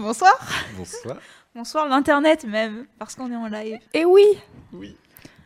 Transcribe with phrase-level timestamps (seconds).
[0.00, 0.34] Bonsoir.
[0.76, 1.16] Bonsoir.
[1.54, 3.78] Bonsoir l'internet même, parce qu'on est en live.
[3.94, 4.24] Et oui
[4.72, 4.96] Oui.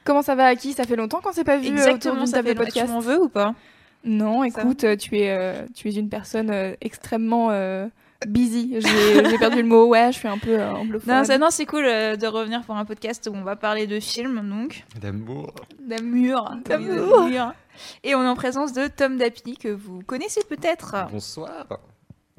[0.05, 2.15] Comment ça va à qui Ça fait longtemps qu'on s'est pas vu euh, autour Exactement,
[2.17, 2.71] d'une ça table fait de longtemps.
[2.73, 2.93] Tu podcast.
[2.93, 3.55] m'en veux ou pas?
[4.03, 7.87] Non, écoute, euh, tu es, euh, tu es une personne euh, extrêmement euh,
[8.27, 8.77] busy.
[8.81, 11.23] J'ai perdu le mot, ouais, je suis un peu euh, anglophone.
[11.29, 14.01] Non, non, c'est cool euh, de revenir pour un podcast où on va parler de
[14.01, 15.53] films, donc D'amour.
[15.79, 16.51] d'amour.
[16.65, 17.27] D'amour.
[17.29, 17.53] d'amour.
[18.03, 20.97] Et on est en présence de Tom Dapi, que vous connaissez peut-être.
[21.13, 21.67] Bonsoir.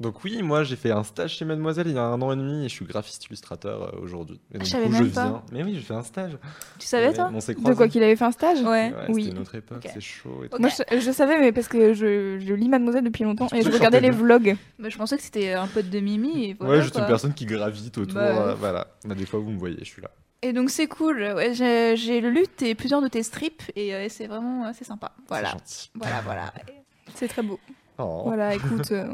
[0.02, 2.36] Donc oui, moi j'ai fait un stage chez Mademoiselle il y a un an et
[2.36, 4.40] demi et je suis graphiste illustrateur euh, aujourd'hui.
[4.52, 5.24] Et donc, Je savais coup, même je pas.
[5.24, 5.42] viens.
[5.52, 6.36] Mais oui, j'ai fait un stage.
[6.78, 8.92] Tu savais, toi On s'est De quoi qu'il avait fait un stage Ouais.
[8.92, 9.24] Ouais, Oui.
[9.24, 10.58] C'était notre époque, c'est chaud et tout.
[10.58, 13.70] Moi, je, je savais, mais parce que je, je lis Mademoiselle depuis longtemps et je
[13.70, 14.56] regardais les vlogs.
[14.78, 16.44] Bah, Je pensais que c'était un pote de Mimi.
[16.50, 17.02] Et voilà, ouais, juste quoi.
[17.02, 18.14] une personne qui gravite autour.
[18.14, 18.88] Bah, euh, voilà.
[19.04, 20.10] Bah, des fois vous me voyez, je suis là.
[20.42, 21.18] Et donc c'est cool.
[21.36, 25.12] Ouais, j'ai lu tes, plusieurs de tes strips et euh, c'est vraiment euh, c'est sympa.
[25.18, 25.50] C'est Voilà.
[25.50, 25.90] gentil.
[25.94, 26.52] Voilà, voilà.
[27.14, 27.60] C'est très beau.
[28.02, 28.22] Oh.
[28.26, 29.06] Voilà, écoute, euh,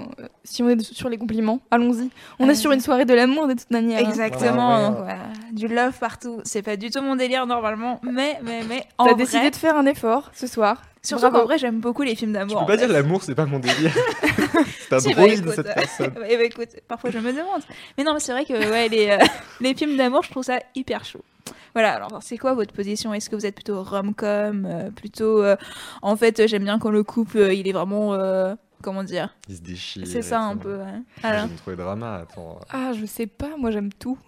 [0.44, 2.10] si on est sur les compliments, allons-y.
[2.38, 3.98] On est sur une soirée de l'amour de toute manière.
[4.04, 4.08] hein.
[4.08, 4.68] Exactement.
[4.68, 4.88] Voilà, ouais.
[4.88, 5.18] donc, voilà.
[5.52, 6.40] Du love partout.
[6.44, 9.86] C'est pas du tout mon délire normalement, mais mais mais T'as décidé de faire un
[9.86, 10.82] effort ce soir.
[11.02, 12.56] Surtout qu'en vrai j'aime beaucoup les films d'amour.
[12.58, 12.86] peux en pas fait.
[12.86, 13.92] dire l'amour, c'est pas mon délire.
[14.88, 16.12] c'est un Si, bah, droïde écoute, cette personne.
[16.20, 17.62] Ouais, bah, écoute, parfois je me demande.
[17.96, 19.18] Mais non, mais c'est vrai que ouais, les, euh,
[19.60, 21.22] les films d'amour, je trouve ça hyper chaud.
[21.74, 23.14] Voilà, alors c'est quoi votre position?
[23.14, 25.42] Est-ce que vous êtes plutôt rom-com euh, Plutôt.
[25.42, 25.56] euh,
[26.02, 28.14] en fait, j'aime bien quand le couple, euh, il est vraiment.
[28.14, 29.34] euh, comment dire?
[29.48, 30.06] Il se déchire.
[30.06, 30.76] C'est ça un peu.
[30.78, 30.84] ouais.
[31.22, 32.58] Alors, J'aime trop les dramas, attends.
[32.70, 34.18] Ah, je sais pas, moi j'aime tout.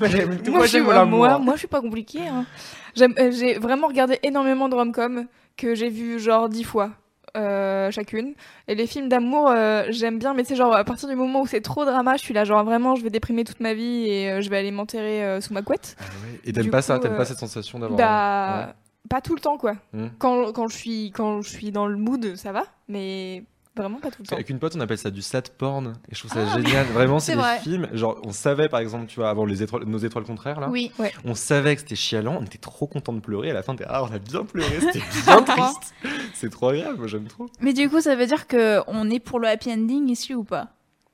[0.00, 1.18] J'aime tout, moi, je suis- j'aime moi, l'amour.
[1.18, 2.26] moi, moi, je suis pas compliquée.
[2.26, 2.46] hein.
[2.94, 6.90] J'aime- euh, J'ai vraiment regardé énormément de rom-com que j'ai vu genre dix fois
[7.36, 8.34] euh, chacune.
[8.66, 11.46] Et les films d'amour, euh, j'aime bien, mais c'est genre à partir du moment où
[11.46, 14.30] c'est trop drama, je suis là genre vraiment, je vais déprimer toute ma vie et
[14.30, 15.96] euh, je vais aller m'enterrer sous ma couette.
[15.98, 16.40] Ah ouais.
[16.44, 17.98] Et t'aimes pas coup, ça T'aimes pas cette sensation d'avoir.
[17.98, 18.74] Bah,
[19.10, 19.74] pas tout le temps quoi.
[19.92, 20.08] Hmm.
[20.18, 23.44] Quand, quand, je suis, quand je suis dans le mood, ça va, mais
[23.76, 24.34] vraiment pas tout le temps.
[24.36, 25.94] Avec une pote, on appelle ça du sad porn.
[26.10, 26.86] Et je trouve ça Ah, génial.
[26.86, 27.58] Vraiment, c'est des vrai.
[27.60, 27.88] films.
[27.92, 30.68] Genre, on savait, par exemple, tu vois, avant les étoiles, nos étoiles contraires, là.
[30.70, 30.90] oui.
[31.24, 32.38] On savait que c'était chialant.
[32.40, 33.50] On était trop content de pleurer.
[33.50, 34.80] À la fin, t'es, ah, on a bien pleuré.
[34.80, 35.94] C'était bien triste.
[36.34, 36.98] C'est trop agréable.
[36.98, 37.46] Moi, j'aime trop.
[37.60, 40.44] Mais du coup, ça veut dire que on est pour le happy ending ici ou
[40.44, 40.68] pas?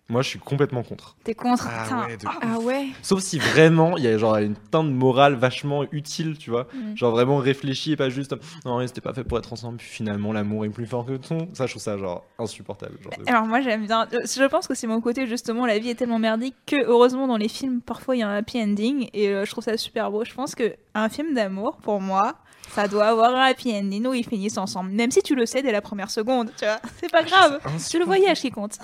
[0.08, 1.16] Moi, je suis complètement contre.
[1.24, 2.06] T'es contre Ah Putain.
[2.06, 5.84] ouais, de Ah ouais Sauf si vraiment, il y a genre une teinte morale vachement
[5.90, 6.66] utile, tu vois.
[6.74, 6.96] Mm.
[6.96, 8.34] Genre vraiment réfléchi et pas juste,
[8.66, 9.78] non, mais c'était pas fait pour être ensemble.
[9.78, 11.38] Puis finalement, l'amour est plus fort que tout.
[11.54, 12.98] Ça, je trouve ça genre insupportable.
[13.02, 14.06] Genre, de- Alors moi j'aime bien.
[14.12, 15.64] euh, Je pense que c'est mon côté justement.
[15.66, 18.36] La vie est tellement merdique que heureusement dans les films parfois il y a un
[18.36, 20.24] happy ending et euh, je trouve ça super beau.
[20.24, 22.34] Je pense que un film d'amour pour moi
[22.74, 24.90] ça doit avoir un happy ending où ils finissent ensemble.
[24.90, 26.80] Même si tu le sais dès la première seconde, tu vois.
[27.00, 27.60] C'est pas grave.
[27.78, 28.78] C'est le voyage qui compte.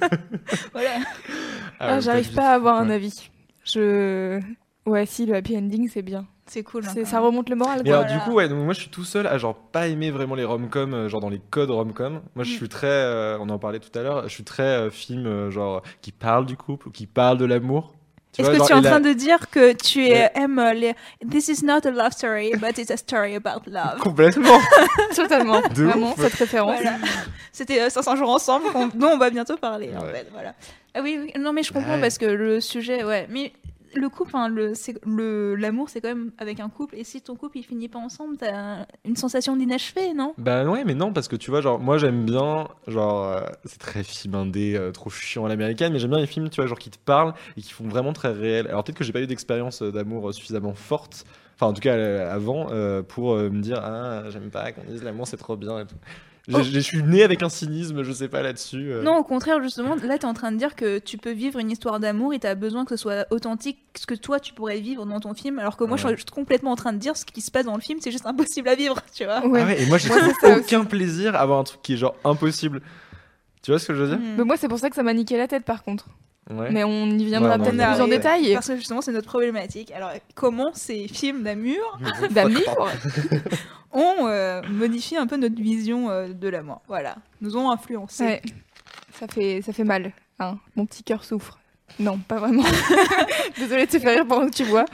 [0.72, 0.90] voilà.
[1.80, 3.30] Ah, ouais, J'arrive pas à avoir un avis.
[3.64, 4.40] Je.
[4.86, 6.26] Ouais, si, le happy ending, c'est bien.
[6.46, 6.84] C'est cool.
[6.86, 9.26] hein, ça remonte le moral, alors, du coup, ouais, donc moi je suis tout seul
[9.26, 12.20] à genre pas aimer vraiment les rom-com, euh, genre dans les codes rom-com.
[12.34, 12.56] Moi je Mm.
[12.56, 15.50] suis très, euh, on en parlait tout à l'heure, je suis très euh, film euh,
[15.50, 17.94] genre qui parle du couple ou qui parle de l'amour.
[18.38, 20.30] Est-ce que tu es en train de dire que tu Ouais.
[20.34, 20.94] aimes euh, les
[21.30, 23.98] This is not a love story, but it's a story about love.
[24.00, 24.58] Complètement.
[25.14, 25.60] Totalement.
[25.60, 26.20] De Vraiment, ouf.
[26.20, 26.80] cette référence.
[26.80, 26.96] Voilà.
[27.52, 30.26] C'était euh, 500 jours ensemble dont on va bientôt parler en fait.
[30.32, 30.54] Voilà.
[30.94, 32.00] Ah oui, oui, non mais je comprends Ouais.
[32.00, 33.52] parce que le sujet, ouais, mais
[33.96, 34.32] le couple,
[35.56, 36.96] l'amour, c'est quand même avec un couple.
[36.96, 40.34] Et si ton couple il finit pas ensemble, t'as une sensation d'inachevé, non?
[40.38, 43.78] Bah ouais, mais non, parce que tu vois, genre, moi j'aime bien, genre, euh, c'est
[43.78, 46.66] très film indé, euh, trop chiant à l'américaine, mais j'aime bien les films, tu vois,
[46.66, 48.66] genre, qui te parlent et qui font vraiment très réel.
[48.68, 51.24] Alors peut-être que j'ai pas eu d'expérience euh, d'amour suffisamment forte,
[51.54, 51.94] enfin en tout cas
[52.28, 52.66] avant,
[53.08, 55.96] pour me dire, ah, j'aime pas qu'on dise l'amour c'est trop bien et tout.
[56.52, 56.62] Oh.
[56.62, 58.92] Je suis né avec un cynisme, je sais pas là-dessus.
[58.92, 59.02] euh.
[59.02, 61.70] Non, au contraire, justement, là, t'es en train de dire que tu peux vivre une
[61.70, 65.06] histoire d'amour et t'as besoin que ce soit authentique, ce que toi tu pourrais vivre
[65.06, 67.24] dans ton film, alors que moi, je suis juste complètement en train de dire ce
[67.24, 69.46] qui se passe dans le film, c'est juste impossible à vivre, tu vois.
[69.46, 69.62] Ouais.
[69.62, 70.10] Ah ouais, et moi j'ai
[70.44, 72.82] aucun plaisir à avoir un truc qui est genre impossible.
[73.62, 74.18] Tu vois ce que je veux dire?
[74.18, 74.34] Hmm.
[74.36, 76.06] Mais moi, c'est pour ça que ça m'a niqué la tête, par contre.
[76.50, 76.70] Ouais.
[76.70, 78.52] Mais on y viendra Ouais, peut-être plus en détail.
[78.52, 79.90] Parce que justement, c'est notre problématique.
[79.92, 81.98] Alors, comment ces films d'amour
[82.30, 82.88] D'amour
[83.92, 88.24] ont euh, modifié un peu notre vision euh, de l'amour Voilà, nous ont influencé.
[88.24, 88.42] Ouais.
[89.18, 90.12] Ça fait, ça fait mal.
[90.38, 90.58] hein.
[90.76, 91.58] Mon petit cœur souffre.
[91.98, 92.64] Non, pas vraiment.
[93.58, 94.84] Désolée de te faire rire pendant que tu vois.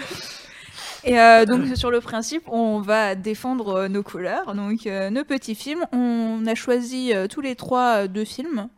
[1.02, 5.54] Et euh, donc, sur le principe, on va défendre nos couleurs, donc euh, nos petits
[5.54, 5.86] films.
[5.92, 8.68] On a choisi euh, tous les trois euh, deux films.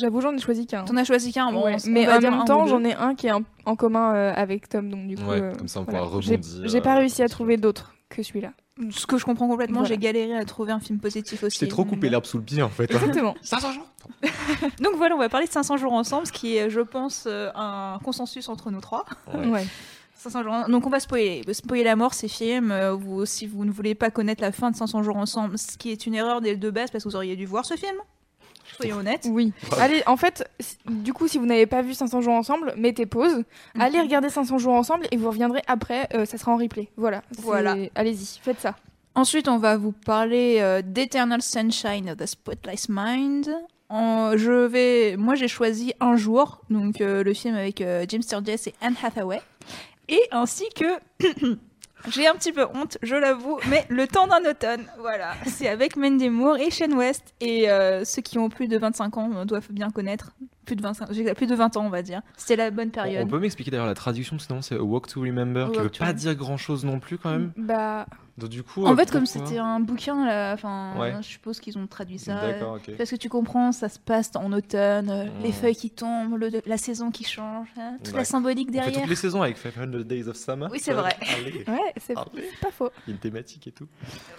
[0.00, 0.84] J'avoue, j'en ai choisi qu'un.
[0.84, 3.32] T'en as choisi qu'un, bon, Ouais, mais en même temps, j'en ai un qui est
[3.32, 5.24] en, en commun euh, avec Tom, donc du coup.
[5.30, 6.00] Ouais, euh, comme ça, on voilà.
[6.00, 6.38] pourra rebondir.
[6.64, 8.52] J'ai pas euh, réussi à trouver d'autres que celui-là.
[8.90, 9.94] Ce que je comprends complètement, Voilà.
[9.94, 11.58] j'ai galéré à trouver un film positif aussi.
[11.58, 12.84] T'ai trop coupé l'herbe sous le pied en fait.
[12.90, 13.34] Exactement.
[13.42, 13.86] 500 jours
[14.80, 17.98] Donc voilà, on va parler de 500 jours ensemble, ce qui est, je pense, un
[18.02, 19.04] consensus entre nous trois.
[19.34, 19.46] Ouais.
[19.48, 19.66] Ouais.
[20.14, 20.54] 500 jours.
[20.68, 21.42] Donc on va spoiler.
[21.52, 22.72] Spoiler la mort, ces films.
[22.98, 25.90] vous, si vous ne voulez pas connaître la fin de 500 jours ensemble, ce qui
[25.90, 27.96] est une erreur dès- de base parce que vous auriez dû voir ce film.
[28.80, 29.26] Soyons honnêtes.
[29.30, 29.52] Oui.
[29.78, 30.48] Allez, en fait,
[30.88, 33.36] du coup, si vous n'avez pas vu 500 jours ensemble, mettez pause.
[33.74, 33.80] Mhm.
[33.80, 36.08] Allez regarder 500 jours ensemble et vous reviendrez après.
[36.14, 36.88] euh, ça sera en replay.
[36.96, 37.22] Voilà.
[37.38, 37.76] Voilà.
[37.94, 38.74] Allez-y, faites ça.
[39.14, 43.50] Ensuite, on va vous parler euh, d'Eternal Sunshine of the Spotless Mind.
[43.88, 48.20] En- je vais, moi, j'ai choisi Un jour, donc euh, le film avec euh, Jim
[48.22, 49.42] Sturgess et Anne Hathaway,
[50.08, 50.84] et ainsi que
[52.08, 55.96] j'ai un petit peu honte, je l'avoue, mais Le temps d'un automne, voilà, c'est avec
[55.96, 59.44] Mandy Moore et Shane West, et euh, ceux qui ont plus de 25 ans euh,
[59.44, 60.32] doivent bien connaître.
[60.70, 62.22] Plus de 25, j'ai plus de 20 ans, on va dire.
[62.36, 63.28] C'était la bonne On période.
[63.28, 66.04] peut m'expliquer d'ailleurs la traduction, sinon c'est A Walk to Remember, A qui veut to
[66.04, 67.50] pas dire grand chose non plus quand même.
[67.56, 68.06] Bah,
[68.38, 68.86] Donc du coup.
[68.86, 71.12] En euh, fait, comme c'était un bouquin, là, enfin, Ouais.
[71.20, 72.40] je suppose qu'ils ont traduit ça.
[72.96, 75.52] Parce que tu comprends, ça se passe en automne, euh, les Mm.
[75.52, 79.00] feuilles qui tombent, le- la saison qui change, hein, toute la symbolique On fait derrière.
[79.00, 80.68] toutes les saisons avec 500 Days of Summer.
[80.70, 81.16] Oui, c'est vrai.
[81.20, 82.90] Allez, ouais, c'est pas faux.
[83.06, 83.88] il y a une thématique et tout.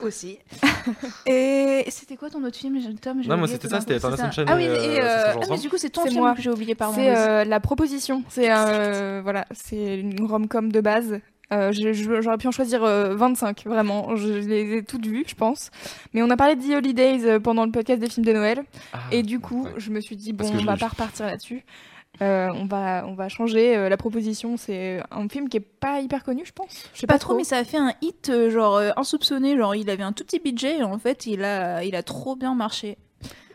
[0.02, 0.40] Aussi.
[1.26, 4.16] et c'était quoi ton autre film, j'ai- Tom Non, moi, c'était ça, c'était ça.
[4.18, 6.21] Sunshine Ah oui, et, et, euh, 500 jours ah, mais du coup, c'est ton film
[6.22, 6.36] moi.
[6.36, 6.96] que j'ai oublié, pardon.
[6.96, 8.24] C'est euh, la proposition.
[8.30, 11.20] C'est euh, voilà, c'est une rom-com de base.
[11.54, 14.16] Euh, J'aurais pu en choisir euh, 25, vraiment.
[14.16, 15.70] Je les ai toutes vues, je pense.
[16.14, 18.64] Mais on a parlé de The Holidays pendant le podcast des films de Noël.
[18.94, 19.72] Ah, Et du coup, ouais.
[19.78, 21.66] je me suis dit, bon, on je va pas repartir là-dessus.
[22.22, 24.56] Euh, on, va, on va changer euh, la proposition.
[24.58, 26.86] C'est un film qui est pas hyper connu, je pense.
[26.94, 29.58] Je sais Pas trop, mais ça a fait un hit genre euh, insoupçonné.
[29.58, 32.36] Genre, il avait un tout petit budget et en fait, il a, il a trop
[32.36, 32.98] bien marché.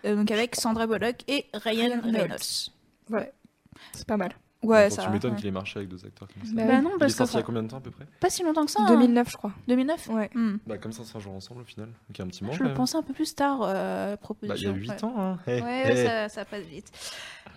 [0.05, 2.71] Euh, donc avec Sandra Bullock et Ryan Reynolds.
[3.11, 3.33] Ouais,
[3.93, 4.33] c'est pas mal.
[4.63, 5.03] Ouais, ça.
[5.05, 5.37] Tu m'étonnes ouais.
[5.37, 6.53] qu'il ait marché avec deux acteurs comme ça.
[6.55, 7.77] Bah Bah non, il est parce que sorti il y a ça- combien de temps
[7.77, 8.81] à peu près pas si longtemps que ça.
[8.83, 8.87] hein.
[8.89, 9.53] 2009, je crois.
[9.69, 10.31] 2009 Ouais.
[10.35, 10.57] Hmm.
[10.67, 11.87] Bah comme 500 jours ensemble au final.
[11.87, 12.77] Donc il y a un petit moment Je le même.
[12.77, 14.57] pensais un peu plus tard, euh, la Bah proposition.
[14.59, 15.05] il y a 8 ouais.
[15.05, 15.15] ans.
[15.19, 15.39] Hein.
[15.47, 16.07] Hey, Ouais, hey.
[16.07, 16.91] Ça, ça passe vite.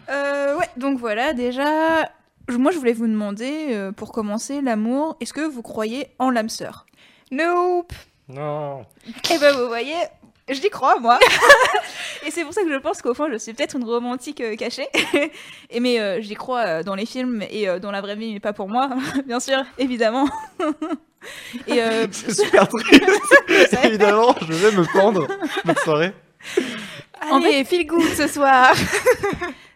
[0.09, 2.11] Euh, ouais, donc voilà, déjà,
[2.49, 6.49] moi je voulais vous demander, euh, pour commencer, l'amour, est-ce que vous croyez en l'âme
[6.49, 6.85] sœur?
[7.31, 7.93] Nope
[8.27, 8.85] Non.
[9.31, 9.95] Eh ben vous voyez,
[10.53, 11.19] je dis crois, moi.
[12.25, 14.55] Et c'est pour ça que je pense qu'au fond, je suis peut-être une romantique euh,
[14.55, 14.87] cachée.
[15.69, 18.33] et mais euh, j'y crois euh, dans les films et euh, dans la vraie vie,
[18.33, 18.89] mais pas pour moi,
[19.25, 20.27] bien sûr, évidemment.
[21.67, 23.03] et euh, C'est super triste.
[23.83, 25.27] Évidemment, je vais me pendre.
[25.65, 26.13] Bonne soirée.
[27.31, 28.73] En Allez, feel good ce soir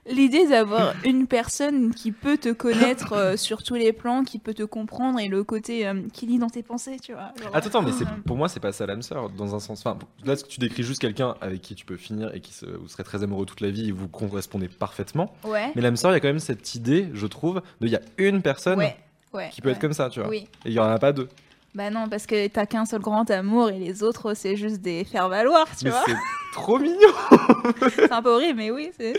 [0.06, 4.54] L'idée d'avoir une personne qui peut te connaître euh, sur tous les plans, qui peut
[4.54, 7.32] te comprendre et le côté euh, qui lit dans tes pensées, tu vois.
[7.42, 9.60] genre, Attends, attends, mais c'est, euh, pour moi, c'est pas ça l'âme sœur, dans un
[9.62, 9.80] sens.
[9.86, 12.90] Enfin, là, tu décris juste quelqu'un avec qui tu peux finir et qui se, vous
[12.90, 15.34] serez très amoureux toute la vie et vous correspondez parfaitement.
[15.46, 15.72] Ouais.
[15.76, 17.96] Mais l'âme sœur, il y a quand même cette idée, je trouve, de il y
[17.96, 18.98] a une personne Ouais.
[19.34, 19.50] Ouais.
[19.54, 20.28] qui peut être comme ça, tu vois.
[20.30, 20.48] Oui.
[20.66, 21.30] Et il y en a pas deux.
[21.76, 25.06] Bah non, parce que t'as qu'un seul grand amour et les autres, c'est juste des
[25.06, 26.04] faire-valoir, tu mais vois.
[26.06, 26.14] c'est
[26.54, 26.98] trop mignon.
[27.96, 29.14] C'est un peu horrible, mais oui, c'est.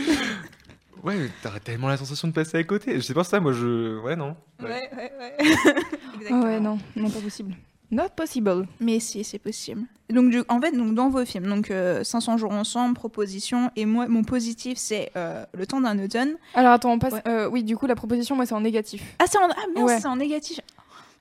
[1.03, 2.95] Ouais, t'aurais tellement la sensation de passer à côté.
[2.97, 3.99] Je sais pas ça, moi, je.
[4.01, 4.37] Ouais, non.
[4.63, 5.35] Ouais, ouais, ouais.
[6.15, 6.43] Exactement.
[6.45, 7.55] ouais, non, non, pas possible.
[7.91, 8.67] Not possible.
[8.81, 9.83] Mais si, c'est possible.
[10.11, 13.85] Donc, du- en fait, donc, dans vos films, donc euh, 500 jours ensemble, proposition, et
[13.87, 16.35] moi, mon positif, c'est euh, Le temps d'un automne.
[16.55, 17.13] Alors attends, on passe.
[17.15, 17.23] Ouais.
[17.29, 19.03] euh, oui, du coup, la proposition, moi, c'est en négatif.
[19.19, 20.01] Ah, c'est en, ah, merde, Ouais.
[20.01, 20.61] c'est en négatif.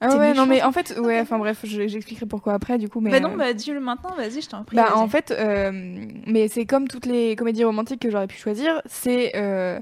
[0.05, 2.99] Ah ouais, non, mais en fait, ouais, enfin bref, je- j'expliquerai pourquoi après, du coup.
[2.99, 4.75] Mais, bah non, euh, bah dis-le maintenant, vas-y, je t'en prie.
[4.75, 5.71] Bah, en fait, euh,
[6.27, 8.81] mais c'est comme toutes les comédies romantiques que j'aurais pu choisir.
[8.85, 9.79] C'est euh,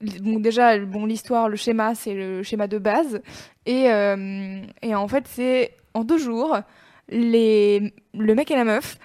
[0.00, 3.20] déjà bon l'histoire, le schéma, c'est le schéma de base,
[3.66, 6.58] et euh, et en fait c'est en deux jours
[7.08, 8.96] les le mec et la meuf.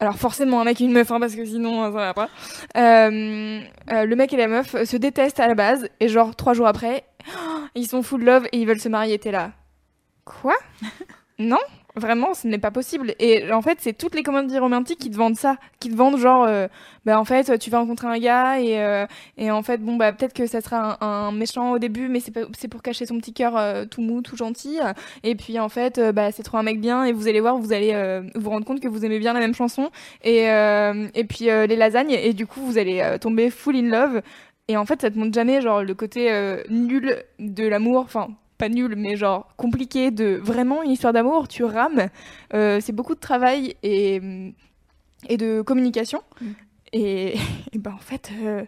[0.00, 2.28] Alors forcément un mec et une meuf, hein, parce que sinon ça va pas.
[2.76, 7.04] Le mec et la meuf se détestent à la base, et genre trois jours après,
[7.74, 9.18] ils sont full love et ils veulent se marier.
[9.18, 9.52] T'es là.
[10.28, 10.54] Quoi
[11.38, 11.58] Non
[11.96, 13.14] Vraiment, ce n'est pas possible.
[13.18, 16.18] Et en fait, c'est toutes les comédies romantiques qui te vendent ça, qui te vendent
[16.18, 16.68] genre, euh,
[17.04, 19.06] bah en fait, tu vas rencontrer un gars et, euh,
[19.36, 22.68] et en fait, bon bah peut-être que ça sera un, méchant au début, mais c'est
[22.68, 24.78] pour cacher son petit cœur euh, tout mou, tout gentil.
[25.24, 27.56] Et puis en fait, euh, bah c'est trop un mec bien et vous allez voir,
[27.56, 29.90] vous allez euh, vous rendre compte que vous aimez bien la même chanson
[30.22, 34.22] et et puis les lasagnes et du coup vous allez tomber full in love.
[34.68, 36.30] Et en fait, ça te montre jamais genre le côté
[36.68, 41.48] nul de l'amour, enfin pas nul, mais genre compliqué de vraiment une histoire d'amour.
[41.48, 42.08] Tu rames,
[42.54, 44.20] euh, c'est beaucoup de travail et
[45.28, 46.22] et de communication.
[46.40, 46.46] Mm.
[46.92, 47.34] Et,
[47.72, 48.62] et ben en fait, euh,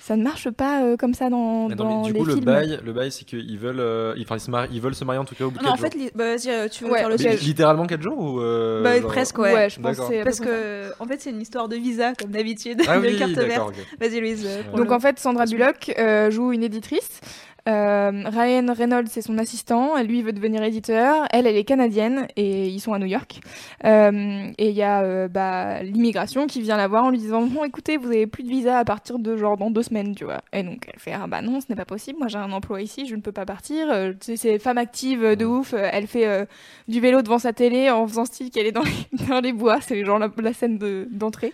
[0.00, 2.24] ça ne marche pas euh, comme ça dans, Mais non, dans mais du les coup,
[2.26, 4.94] le bail, le bail, c'est qu'ils veulent, euh, ils, enfin, ils, se marient- ils veulent
[4.94, 5.90] se marier en tout cas au bout de Non, en 4 jours.
[5.92, 7.16] fait, li- bah, vas-y, tu veux Ouais, faire le.
[7.22, 9.68] Mais littéralement 4 jours ou euh, Bah, genre- presque, ouais.
[9.68, 12.98] je pense que Parce que, en fait, c'est une histoire de visa, comme d'habitude, Ah
[13.00, 13.74] de oui, carte verte.
[14.00, 14.48] Vas-y, Louise.
[14.74, 17.20] Donc en fait, Sandra Bullock euh, joue une éditrice.
[17.68, 20.00] Euh, Ryan Reynolds, c'est son assistant.
[20.02, 21.26] Lui, il veut devenir éditeur.
[21.30, 23.40] Elle, elle est canadienne et ils sont à New York.
[23.84, 27.42] Euh, et il y a euh, bah, l'immigration qui vient la voir en lui disant
[27.42, 30.24] Bon, écoutez, vous avez plus de visa à partir de genre dans deux semaines, tu
[30.24, 30.40] vois.
[30.54, 32.18] Et donc elle fait Ah bah non, ce n'est pas possible.
[32.18, 33.88] Moi, j'ai un emploi ici, je ne peux pas partir.
[34.20, 35.74] C'est femme active de ouf.
[35.74, 36.46] Elle fait
[36.88, 39.80] du vélo devant sa télé en faisant style qu'elle est dans les, dans les bois.
[39.82, 41.52] C'est genre la, la scène de- d'entrée.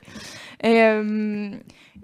[0.62, 0.80] Et,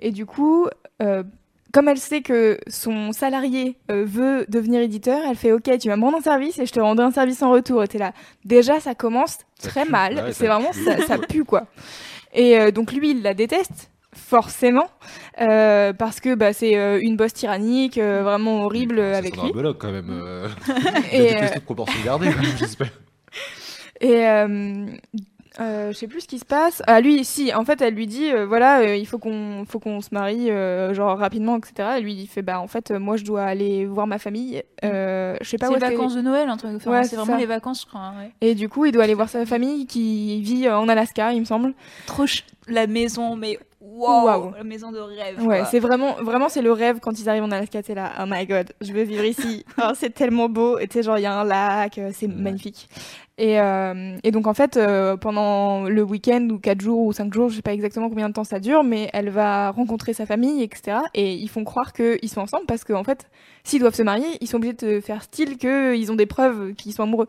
[0.01, 0.67] et du coup.
[1.03, 1.23] euh,
[1.73, 5.97] comme elle sait que son salarié euh, veut devenir éditeur, elle fait OK, tu vas
[5.97, 7.83] me rendre un service et je te rendrai un service en retour.
[7.83, 8.13] Et t'es là.
[8.45, 10.15] Déjà, ça commence Ça très mal.
[10.15, 10.85] Ouais, ça c'est vraiment pue.
[10.85, 11.67] ça, ça pue quoi.
[12.33, 14.91] Et euh, donc lui, il la déteste forcément
[15.41, 19.53] euh, parce que bah, c'est une bosse tyrannique, vraiment horrible C'est avec lui.
[19.53, 20.11] Bullock quand même.
[21.13, 22.91] Et, de proportion gardée, j'espère.
[24.01, 24.25] Et
[25.59, 26.83] euh, je sais plus ce qui se passe.
[26.87, 29.81] Ah lui, si, en fait, elle lui dit, euh, voilà, euh, il faut qu'on, faut
[29.81, 31.97] qu'on se marie, euh, genre rapidement, etc.
[31.99, 34.63] Et lui, il fait, bah en fait, euh, moi, je dois aller voir ma famille.
[34.85, 36.49] Euh, je sais pas C'est où les vacances de Noël.
[36.51, 37.39] Enfin, Ouais, c'est c'est vraiment ça.
[37.39, 38.01] les vacances, je crois.
[38.01, 38.31] hein, ouais.
[38.41, 41.45] Et du coup, il doit aller voir sa famille qui vit en Alaska, il me
[41.45, 41.75] semble.
[42.07, 43.59] Trop ch- la maison, mais
[44.01, 45.43] wow, la maison de rêve.
[45.43, 47.83] Ouais, c'est vraiment, vraiment, c'est le rêve quand ils arrivent en Alaska.
[47.83, 49.65] T'es là, oh my god, je veux vivre ici.
[49.83, 50.79] Oh, c'est tellement beau.
[50.79, 52.89] Et tu sais, genre, il y a un lac, euh, c'est magnifique.
[53.39, 57.33] Et, euh, et donc, en fait, euh, pendant le week-end ou 4 jours ou 5
[57.33, 60.27] jours, je sais pas exactement combien de temps ça dure, mais elle va rencontrer sa
[60.27, 60.99] famille, etc.
[61.15, 63.31] Et ils font croire qu'ils sont ensemble parce qu'en fait,
[63.65, 66.93] s'ils doivent se marier, ils sont obligés de faire style qu'ils ont des preuves qu'ils
[66.93, 67.29] sont amoureux.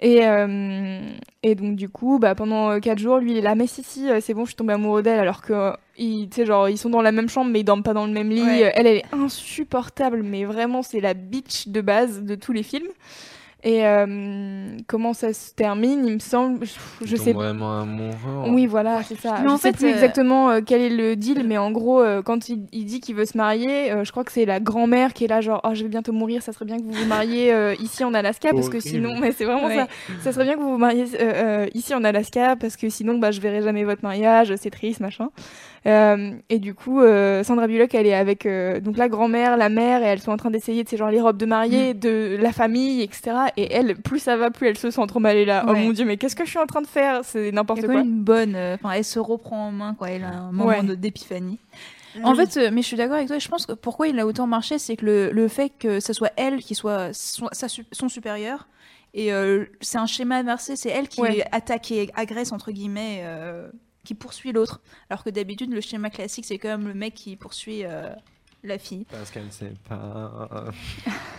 [0.00, 1.10] Et, euh,
[1.42, 4.08] et donc du coup, bah, pendant 4 jours, lui il est là, mais si si,
[4.08, 6.90] euh, c'est bon, je suis tombée amoureux d'elle, alors que euh, ils, genre ils sont
[6.90, 8.42] dans la même chambre, mais ils dorment pas dans le même lit.
[8.42, 8.72] Ouais.
[8.76, 12.88] Elle, elle est insupportable, mais vraiment c'est la bitch de base de tous les films.
[13.64, 18.50] Et euh, comment ça se termine, il me semble, je, je sais vraiment amoureux.
[18.50, 19.38] oui, voilà, c'est ça.
[19.40, 21.72] Mais je en sais fait, plus euh, exactement euh, quel est le deal, mais en
[21.72, 24.44] gros, euh, quand il, il dit qu'il veut se marier, euh, je crois que c'est
[24.44, 26.84] la grand-mère qui est là, genre, oh, je vais bientôt mourir, ça serait bien que
[26.84, 29.74] vous vous mariez euh, ici en Alaska, parce que sinon, mais c'est vraiment Ouais.
[29.74, 29.88] ça.
[30.22, 33.18] Ça serait bien que vous vous mariez euh, euh, ici en Alaska, parce que sinon,
[33.18, 35.30] bah, je verrai jamais votre mariage, c'est triste, machin.
[35.86, 39.68] Euh, et du coup, euh, Sandra Bullock, elle est avec euh, donc la grand-mère, la
[39.68, 41.98] mère, et elles sont en train d'essayer de ces genre les robes de mariée, Mm.
[42.00, 43.32] de la famille, etc.
[43.56, 45.36] Et elle, plus ça va, plus elle se sent trop mal.
[45.36, 47.20] Elle est là, oh mon dieu, mais qu'est-ce que je suis en train de faire?
[47.24, 47.94] C'est n'importe quoi.
[47.94, 48.54] même une bonne.
[48.56, 50.10] euh, Enfin, elle se reprend en main, quoi.
[50.10, 50.82] Elle a un moment Ouais.
[50.82, 51.58] de- d'épiphanie.
[52.24, 53.38] En fait, euh, mais je suis d'accord avec toi.
[53.38, 56.12] Je pense que pourquoi il a autant marché, c'est que le, le fait que ce
[56.12, 58.66] soit elle qui soit son, sa son supérieur,
[59.14, 61.44] et euh, c'est un schéma inversé, c'est elle qui Ouais.
[61.52, 63.68] attaque et agresse, entre guillemets, euh,
[64.08, 64.80] qui poursuit l'autre.
[65.10, 68.08] Alors que d'habitude, le schéma classique, c'est quand même le mec qui poursuit euh,
[68.64, 69.04] la fille.
[69.10, 70.64] Parce qu'elle ne sait pas.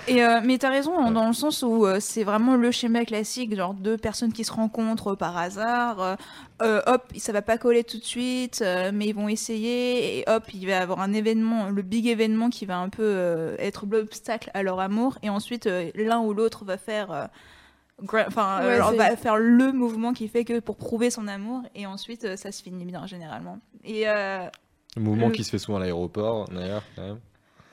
[0.07, 3.05] Et euh, mais t'as raison hein, dans le sens où euh, c'est vraiment le schéma
[3.05, 6.17] classique, genre deux personnes qui se rencontrent par hasard,
[6.61, 10.43] euh, hop, ça va pas coller tout de suite, mais ils vont essayer et hop,
[10.53, 14.51] il va y avoir un événement, le big événement qui va un peu être l'obstacle
[14.53, 17.29] à leur amour et ensuite l'un ou l'autre va faire
[18.27, 21.27] Enfin, euh, Ouais, genre, c'est- va faire le mouvement qui fait que pour prouver son
[21.27, 23.59] amour, et ensuite euh, ça se finit bien généralement.
[23.83, 24.45] Et euh,
[24.95, 27.19] Le mouvement Le- qui se fait souvent à l'aéroport, d'ailleurs, quand même.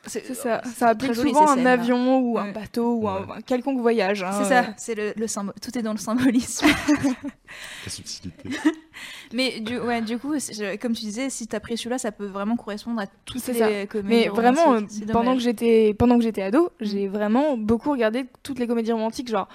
[0.08, 0.62] C'est ça.
[0.64, 3.32] Ça joli, souvent un avion ou un bateau ou un, Ouais.
[3.38, 4.22] un quelconque voyage.
[4.22, 5.54] hein, C'est ça, c'est le, le symbole.
[5.60, 6.64] Tout est dans le symbolisme.
[7.84, 8.50] La subtilité.
[9.32, 10.34] Mais du, ouais, du coup,
[10.80, 14.08] comme tu disais, si t'as pris celui-là, ça peut vraiment correspondre à toutes les comédies
[14.08, 14.78] Mais vraiment,
[15.12, 19.28] pendant que j'étais pendant que j'étais ado, j'ai vraiment beaucoup regardé toutes les comédies romantiques,
[19.28, 19.48] genre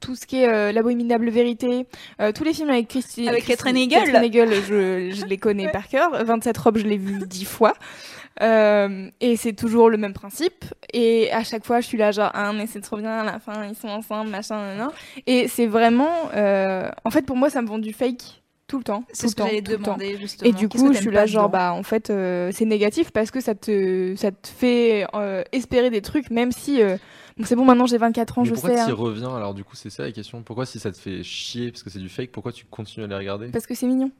[0.00, 1.86] tout ce qui est euh, l'abominable vérité,
[2.20, 4.04] euh, tous les films avec Christine Avec Catherine Hegel.
[4.04, 6.24] Catherine Hegel, je, je les connais par cœur.
[6.24, 7.74] 27 robes, je l'ai vu dix fois.
[8.42, 10.64] Euh, et c'est toujours le même principe.
[10.92, 13.38] Et à chaque fois, je suis là genre ah mais c'est trop bien à la
[13.38, 14.88] fin, ils sont ensemble, machin, nan, nan.
[15.26, 18.84] Et c'est vraiment, euh, en fait, pour moi, ça me vend du fake tout le
[18.84, 19.04] temps.
[19.12, 20.50] c'est ce que j'allais demander justement.
[20.50, 23.54] Et du coup, je suis là genre bah en fait c'est négatif parce que ça
[23.54, 25.06] te ça te fait
[25.52, 26.80] espérer des trucs même si
[27.36, 29.36] bon, c'est bon maintenant j'ai 24 ans, Mais je pourquoi sais tu y hein, reviens?
[29.36, 30.42] Alors, du coup, c'est ça la question.
[30.42, 31.70] Pourquoi, si ça te fait chier?
[31.70, 33.48] Parce que c'est du fake, pourquoi tu continues à les regarder?
[33.48, 34.10] Parce que c'est mignon.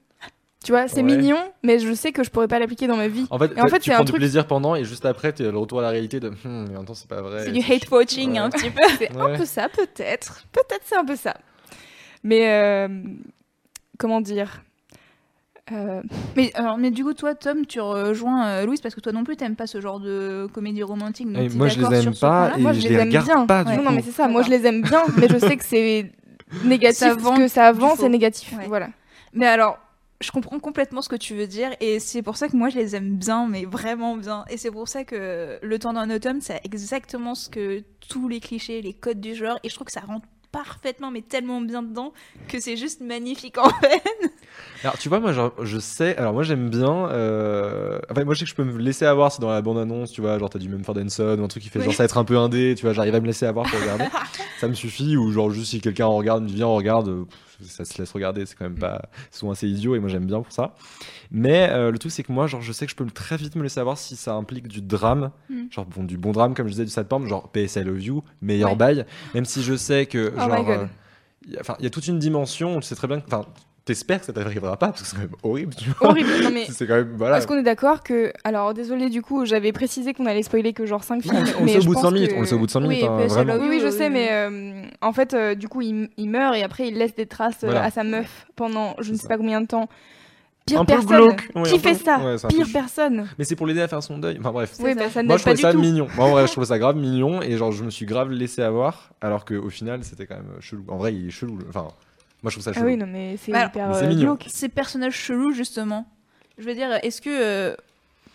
[0.65, 1.17] Tu vois, c'est Ouais.
[1.17, 3.27] mignon, mais je sais que je pourrais pas l'appliquer dans ma vie.
[3.31, 5.05] En fait, Et en fait, tu c'est prends un du truc- plaisir pendant et juste
[5.07, 7.45] après, tu le retour à la réalité de Hum, mais en temps, c'est pas vrai.
[7.45, 8.39] C'est du hate watching Ouais.
[8.39, 8.81] un petit peu.
[8.99, 9.35] C'est Ouais.
[9.35, 10.45] un peu ça peut-être.
[10.53, 11.37] Peut-être c'est un peu ça.
[12.25, 12.89] Mais euh,
[13.99, 14.63] comment dire?
[15.73, 16.01] Euh,
[16.37, 19.25] Mais, alors, mais du coup, toi, Tom, tu rejoins euh, Louise parce que toi non
[19.25, 21.31] plus, t'aimes pas ce genre de comédie romantique.
[21.33, 23.47] donc moi, je les aime pas et Moi, je je les les aime regarde bien.
[23.47, 23.83] pas du non, coup.
[23.85, 24.29] non, mais c'est ça.
[24.29, 26.13] Moi, je les aime bien, mais je sais que c'est
[26.65, 26.99] négatif.
[26.99, 28.53] Ça vend que ça vend, du c'est négatif.
[28.57, 28.67] Ouais.
[28.69, 28.91] Voilà.
[29.33, 29.79] Mais alors,
[30.21, 32.77] je comprends complètement ce que tu veux dire et c'est pour ça que moi je
[32.79, 34.45] les aime bien, mais vraiment bien.
[34.49, 38.41] Et c'est pour ça que Le temps d'un automne, c'est exactement ce que tous les
[38.41, 40.27] clichés, les codes du genre, et je trouve que ça rentre
[40.65, 42.13] parfaitement, mais tellement bien dedans
[42.49, 44.03] que c'est juste magnifique en fait.
[44.83, 46.17] Alors, tu vois, moi, genre, je sais.
[46.17, 47.09] Alors, moi, j'aime bien.
[47.11, 49.33] euh, Enfin, moi, je sais que je peux me laisser avoir.
[49.33, 50.39] C'est dans la bande-annonce, tu vois.
[50.39, 52.37] Genre, t'as du Mumford Hanson ou un truc qui fait genre ça être un peu
[52.37, 52.75] indé.
[52.77, 54.05] Tu vois, j'arrive à me laisser avoir pour regarder.
[54.61, 55.17] ça me suffit.
[55.17, 57.09] Ou genre, juste si quelqu'un regarde, me dit viens, on regarde.
[57.09, 58.45] euh, pff, Ça se laisse regarder.
[58.47, 59.03] C'est quand même pas.
[59.31, 59.95] Souvent assez idiot.
[59.97, 60.75] Et moi, j'aime bien pour ça.
[61.31, 63.57] Mais euh, le truc, c'est que moi, genre, je sais que je peux très vite
[63.57, 65.31] me laisser avoir si ça implique du drame.
[65.51, 65.63] Mm.
[65.71, 67.27] Genre, bon, du bon drame, comme je disais, du sad porn.
[67.27, 68.77] Genre, PS I Love You, meilleur Ouais.
[68.77, 69.07] bail.
[69.35, 70.33] Même si je sais que.
[70.37, 70.69] Oh genre.
[70.71, 70.87] euh,
[71.47, 72.81] il y a- Enfin, il y a toute une dimension.
[72.81, 73.21] Tu sais très bien.
[73.21, 73.45] que- Enfin,
[73.87, 75.75] t'espères que ça t'arrivera pas parce que c'est quand même horrible.
[75.75, 76.29] Tu vois Horrible.
[76.43, 77.39] Non, mais c'est quand même voilà.
[77.39, 78.33] Est-ce qu'on est d'accord que.
[78.45, 81.37] Alors, désolé, du coup, j'avais précisé qu'on allait spoiler que genre 5 Oui, films.
[81.57, 82.59] on le mais sait au bout de pense 5 minutes, que- on le sait au
[82.59, 83.55] bout de 5 Oui, minutes, hein, vraiment.
[83.55, 86.63] Oui, oui, je sais, mais euh, en fait, euh, du coup, il, il meurt et
[86.63, 87.85] après, il laisse des traces euh, Voilà.
[87.85, 89.29] à sa meuf pendant je ne sais ça.
[89.29, 89.89] pas combien de temps.
[90.67, 91.09] Pire Un peu personne.
[91.09, 91.49] glauque.
[91.53, 92.19] Qui un peu- fait ça?
[92.19, 93.29] ouais, Pire peu- personne.
[93.39, 94.37] Mais c'est pour l'aider à faire son deuil.
[94.41, 94.73] Enfin bref.
[94.81, 94.99] Oui, ça.
[94.99, 95.79] bah, ça Moi je trouvais ça tout.
[95.79, 96.09] mignon.
[96.17, 98.63] Moi en vrai je trouvais ça grave mignon et genre je me suis grave laissé
[98.63, 100.83] avoir alors qu'au final c'était quand même chelou.
[100.89, 101.61] En vrai il est chelou.
[101.69, 101.87] Enfin
[102.43, 102.87] moi je trouve ça Ah chelou.
[102.87, 104.39] oui, non, mais c'est Alors, hyper mais euh, mignon.
[104.47, 106.07] Ces personnages chelous, justement,
[106.59, 107.31] je veux dire, est-ce que.
[107.31, 107.75] euh,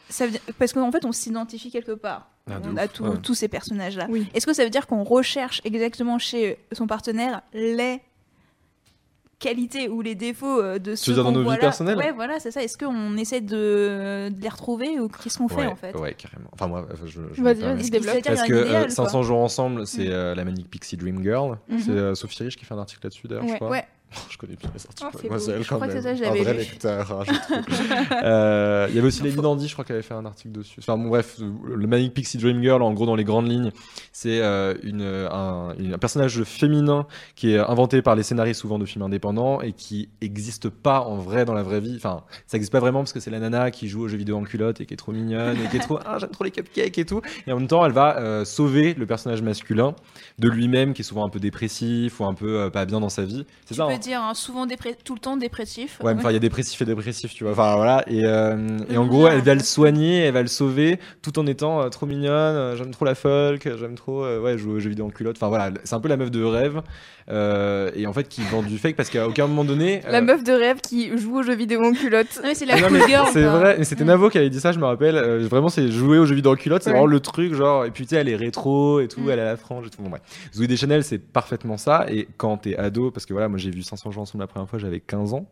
[0.09, 2.27] ça veut dire- Parce qu'en fait, on s'identifie quelque part.
[2.49, 3.17] Ah, on a ouais.
[3.21, 4.07] tous ces personnages-là.
[4.09, 4.27] Oui.
[4.33, 8.01] Est-ce que ça veut dire qu'on recherche exactement chez son partenaire les
[9.41, 11.97] qualités ou les défauts euh, de ce veux dire dans qu'on nos vies personnelles?
[11.97, 12.63] Ouais, voilà, c'est ça.
[12.63, 15.93] Est-ce qu'on essaie de, de les retrouver ou qu'est-ce qu'on fait ouais, en fait?
[15.97, 16.49] ouais, carrément.
[16.53, 18.23] Enfin moi je, je me Vas-y, développe.
[18.23, 20.11] Parce que euh, idéal, quoi 500 jours ensemble, c'est Mm.
[20.11, 21.57] euh, la manique Pixie Dream Girl.
[21.67, 21.79] Mhm.
[21.79, 23.69] C'est euh, Sophie Rich qui fait un article là-dessus d'ailleurs, je crois.
[23.69, 23.85] Ouais.
[24.29, 25.05] Je connais bien les articles.
[25.13, 25.43] Oh, c'est Moi, beau.
[25.43, 26.01] c'est elle Je quand même.
[26.01, 26.59] ça, je Un vrai lu.
[26.59, 27.23] lecteur, hein.
[28.23, 30.79] Euh, Il y avait aussi Lady Dandy, je crois qu'elle avait fait un article dessus.
[30.79, 33.71] Enfin bon, bref, le Manic Pixie Dream Girl, en gros, dans les grandes lignes,
[34.11, 38.79] c'est euh, une, un, une- un personnage féminin qui est inventé par les scénaristes souvent
[38.79, 41.93] de films indépendants et qui n'existe pas en vrai dans la vraie vie.
[41.95, 44.37] Enfin, ça n'existe pas vraiment parce que c'est la nana qui joue aux jeux vidéo
[44.37, 46.51] en culotte et qui est trop mignonne et qui est trop ah j'aime trop les
[46.51, 47.21] cupcakes et tout.
[47.47, 49.95] Et en même temps, elle va euh, sauver le personnage masculin
[50.39, 53.23] de lui-même qui est souvent un peu dépressif ou un peu pas bien dans sa
[53.23, 53.45] vie.
[53.65, 53.83] C'est ça.
[53.85, 53.87] hein.
[54.01, 54.67] Dire hein, souvent
[55.05, 55.99] tout le temps dépressif.
[56.03, 57.53] Ouais, mais enfin, il y a dépressif et dépressif, tu vois.
[57.53, 58.03] Enfin, voilà.
[58.07, 61.47] Et, euh, et en gros, elle va le soigner, elle va le sauver, tout en
[61.47, 62.55] étant euh, trop mignonne.
[62.55, 65.37] euh, j'aime trop la folk, j'aime trop, ouais, jouer aux jeux vidéo en culotte.
[65.37, 65.71] Enfin, voilà.
[65.83, 66.81] C'est un peu la meuf de rêve.
[67.31, 70.01] Euh, et en fait, qui vend du fake parce qu'à aucun moment donné.
[70.09, 72.27] La euh, meuf de rêve qui joue aux jeux vidéo en culotte.
[72.37, 73.27] Non, mais c'est la ah non, cool mais girl.
[73.31, 73.57] c'est quoi.
[73.59, 74.07] vrai, mais c'était Mm.
[74.07, 75.15] Navo qui avait dit ça, je me rappelle.
[75.15, 76.93] Euh, vraiment, c'est jouer aux jeux vidéo en culotte, c'est Ouais.
[76.97, 77.85] vraiment le truc, genre.
[77.85, 79.29] Et puis, tu sais, elle est rétro et tout, Mm.
[79.29, 80.01] elle a la frange et tout.
[80.01, 80.21] Bon, bref.
[80.53, 82.05] Zoé Deschanel, c'est parfaitement ça.
[82.09, 84.67] Et quand t'es ado, parce que voilà, moi j'ai vu 500 jours ensemble la première
[84.69, 85.47] fois, j'avais 15 ans.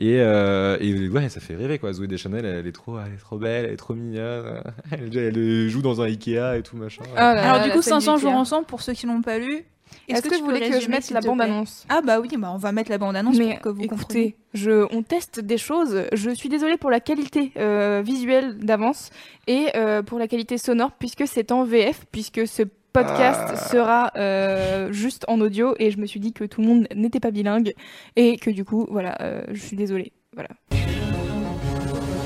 [0.00, 1.92] Et, euh, et ouais, ça fait rêver quoi.
[1.92, 4.62] Zoé Deschanel, elle, est trop, elle est trop belle, elle est trop mignonne.
[4.92, 7.02] Elle, elle joue dans un Ikea et tout machin.
[7.16, 8.28] Ah là là, Alors, du coup, scène 500 d'Ikea.
[8.28, 9.64] jours ensemble, pour ceux qui l'ont pas lu,
[10.08, 12.58] Est-ce que, tu vous voulez que je mette la bande-annonce Ah, bah oui, bah on
[12.58, 14.36] va mettre la bande-annonce Mais pour que vous écoutez, compreniez.
[14.54, 16.04] je, on teste des choses.
[16.12, 19.10] Je suis désolée pour la qualité euh, visuelle d'avance
[19.46, 23.56] et euh, pour la qualité sonore puisque c'est en VF, puisque ce podcast Ah.
[23.56, 27.20] sera euh, juste en audio et je me suis dit que tout le monde n'était
[27.20, 27.74] pas bilingue
[28.16, 30.12] et que du coup, voilà, euh, je suis désolée.
[30.34, 30.48] Voilà.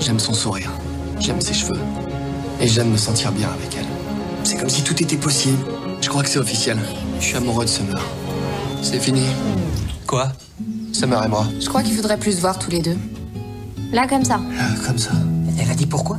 [0.00, 0.70] J'aime son sourire,
[1.20, 1.78] j'aime ses cheveux,
[2.60, 3.86] et j'aime me sentir bien avec elle.
[4.44, 5.58] C'est comme si tout était possible.
[6.02, 6.78] Je crois que c'est officiel.
[7.20, 8.02] Je suis amoureux de Summer.
[8.82, 9.22] C'est fini.
[10.06, 10.32] Quoi?
[10.92, 11.46] Summer et moi.
[11.60, 12.96] Je crois qu'il faudrait plus se voir tous les deux.
[13.92, 14.36] Là, comme ça.
[14.36, 15.12] Euh, comme ça.
[15.58, 16.18] Elle a dit pourquoi?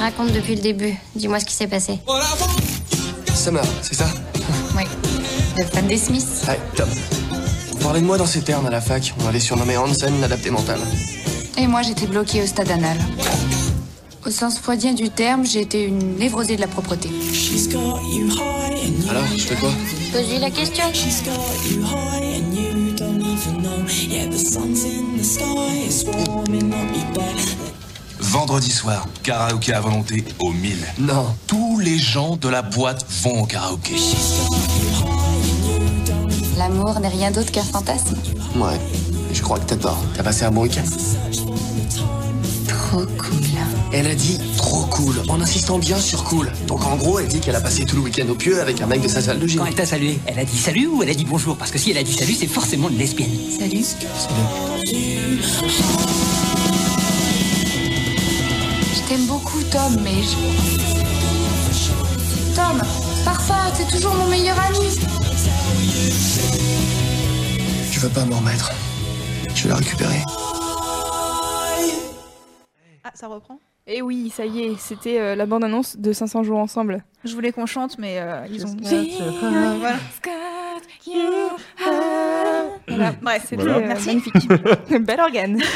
[0.00, 0.94] Raconte depuis le début.
[1.14, 2.00] Dis-moi ce qui s'est passé.
[3.34, 4.06] Summer, c'est ça?
[4.76, 4.84] Oui.
[5.58, 6.44] Le fan des Smiths.
[6.48, 6.88] Ouais, top.
[7.74, 9.14] On parlait de moi dans ces termes à la fac.
[9.22, 10.80] On allait surnommer Hansen l'adapté mental.
[11.58, 12.96] Et moi, j'étais bloquée au stade anal.
[14.26, 17.10] Au sens freudien du terme, j'ai été une névrosée de la propreté.
[19.10, 19.70] Alors, je fais quoi
[20.12, 20.84] Pose-lui la question.
[28.20, 30.76] Vendredi soir, karaoké à volonté au 1000.
[31.00, 31.26] Non.
[31.46, 33.94] Tous les gens de la boîte vont au karaoké.
[36.56, 38.16] L'amour n'est rien d'autre qu'un fantasme.
[38.56, 38.80] Ouais.
[39.32, 40.02] Je crois que t'as tort.
[40.16, 40.84] T'as passé un bon week-end?
[42.88, 43.40] Trop cool.
[43.92, 46.52] Elle a dit trop cool, en insistant bien sur cool.
[46.66, 48.86] Donc en gros, elle dit qu'elle a passé tout le week-end au pieu avec un
[48.86, 49.60] mec de sa salle de gym.
[49.60, 51.56] Quand elle t'a salué, elle a dit salut ou elle a dit bonjour?
[51.56, 53.30] Parce que si elle a dit salut, c'est forcément une lesbienne.
[53.58, 53.84] Salut.
[58.92, 60.36] Je t'aime beaucoup, Tom, mais je...
[62.54, 62.82] Tom,
[63.24, 64.98] parfois, t'es toujours mon meilleur ami.
[67.90, 68.70] Tu veux pas m'en remettre?
[69.54, 70.22] Je vais la récupérer.
[73.04, 76.58] Ah, ça reprend Et oui, ça y est, c'était euh, la bande-annonce de 500 jours
[76.58, 77.04] ensemble.
[77.24, 78.74] Je voulais qu'on chante, mais euh, ils ont.
[78.80, 79.96] Voilà.
[82.88, 83.78] Voilà, bref, C'était Voilà.
[83.78, 84.06] euh, Merci.
[84.08, 84.48] magnifique.
[85.00, 85.60] Bel organe.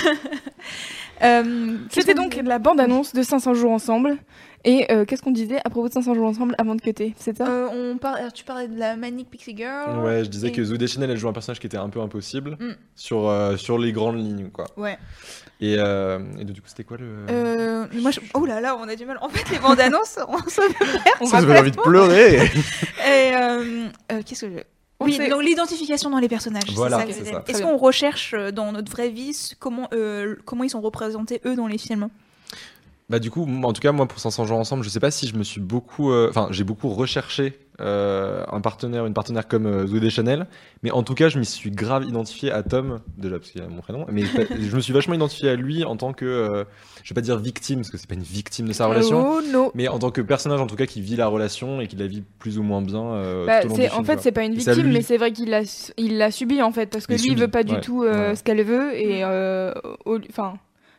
[1.21, 4.19] Euh, C'était donc la bande-annonce de 500 jours ensemble.
[4.64, 7.12] Et euh, qu'est-ce qu'on disait à propos de 500 jours ensemble avant de cuter?
[7.19, 7.45] C'est ça?
[7.49, 9.99] Euh, on par- alors, tu parlais de la Manic Pixie Girl.
[10.05, 12.01] Ouais, je disais Et- que Zoé Deschanel, elle joue un personnage qui était un peu
[12.01, 12.71] impossible Mm.
[12.95, 14.67] sur, euh, sur les grandes lignes, quoi.
[14.77, 14.97] Ouais.
[15.61, 17.27] Et, euh, et du coup, c'était quoi le.
[17.31, 18.21] Euh, moi, je...
[18.35, 19.18] Oh là là, on a du mal.
[19.21, 20.61] En fait, les bandes annonces, on se
[21.21, 24.59] On Ça, j'avais envie de pleurer Et euh, euh, qu'est-ce que je...
[25.01, 26.62] On Oui, sait- donc l'identification dans les personnages.
[26.66, 27.44] c'est Voilà, c'est ça.
[27.47, 31.66] Est-ce qu'on recherche dans notre vraie vie comment, euh, comment ils sont représentés eux dans
[31.68, 32.09] les films?
[33.09, 35.27] Bah du coup, en tout cas moi pour 500 jours ensemble, je sais pas si
[35.29, 39.67] je me suis beaucoup, euh, enfin j'ai beaucoup recherché euh, un partenaire, une partenaire comme
[39.67, 40.47] euh, Zoé Deschanel,
[40.83, 43.69] mais en tout cas je m'y suis grave identifié à Tom déjà parce qu'il a
[43.69, 46.64] mon prénom, mais je me suis vachement identifié à lui en tant que, euh,
[47.05, 49.41] je vais pas dire victime parce que c'est pas une victime de sa relation, Oh
[49.53, 51.97] no mais en tant que personnage en tout cas qui vit la relation et qui
[51.97, 53.03] la vit plus ou moins bien.
[53.14, 55.03] euh, Bah, tout au long c'est- du film, en fait, c'est pas une victime, mais
[55.03, 55.62] c'est vrai qu'il l'a
[55.97, 58.01] il l'a subi en fait, parce que Il lui, subit, il veut pas du tout
[58.01, 58.35] ouais.
[58.35, 60.55] ce qu'elle veut, et enfin,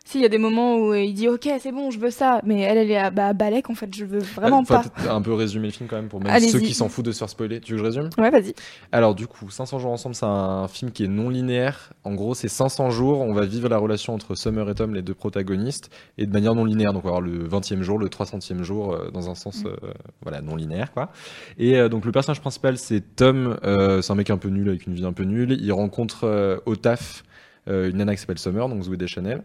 [0.09, 2.61] s'il y a des moments où il dit ok, c'est bon, je veux ça, mais
[2.61, 4.81] elle, elle est à bah, Balek, en fait, je veux vraiment Faut pas.
[4.81, 7.11] peut-être un peu résumer le film quand même pour même ceux qui s'en foutent de
[7.11, 7.59] se faire spoiler.
[7.61, 8.09] Tu veux que je résume?
[8.17, 8.53] Ouais, vas-y.
[8.91, 11.93] Alors du coup, 500 jours ensemble, c'est un film qui est non linéaire.
[12.03, 15.03] En gros, c'est 500 jours, on va vivre la relation entre Summer et Tom, les
[15.03, 16.93] deux protagonistes, et de manière non linéaire.
[16.93, 19.75] Donc on va avoir le 20e jour, le 300e jour, euh, dans un sens euh,
[20.23, 20.91] voilà, non linéaire.
[20.91, 21.11] quoi.
[21.59, 24.69] Et euh, donc le personnage principal, c'est Tom, euh, c'est un mec un peu nul,
[24.69, 25.57] avec une vie un peu nulle.
[25.61, 27.23] Il rencontre euh, au taf
[27.67, 29.43] euh, une nana qui s'appelle Summer, donc Zoé Deschanel.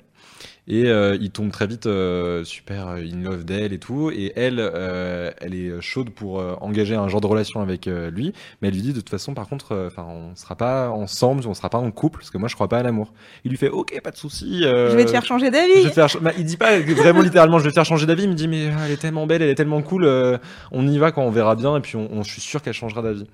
[0.66, 4.10] Et euh, il tombe très vite euh, super euh, in love d'elle et tout.
[4.10, 8.10] Et elle, euh, elle est chaude pour euh, engager un genre de relation avec euh,
[8.10, 8.32] lui.
[8.62, 11.42] Mais elle lui dit de toute façon, par contre, euh, enfin, on sera pas ensemble,
[11.46, 13.12] on sera pas en couple, parce que moi, je crois pas à l'amour.
[13.44, 14.64] Il lui fait, ok, pas de souci.
[14.64, 15.84] euh, Je vais te faire changer je vais d'avis.
[15.84, 18.22] te faire ch- bah, il dit pas vraiment littéralement je vais te faire changer d'avis,
[18.22, 20.38] il me dit mais ah, elle est tellement belle, elle est tellement cool, euh,
[20.72, 22.72] on y va quand on verra bien et puis on, on- je suis sûr qu'elle
[22.72, 23.26] changera d'avis.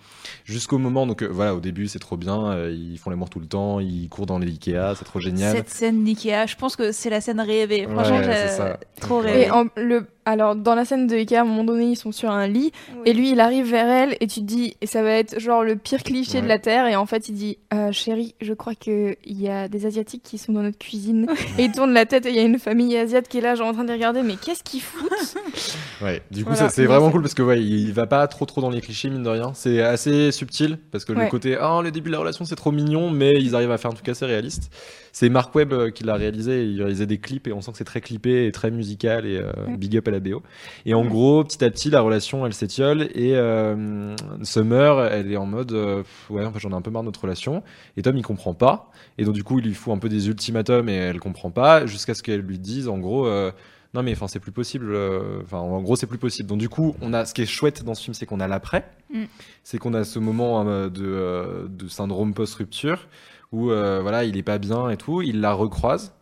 [0.45, 3.47] Jusqu'au moment donc voilà au début c'est trop bien, euh, ils font l'amour tout le
[3.47, 5.55] temps, ils courent dans les Ikea, c'est trop génial.
[5.57, 7.87] Cette scène d'Ikea, je pense que c'est la scène rêvée.
[7.91, 9.43] Franchement, Ouais, j'ai trop rêvé.
[9.47, 12.12] Et en- le, alors, dans la scène de Ikea, à un moment donné, ils sont
[12.12, 12.73] sur un lit,
[13.05, 15.62] et lui, il arrive vers elle, et tu te dis, et ça va être genre
[15.62, 16.43] le pire cliché Ouais.
[16.43, 19.69] de la Terre, et en fait, il dit, Euh, chérie, je crois qu'il y a
[19.69, 21.27] des Asiatiques qui sont dans notre cuisine,
[21.59, 23.55] et il tourne la tête, et il y a une famille asiate qui est là,
[23.55, 25.09] genre en train de les regarder, mais qu'est-ce qu'ils foutent?
[26.03, 26.69] Ouais, du coup Voilà.
[26.69, 29.11] ça c'est vraiment cool parce que ouais, il, va pas trop trop dans les clichés
[29.11, 29.53] mine de rien.
[29.55, 32.73] C'est assez subtil parce que le côté ah le début de la relation c'est trop
[32.73, 34.71] mignon mais ils arrivent à faire un truc assez réaliste.
[35.12, 37.79] C'est Mark Webb euh, qui l'a réalisé, il réalisait des clips et on sent que
[37.79, 39.77] c'est très clippé et très musical et euh, Ouais.
[39.77, 40.43] big up à la BO.
[40.87, 45.37] Et en gros, petit à petit la relation elle s'étiole et euh, Summer elle est
[45.37, 47.63] en mode euh, ouais en fait j'en ai un peu marre de notre relation.
[47.97, 48.91] Et Tom il comprend pas.
[49.19, 51.87] Et donc du coup il lui fout un peu des ultimatums et elle comprend pas
[51.87, 53.51] jusqu'à ce qu'elle lui dise en gros euh,
[53.95, 56.49] non mais enfin c'est plus possible euh, enfin en gros c'est plus possible.
[56.49, 58.49] Donc du coup on a ce qui est chouette dans ce film c'est qu'on a
[58.49, 58.89] l'après.
[59.13, 59.25] Mm.
[59.65, 63.09] c'est qu'on a ce moment euh, de, euh, de syndrome post rupture
[63.53, 65.23] où euh, voilà il est pas bien et tout.
[65.23, 66.15] Il la recroise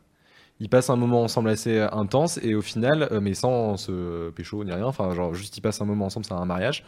[0.61, 4.65] ils passent un moment ensemble assez intense et au final, euh, mais sans se pécho
[4.65, 6.85] ni rien, enfin genre juste ils passent un moment ensemble, c'est un mariage.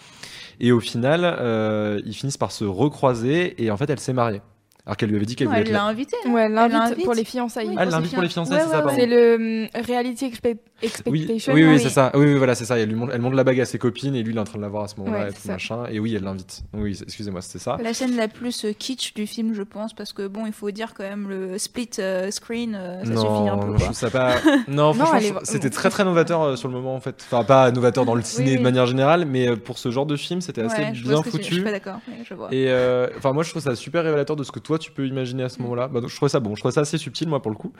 [0.58, 4.42] Et au final, euh, ils finissent par se recroiser et en fait elle s'est mariée.
[4.86, 6.16] Alors qu'elle lui avait dit qu'elle voulait elle l'a invité.
[6.26, 7.68] Ouais, Elle l'invite pour les fiançailles.
[7.68, 8.60] Oui, Ah, elle l'invite pour les fiançailles.
[8.64, 8.98] c'est ça, Ouais, pardon.
[8.98, 11.52] C'est le hum, reality expe- expectation.
[11.52, 11.80] oui, oui, oui.
[11.80, 12.10] c'est ça.
[12.14, 12.78] Oui, oui, voilà, c'est ça.
[12.78, 14.44] Elle, lui montre, elle montre la bague à ses copines et lui il est en
[14.44, 15.52] train de la voir à ce moment-là Ouais, et tout ça.
[15.52, 15.84] machin.
[15.90, 16.62] Et oui, elle l'invite.
[16.74, 17.76] Oui, excusez-moi, c'était ça.
[17.82, 20.70] La scène la plus euh, kitsch du film, je pense, parce que bon, il faut
[20.70, 23.76] dire quand même le split euh, screen, euh, ça non, suffit un peu.
[23.78, 24.36] je trouve ça pas.
[24.68, 27.24] Non, franchement, est c'était très très novateur euh, sur le moment en fait.
[27.30, 28.58] Enfin, pas novateur dans le ciné oui.
[28.58, 31.30] de manière générale, mais pour ce genre de film, c'était assez Ouais, bien ce que
[31.30, 31.54] tu- Je foutu.
[31.54, 32.48] suis pas d'accord, mais je vois.
[32.52, 35.06] Et euh, enfin, moi, je trouve ça super révélateur de ce que toi tu peux
[35.06, 35.88] imaginer à ce moment-là.
[35.88, 37.72] Bah, donc, je trouvais ça bon, je trouvais ça assez subtil, moi, pour le coup.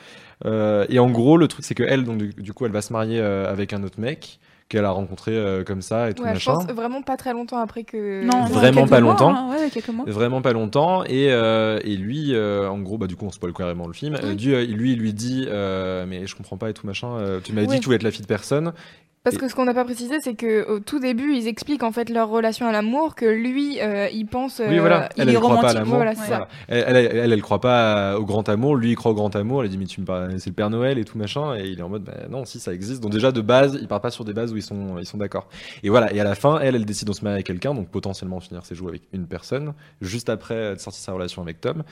[0.45, 2.83] Euh, et en gros, le truc, c'est que elle, donc, du, du coup, elle va
[2.83, 6.23] se marier euh, avec un autre mec qu'elle a rencontré euh, comme ça et tout
[6.23, 6.53] Ouais, je machin.
[6.55, 8.23] pense vraiment pas très longtemps après que.
[8.25, 9.35] Non, Vraiment pas mois, longtemps.
[9.35, 10.05] hein, ouais, quelques mois.
[10.07, 13.53] Vraiment pas longtemps et, euh, et lui euh, en gros bah du coup on spoil
[13.53, 16.73] carrément le film du- euh, lui il lui dit euh, mais je comprends pas et
[16.73, 17.77] tout machin euh, tu m'avais dit Ouais.
[17.79, 18.73] que tu voulais être la fille de personne
[19.23, 21.93] Parce que ce qu'on n'a pas précisé, c'est que au tout début, ils expliquent en
[21.93, 24.63] fait leur relation à l'amour, que lui, euh, il pense.
[24.67, 25.05] oui voilà.
[25.05, 25.79] euh, elle il est elle croit pas à romantique.
[25.79, 25.97] l'amour.
[25.97, 28.77] Voilà, elle, elle, elle elle croit pas au grand amour.
[28.77, 29.63] Lui il croit au grand amour.
[29.63, 31.55] Elle dit mais tu me parles c'est le Père Noël et tout machin.
[31.57, 33.03] Et il est en mode bah, non si ça existe.
[33.03, 35.19] Donc déjà de base il part pas sur des bases où ils sont ils sont
[35.19, 35.49] d'accord.
[35.83, 36.11] Et voilà.
[36.15, 37.75] Et à la fin elle elle décide de se marier avec quelqu'un.
[37.75, 39.75] Donc potentiellement finir ses jours avec une personne.
[40.01, 41.83] Juste après euh, de sortir sa relation avec Tom.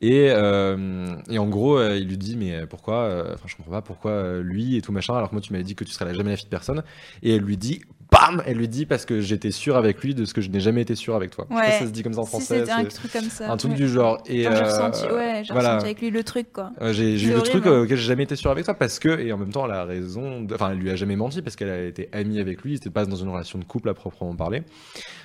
[0.00, 3.72] Et euh, et en gros euh, il lui dit mais pourquoi euh, enfin je comprends
[3.72, 5.92] pas pourquoi euh, lui et tout machin alors que moi tu m'avais dit que tu
[5.92, 6.77] serais la- jamais la fille de personne
[7.22, 10.24] et elle lui dit bam, elle lui dit parce que j'étais sûr avec lui de
[10.24, 11.46] ce que je n'ai jamais été sûr avec toi.
[11.50, 11.72] Je sais pas Ouais.
[11.74, 12.70] si ça se dit comme ça en Si français.
[12.70, 13.52] un truc comme ça.
[13.52, 13.76] un truc Ouais.
[13.76, 14.22] du genre.
[14.26, 15.68] Et Enfin, j'ai euh, ressenti, ouais, voilà.
[15.74, 16.70] ressenti avec lui le truc, quoi.
[16.92, 17.70] J'ai eu le truc hein.
[17.70, 19.72] euh, auquel j'ai jamais été sûr avec toi parce que et en même temps elle
[19.72, 22.62] a raison de- enfin elle lui a jamais menti parce qu'elle a été amie avec
[22.62, 24.62] lui c'était pas dans une relation de couple à proprement parler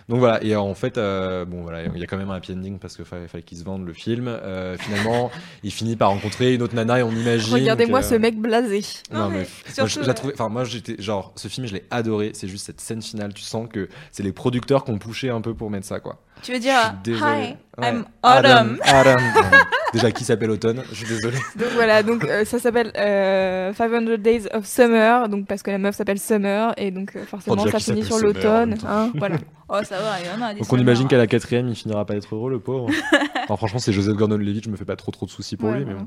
[0.10, 2.54] donc voilà et en fait euh, bon voilà il y a quand même un happy
[2.54, 5.32] ending parce qu'il fallait, fallait qu'il se vende le film Euh, finalement
[5.63, 8.82] il finit par rencontrer une autre nana et on imagine Regardez-moi que- ce mec blasé.
[9.12, 9.46] non, Non, mais,
[9.78, 12.66] mais moi, euh, trouvais- enfin moi j'étais genre ce film je l'ai adoré c'est juste
[12.66, 15.70] cette scène finale tu sens que c'est les producteurs qui ont poussé un peu pour
[15.70, 16.96] mettre ça quoi Tu veux dire.
[17.08, 17.56] Hi.
[17.82, 18.78] I'm Autumn.
[18.84, 19.17] Adam.
[19.93, 24.17] Déjà qui s'appelle Automne je suis désolé Donc voilà, donc euh, ça s'appelle euh, 500
[24.19, 27.80] Days of Summer, donc parce que la meuf s'appelle Summer et donc euh, forcément ça
[27.80, 28.76] finit sur l'automne.
[28.88, 29.38] Hein, voilà.
[29.69, 31.08] Oh, ça va, il y en a des Donc on summer, imagine hein.
[31.08, 32.91] qu'à la quatrième, il finira pas être heureux, le pauvre.
[33.48, 35.86] Franchement, c'est Joseph Gordon-Levitt, je me fais pas trop trop de soucis pour Ouais, lui.
[35.86, 36.06] Mais bon.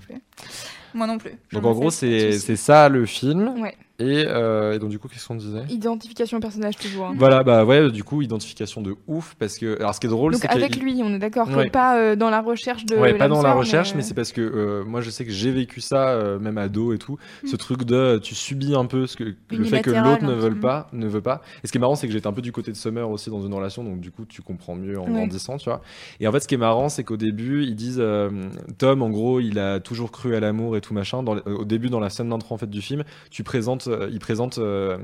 [0.90, 0.98] Plus.
[0.98, 1.32] Moi non plus.
[1.52, 3.60] Donc en gros, c'est ça le film.
[3.60, 3.74] Ouais.
[3.98, 5.62] Et, euh, et donc du coup, qu'est-ce qu'on disait?
[5.70, 7.06] Identification personnage toujours.
[7.06, 7.14] hein.
[7.16, 9.34] Voilà, bah ouais, du coup, identification de ouf.
[9.38, 9.78] Parce que.
[9.80, 11.70] Alors ce qui est drôle, Donc c'est avec lui, on est d'accord, Ouais.
[11.70, 12.94] pas euh, dans la recherche de.
[12.94, 15.50] Ouais, pas dans la recherche, mais, c'est parce que euh, moi je sais que j'ai
[15.50, 17.16] vécu ça, euh, même ado et tout.
[17.46, 20.54] Ce truc de tu subis un peu ce que, le fait que l'autre ne veut
[20.54, 21.40] pas, ne veut pas.
[21.64, 23.30] Et ce qui est marrant, c'est que j'étais un peu du côté de Summer aussi
[23.30, 25.12] dans une relation, donc du coup tu comprends mieux en Ouais.
[25.12, 25.80] grandissant, tu vois.
[26.20, 28.28] Et en fait, ce qui est marrant, c'est qu'au début, ils disent euh,
[28.76, 31.22] Tom, en gros, il a toujours cru à l'amour et tout machin.
[31.22, 34.08] Dans, le- au début, dans la scène d'intro en fait du film, tu présentes, euh,
[34.12, 34.98] il présente euh,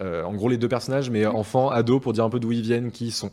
[0.00, 2.62] euh, en gros les deux personnages, mais enfants, ados, pour dire un peu d'où ils
[2.62, 3.30] viennent, qui ils sont.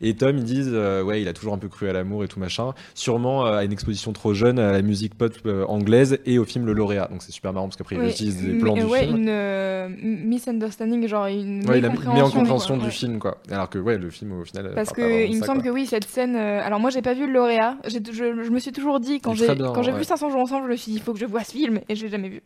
[0.00, 2.28] Et Tom, ils disent, euh, ouais, il a toujours un peu cru à l'amour et
[2.28, 2.72] tout machin.
[2.94, 6.44] Sûrement euh, à une exposition trop jeune à la musique pop euh, anglaise et au
[6.44, 7.08] film Le Lauréat.
[7.10, 9.16] Donc c'est super marrant parce qu'après ils Ouais, utilisent des mais- plans du ouais, film.
[9.16, 9.88] une euh,
[10.28, 12.90] misunderstanding, genre une Ouais, mécompréhension, en compréhension quoi, du ouais.
[12.92, 13.38] film, quoi.
[13.50, 14.70] Alors que, ouais, le film, au final.
[14.74, 15.70] Parce que il me ça, semble quoi.
[15.70, 16.36] que oui, cette scène.
[16.36, 17.76] euh, alors moi, j'ai pas vu le lauréat.
[17.86, 20.70] Je, je me suis toujours dit quand j'ai quand j'ai vu 500 jours ensemble, je
[20.72, 22.42] me suis dit il faut que je vois ce film et je l'ai jamais vu.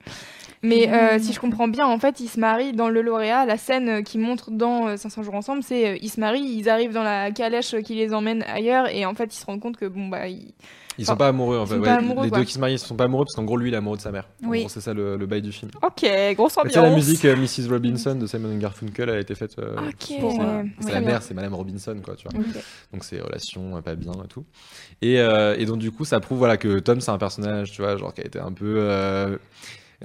[0.64, 3.46] Mais euh, si je comprends bien, en fait, ils se marient dans le lauréat.
[3.46, 6.56] La scène euh, qui montre dans euh, 500 jours ensemble, c'est euh, ils se marient,
[6.58, 9.60] ils arrivent dans la calèche qui les emmène ailleurs et en fait, ils se rendent
[9.60, 10.54] compte que bon bah ils-
[10.98, 11.78] Ils sont Enfin, pas amoureux, en fait.
[11.78, 11.88] ouais.
[11.88, 12.38] amoureux, les quoi.
[12.38, 13.96] deux qui se marient, ils sont pas amoureux parce qu'en gros, lui, il est amoureux
[13.96, 14.28] de sa mère.
[14.44, 14.66] Oui.
[14.68, 15.70] c'est ça le, le bail du film.
[15.82, 16.06] Ok,
[16.36, 16.76] grosse ambiance.
[16.76, 17.68] la musique euh, Mrs.
[17.70, 19.58] Robinson de Simon Garfunkel a été faite.
[19.58, 20.20] euh, Ok.
[20.20, 20.42] pour ça.
[20.58, 22.40] Ouais, C'est la mère, c'est Madame Robinson, quoi, tu vois.
[22.92, 24.44] Donc c'est relations euh, pas bien et tout.
[25.02, 27.82] Et, euh, et donc du coup, ça prouve voilà que Tom c'est un personnage, tu
[27.82, 29.36] vois, genre qui a été un peu euh,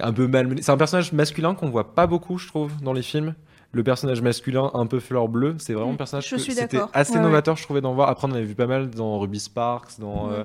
[0.00, 0.60] un peu malmené.
[0.60, 3.34] C'est un personnage masculin qu'on voit pas beaucoup, je trouve, dans les films.
[3.70, 7.12] Le personnage masculin un peu fleur bleue, c'est vraiment un personnage je que c'était assez
[7.12, 7.22] Ouais, ouais.
[7.22, 8.08] novateur, je trouvais d'en voir.
[8.08, 10.44] Après, on en avait vu pas mal dans Ruby Sparks, dans euh,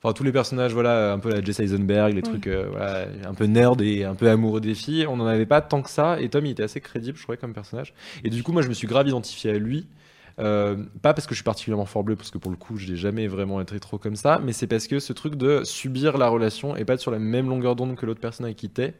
[0.00, 3.34] Enfin, tous les personnages, voilà, un peu la Jesse Eisenberg, les trucs, euh, voilà, un
[3.34, 5.08] peu nerd et un peu amoureux des filles.
[5.08, 6.20] On n'en avait pas tant que ça.
[6.20, 7.94] Et Tom, il était assez crédible, je trouvais, comme personnage.
[8.22, 9.88] Et du coup, moi, je me suis grave identifié à lui.
[10.38, 12.88] Euh, pas parce que je suis particulièrement fort bleu, parce que pour le coup, je
[12.90, 16.16] n'ai jamais vraiment été trop comme ça, mais c'est parce que ce truc de subir
[16.16, 18.68] la relation et pas être sur la même longueur d'onde que l'autre personne avec qui
[18.70, 18.94] t'es,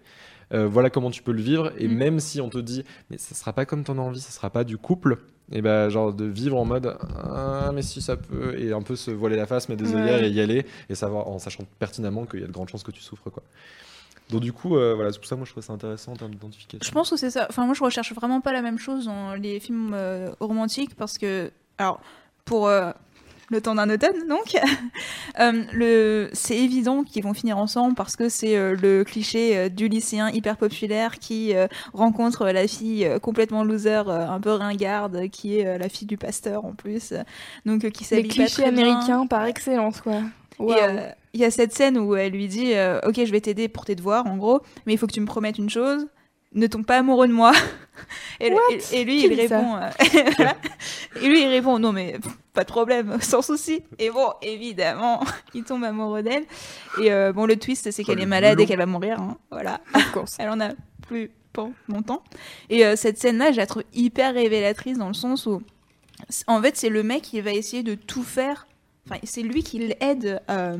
[0.53, 1.73] euh, voilà comment tu peux le vivre.
[1.79, 1.95] Et Mm.
[1.95, 4.65] même si on te dit, mais ça sera pas comme ton envie, ça sera pas
[4.65, 5.19] du couple,
[5.53, 8.97] et ben genre de vivre en mode, ah, mais si ça peut, et un peu
[8.97, 10.27] se voiler la face, mettre des Ouais.
[10.29, 12.91] et y aller, et savoir en sachant pertinemment qu'il y a de grandes chances que
[12.91, 13.43] tu souffres, quoi.
[14.31, 16.17] Donc du coup, euh, voilà, c'est pour ça que moi je trouve ça intéressant en
[16.17, 16.81] termes d'identification.
[16.87, 17.47] Je pense que c'est ça.
[17.49, 21.17] Enfin, moi, je recherche vraiment pas la même chose dans les films euh, romantiques parce
[21.19, 22.01] que, alors,
[22.45, 22.91] pour euh,
[23.51, 24.55] le temps d'un automne, donc,
[25.41, 29.69] euh, le, c'est évident qu'ils vont finir ensemble parce que c'est euh, le cliché euh,
[29.71, 34.53] du lycéen hyper populaire qui euh, rencontre la fille euh, complètement loser, euh, un peu
[34.53, 37.15] ringarde, qui est euh, la fille du pasteur en plus,
[37.65, 38.83] donc euh, qui Les s'habille pas très bien.
[38.85, 40.21] américains par excellence, quoi.
[40.61, 43.41] Et, euh, il y a cette scène où elle lui dit euh, Ok, je vais
[43.41, 46.07] t'aider pour tes devoirs, en gros, mais il faut que tu me promettes une chose
[46.55, 47.53] ne tombe pas amoureux de moi.
[48.41, 48.63] et, le- What?
[48.93, 49.91] et- et lui, Qui il répond euh.
[51.23, 53.83] Et lui, il répond Non, mais pff, pas de problème, sans souci.
[53.99, 56.45] Et bon, évidemment, il tombe amoureux d'elle.
[57.03, 58.65] Et euh, bon, le twist, c'est qu'elle le est malade boulot.
[58.65, 59.21] et qu'elle va mourir.
[59.21, 59.37] hein.
[59.51, 59.81] Voilà.
[60.39, 60.71] Elle en a
[61.07, 62.23] plus pour longtemps.
[62.71, 65.61] Et euh, cette scène-là, je la trouve hyper révélatrice dans le sens où,
[66.47, 68.67] en fait, c'est le mec qui va essayer de tout faire.
[69.07, 70.79] Enfin, c'est lui qui l'aide, euh,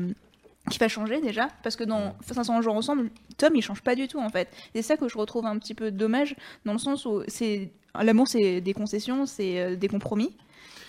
[0.69, 1.49] qui va changer déjà.
[1.63, 4.47] Parce que dans 500 jours ensemble, Tom, il change pas du tout, en fait.
[4.73, 8.27] C'est ça que je retrouve un petit peu dommage, dans le sens où c'est l'amour,
[8.27, 10.31] c'est des concessions, c'est euh, des compromis.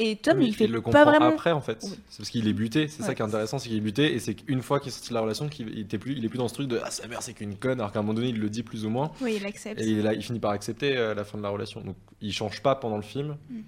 [0.03, 1.27] Et Tom, Oui, il fait le pas vraiment.
[1.27, 1.79] après en fait.
[1.83, 1.90] Oui.
[2.09, 2.88] C'est parce qu'il est buté.
[2.88, 4.93] C'est ça qui est intéressant, c'est qu'il est buté et c'est qu'une fois qu'il est
[4.93, 6.81] sorti de la relation, qu'il il était plus, il est plus dans ce truc de
[6.83, 8.87] ah sa mère c'est qu'une conne, alors qu'à un moment donné il le dit plus
[8.87, 9.79] ou moins Oui, il accepte.
[9.79, 11.83] et il, là, il finit par accepter euh, la fin de la relation.
[11.83, 13.61] Donc il change pas pendant le film, Mm.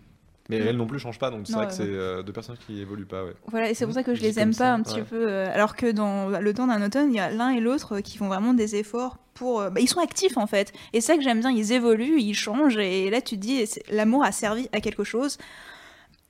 [0.49, 1.31] Mais elle non plus change pas.
[1.31, 3.25] Donc c'est vrai que c'est euh, deux personnes qui évoluent pas.
[3.25, 3.35] Ouais.
[3.49, 5.03] Voilà, et c'est pour ça que je Dit les aime ça, pas un petit ouais.
[5.03, 5.29] peu.
[5.29, 8.19] euh, alors que dans Le temps d'un automne, il y a l'un et l'autre qui
[8.19, 9.61] font vraiment des efforts pour.
[9.61, 10.73] euh, bah, ils sont actifs en fait.
[10.93, 12.77] Et c'est ça que j'aime bien, ils évoluent, ils changent.
[12.79, 15.39] Et là, tu te dis, l'amour a servi à quelque chose.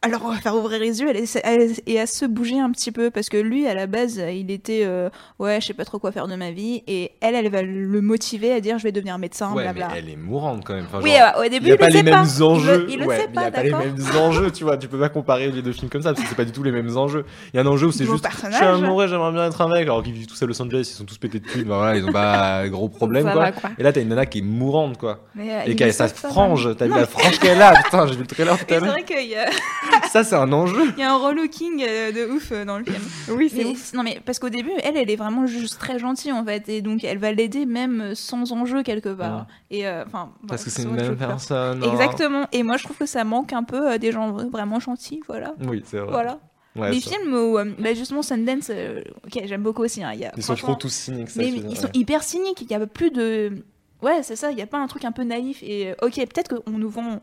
[0.05, 1.13] Alors, on va faire ouvrir les yeux
[1.87, 4.83] et à se bouger un petit peu parce que lui, à la base, il était
[4.85, 7.63] euh, ouais, je sais pas trop quoi faire de ma vie et elle, elle va
[7.63, 9.97] le motiver à dire je vais devenir médecin, Ouais, mais blabla.
[9.97, 10.87] elle est mourante quand même.
[10.89, 12.25] Enfin, Oui, genre, euh, au début, il n'y a il pas le les mêmes pas.
[12.37, 12.87] Il enjeux.
[12.91, 14.77] il le ouais, sait pas, il n'y a pas les mêmes enjeux, tu vois.
[14.77, 16.65] Tu peux pas comparer les deux films comme ça parce que c'est pas du tout
[16.65, 17.25] les mêmes enjeux.
[17.53, 19.69] Il y a un enjeu où c'est juste je suis amoureux, j'aimerais bien être un
[19.69, 19.83] mec.
[19.83, 21.63] Alors qu'ils vivent tous à Los Angeles, ils sont tous pétés de thunes.
[21.63, 23.35] ben voilà, ils ont pas gros problème quoi.
[23.35, 23.71] va, quoi.
[23.79, 25.21] Et là, t'as une nana qui est mourante quoi.
[25.37, 26.77] Mais, euh, Et il qui a sa frange.
[26.77, 28.97] T'as vu la frange qu'elle a Putain, j'ai vu le trailer tout à l'heure.
[30.11, 30.83] Ça, c'est un enjeu.
[30.97, 33.03] il y a un relooking euh, de ouf euh, dans le film.
[33.37, 33.93] Oui, c'est ouf.
[33.95, 36.83] non mais parce qu'au début, elle, elle est vraiment juste très gentille en fait, et
[36.83, 39.47] donc elle va l'aider même sans enjeu quelque part.
[39.71, 39.79] Ouais.
[39.79, 41.83] Et euh, enfin, Parce que c'est une même personne.
[41.83, 41.91] hein.
[41.93, 42.47] Exactement.
[42.53, 45.55] Et moi, je trouve que ça manque un peu euh, des gens vraiment gentils, voilà.
[45.67, 46.11] Oui, c'est vrai.
[46.11, 46.39] Voilà.
[46.75, 47.11] Ouais, les ça.
[47.11, 50.03] films où, euh, bah, justement, Sundance, euh, ok, j'aime beaucoup aussi.
[50.03, 51.29] hein, il y a, Ils sont trop tous cyniques.
[51.31, 51.91] ça, mais ils dire, sont ouais.
[51.95, 52.63] hyper cyniques.
[52.63, 53.65] Il y a plus de.
[54.03, 54.51] Ouais, c'est ça.
[54.53, 55.63] Il y a pas un truc un peu naïf.
[55.63, 57.21] Et euh, ok, peut-être qu'on nous vend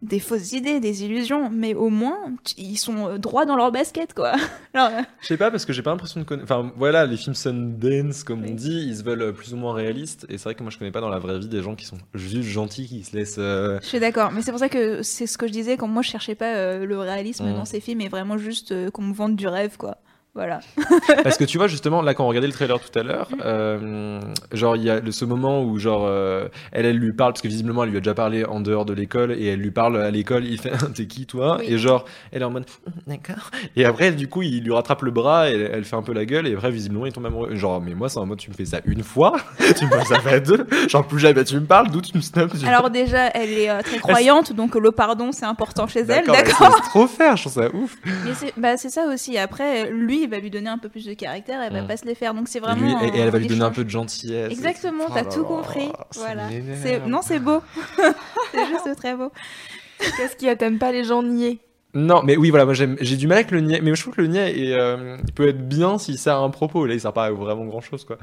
[0.00, 2.16] des fausses idées, des illusions, mais au moins
[2.56, 4.32] ils sont euh, droits dans leur basket, quoi.
[4.74, 6.44] Alors, euh, Je sais pas parce que j'ai pas l'impression de connaître.
[6.50, 8.50] Enfin voilà, les films Sundance, comme Oui.
[8.52, 10.24] on dit, ils se veulent euh, plus ou moins réalistes.
[10.28, 11.84] Et c'est vrai que moi je connais pas dans la vraie vie des gens qui
[11.84, 13.36] sont juste gentils, qui se laissent.
[13.38, 14.30] euh, je suis d'accord.
[14.32, 16.54] Mais c'est pour ça que c'est ce que je disais quand moi je cherchais pas
[16.54, 17.54] euh, le réalisme Mm.
[17.54, 19.96] dans ces films, mais vraiment juste qu'on me vende du rêve, quoi.
[20.34, 20.60] Voilà.
[21.24, 24.20] Parce que tu vois justement là quand on regardait le trailer tout à l'heure, euh,
[24.52, 27.48] genre il y a ce moment où genre euh, elle elle lui parle parce que
[27.48, 30.10] visiblement elle lui a déjà parlé en dehors de l'école et elle lui parle à
[30.10, 30.44] l'école.
[30.44, 31.66] Il fait t'es qui toi Oui.
[31.68, 32.66] Et genre elle est en mode
[33.06, 33.50] d'accord.
[33.74, 36.12] Et après du coup il lui rattrape le bras et elle, elle fait un peu
[36.12, 37.54] la gueule et après visiblement il tombe amoureux.
[37.56, 40.04] Genre mais moi c'est en mode tu me fais ça une fois, tu me fais
[40.04, 40.66] ça fait deux.
[40.88, 42.52] Genre plus jamais tu me parles, d'où tu me snobs.
[42.64, 46.76] Alors déjà, elle est euh, très croyante, donc le pardon c'est important chez elle, D'accord,
[46.76, 47.96] c'est trop faire, je trouve ça ouf.
[48.24, 49.38] Mais c'est bah, c'est ça aussi.
[49.38, 52.04] Après, lui, il va lui donner un peu plus de caractère, elle va pas se
[52.04, 52.34] les faire.
[52.34, 53.00] Donc c'est Et, vraiment.
[53.00, 54.50] lui- et- et elle va lui donner un peu de gentillesse.
[54.52, 55.88] Exactement, Oh t'as tout compris.
[56.16, 56.48] Voilà.
[57.06, 57.60] non, c'est beau.
[58.52, 59.30] c'est juste très beau.
[59.98, 61.58] Qu'est-ce qu'il y a T'aimes pas les gens niais
[61.94, 64.14] Non, mais oui, voilà, moi j'aime- j'ai du mal avec le niais, mais je trouve
[64.14, 66.86] que le niais est, euh, il peut être bien s'il sert à un propos.
[66.86, 68.18] Là, il sert pas à vraiment grand chose, quoi.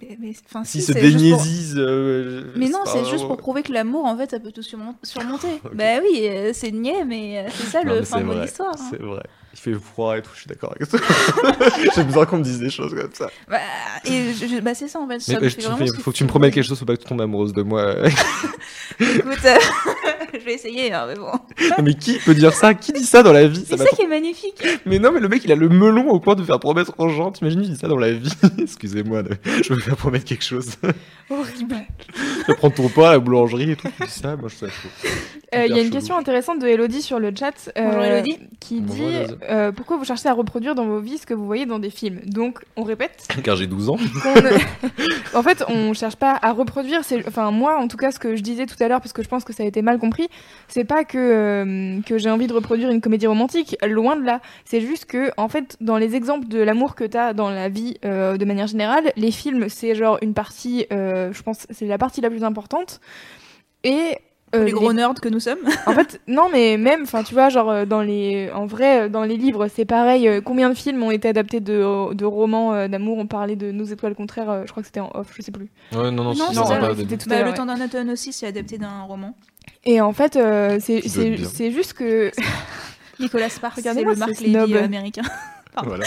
[0.00, 0.32] Mais, mais-
[0.64, 4.30] si, se pour- euh, Mais non, c'est juste vraiment- pour prouver que l'amour, en fait,
[4.30, 5.60] ça peut tout surmon- surmonter.
[5.74, 8.74] Bah oui, euh, c'est niais, mais euh, c'est ça Non, le fin de l'histoire.
[8.78, 8.88] hein.
[8.90, 9.22] C'est vrai.
[9.52, 11.00] Il fait froid et tout, je suis d'accord avec toi.
[11.94, 13.28] J'ai besoin qu'on me dise des choses comme ça.
[13.48, 13.58] Bah,
[14.04, 15.18] et je- je- bah, c'est ça en fait.
[15.18, 16.78] ça Mais me euh, fait je fais- ce faut que tu me promettes quelque chose,
[16.78, 17.94] faut pas que tu tombes amoureuse de moi.
[19.00, 19.56] Écoute, euh,
[20.38, 21.30] je vais essayer, hein, mais bon.
[21.82, 22.74] mais qui peut dire ça?
[22.74, 23.64] Qui dit ça dans la vie?
[23.66, 24.62] C'est ça qui est magnifique.
[24.86, 27.08] Mais non, mais le mec, il a le melon au point de faire promettre aux
[27.08, 27.30] gens.
[27.32, 28.30] T'imagines, il dit ça dans la vie.
[28.58, 29.22] Excusez-moi,
[29.62, 30.70] je veux faire promettre quelque chose.
[31.30, 31.76] Horrible.
[32.42, 33.88] je vais prendre ton pain à la boulangerie et tout.
[33.98, 34.88] Tu dis ça, moi je trouve ça chaud.
[35.54, 35.92] Euh, Il y a une chelou.
[35.94, 37.52] question intéressante de Elodie sur le chat.
[37.76, 38.38] euh, Bonjour, Elodie.
[38.60, 39.14] Qui Bonjour, dit
[39.48, 41.90] euh, Pourquoi vous cherchez à reproduire dans vos vies ce que vous voyez dans des
[41.90, 42.20] films?
[42.26, 43.26] Donc, on répète.
[43.42, 43.96] Car j'ai 12 ans.
[45.34, 47.04] en fait, on cherche pas à reproduire.
[47.04, 49.22] c'est- Enfin, moi, en tout cas, ce que je disais tout à l'heure, parce que
[49.22, 50.19] je pense que ça a été mal compris,
[50.68, 53.76] c'est pas que, euh, que j'ai envie de reproduire une comédie romantique.
[53.86, 54.40] Loin de là.
[54.64, 57.98] C'est juste que, en fait, dans les exemples de l'amour que t'as dans la vie
[58.04, 61.98] euh, de manière générale, les films, c'est genre une partie, euh, je pense, c'est la
[61.98, 63.00] partie la plus importante.
[63.84, 64.18] Et.
[64.54, 65.58] Euh, les gros nerds que nous sommes.
[65.86, 69.08] en fait, non, mais même, enfin, tu vois, genre euh, dans les, en vrai, euh,
[69.08, 70.28] dans les livres, c'est pareil.
[70.44, 73.84] Combien de films ont été adaptés de, de romans euh, d'amour On parlait de Nos
[73.84, 74.50] étoiles contraires.
[74.50, 75.68] euh, je crois que c'était en off, je sais plus.
[75.92, 76.34] Ouais, non, non, Non,
[76.96, 77.54] c'était tout à Bah, l'heure, le ouais.
[77.56, 79.34] temps d'un automne aussi, c'est adapté d'un roman.
[79.84, 82.30] Et en fait, euh, c'est juste que
[83.20, 84.12] Nicolas Sparks, c'est le.
[84.14, 85.22] Lady euh, américain.
[85.84, 86.04] Voilà.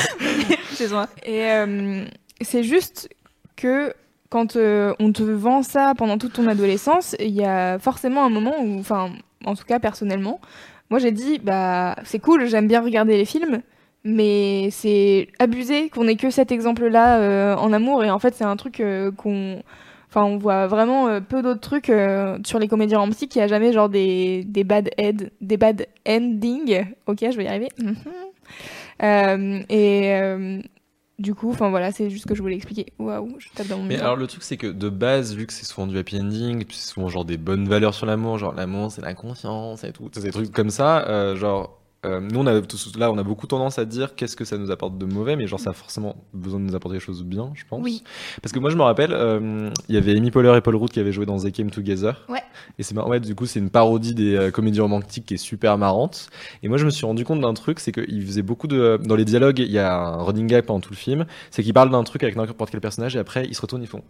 [1.26, 2.04] Et euh,
[2.42, 3.08] c'est juste
[3.56, 3.94] que
[4.34, 8.32] quand euh, on te vend ça pendant toute ton adolescence, il y a forcément un
[8.32, 9.12] moment où, enfin,
[9.46, 10.42] en tout cas personnellement,
[10.90, 13.62] moi j'ai dit bah c'est cool, j'aime bien regarder les films.
[14.04, 18.44] Mais c'est abusé qu'on ait que cet exemple-là euh, en amour et en fait c'est
[18.44, 19.62] un truc euh, qu'on,
[20.10, 21.92] enfin on voit vraiment peu d'autres trucs
[22.44, 23.36] sur les comédies romantiques.
[23.36, 26.86] Il y a jamais genre des des bad head, des bad endings.
[27.06, 27.70] Ok, je vais y arriver.
[27.78, 29.64] Mhm.
[29.70, 30.64] Et
[31.24, 32.88] du coup, enfin voilà, c'est juste ce que je voulais expliquer.
[33.00, 35.54] Waouh, je tape dans mon Mais alors le truc c'est que de base vu que
[35.54, 38.54] c'est souvent du happy ending puis c'est souvent genre des bonnes valeurs sur l'amour genre
[38.54, 42.48] l'amour c'est la confiance et tout des trucs comme ça euh, genre euh, nous on
[42.48, 42.54] a
[42.98, 45.48] là on a beaucoup tendance à dire qu'est-ce que ça nous apporte de mauvais mais
[45.48, 48.04] genre ça a forcément besoin de nous apporter des choses de bien je pense Oui.
[48.42, 50.92] parce que moi je me rappelle euh, il y avait Amy Poehler et Paul Rudd
[50.92, 52.42] qui avaient joué dans They Came Together Ouais.
[52.78, 55.38] et c'est marrant ouais du coup c'est une parodie des euh, comédies romantiques qui est
[55.38, 56.30] super marrante
[56.62, 59.16] et moi je me suis rendu compte d'un truc c'est qu'ils faisaient beaucoup de dans
[59.16, 61.90] les dialogues il y a un running gag pendant tout le film c'est qu'ils parlent
[61.92, 64.04] d'un truc avec n'importe quel personnage et après ils se retournent ils font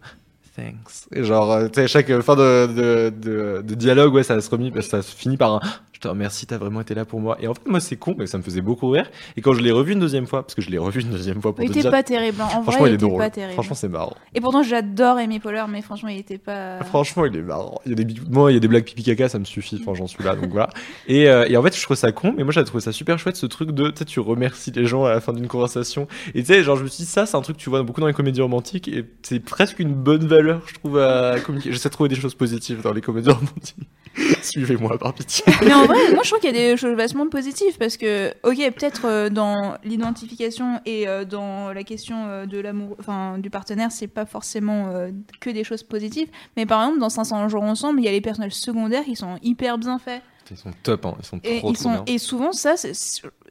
[0.56, 1.06] thanks.
[1.14, 4.50] Et genre, euh, tu sais, chaque fin de, de, de, de dialogue, ouais, ça se
[4.50, 5.60] remis, ça se finit par un
[5.94, 7.36] je te remercie, t'as vraiment été là pour moi.
[7.40, 9.08] Et en fait, moi, c'est con, mais ça me faisait beaucoup rire.
[9.36, 11.40] Et quand je l'ai revu une deuxième fois, parce que je l'ai revu une deuxième
[11.40, 12.36] fois pour Il te était dire, pas terrible.
[12.40, 12.46] hein.
[12.46, 13.18] En franchement, vrai, il est était drôle.
[13.18, 13.52] pas terrible.
[13.54, 14.12] Franchement, c'est marrant.
[14.34, 16.80] Et pourtant, j'adore Amy Poehler, mais franchement, il était pas.
[16.82, 17.80] Franchement, il est marrant.
[17.86, 19.78] Il y a des, moi, il y a des blagues pipi caca, ça me suffit.
[19.80, 20.68] Enfin, j'en suis là, donc voilà.
[21.06, 23.18] Et, euh, et en fait, je trouve ça con, mais moi, j'ai trouvé ça super
[23.18, 26.06] chouette, ce truc de, tu sais, tu remercies les gens à la fin d'une conversation.
[26.34, 27.82] Et tu sais, genre, je me suis dit, ça, c'est un truc que tu vois
[27.84, 31.72] beaucoup dans les comédies romantiques, et c'est presque une bonne valeur, je trouve, à communiquer.
[31.72, 33.76] J'essaie de trouver des choses positives dans les comédies romantiques.
[34.42, 35.44] Suivez-moi, par pitié.
[35.62, 38.30] Mais en vrai, moi je trouve qu'il y a des choses vachement positives parce que,
[38.44, 43.50] ok, peut-être euh, dans l'identification et euh, dans la question euh, de l'amour, enfin du
[43.50, 46.28] partenaire, c'est pas forcément euh, que des choses positives.
[46.56, 49.36] Mais par exemple, dans 500 jours ensemble, il y a les personnages secondaires qui sont
[49.42, 50.22] hyper bien faits.
[50.50, 51.14] Ils sont top, hein.
[51.18, 52.04] Ils sont Et, trop, ils trop sont, bien.
[52.06, 52.74] et souvent, ça,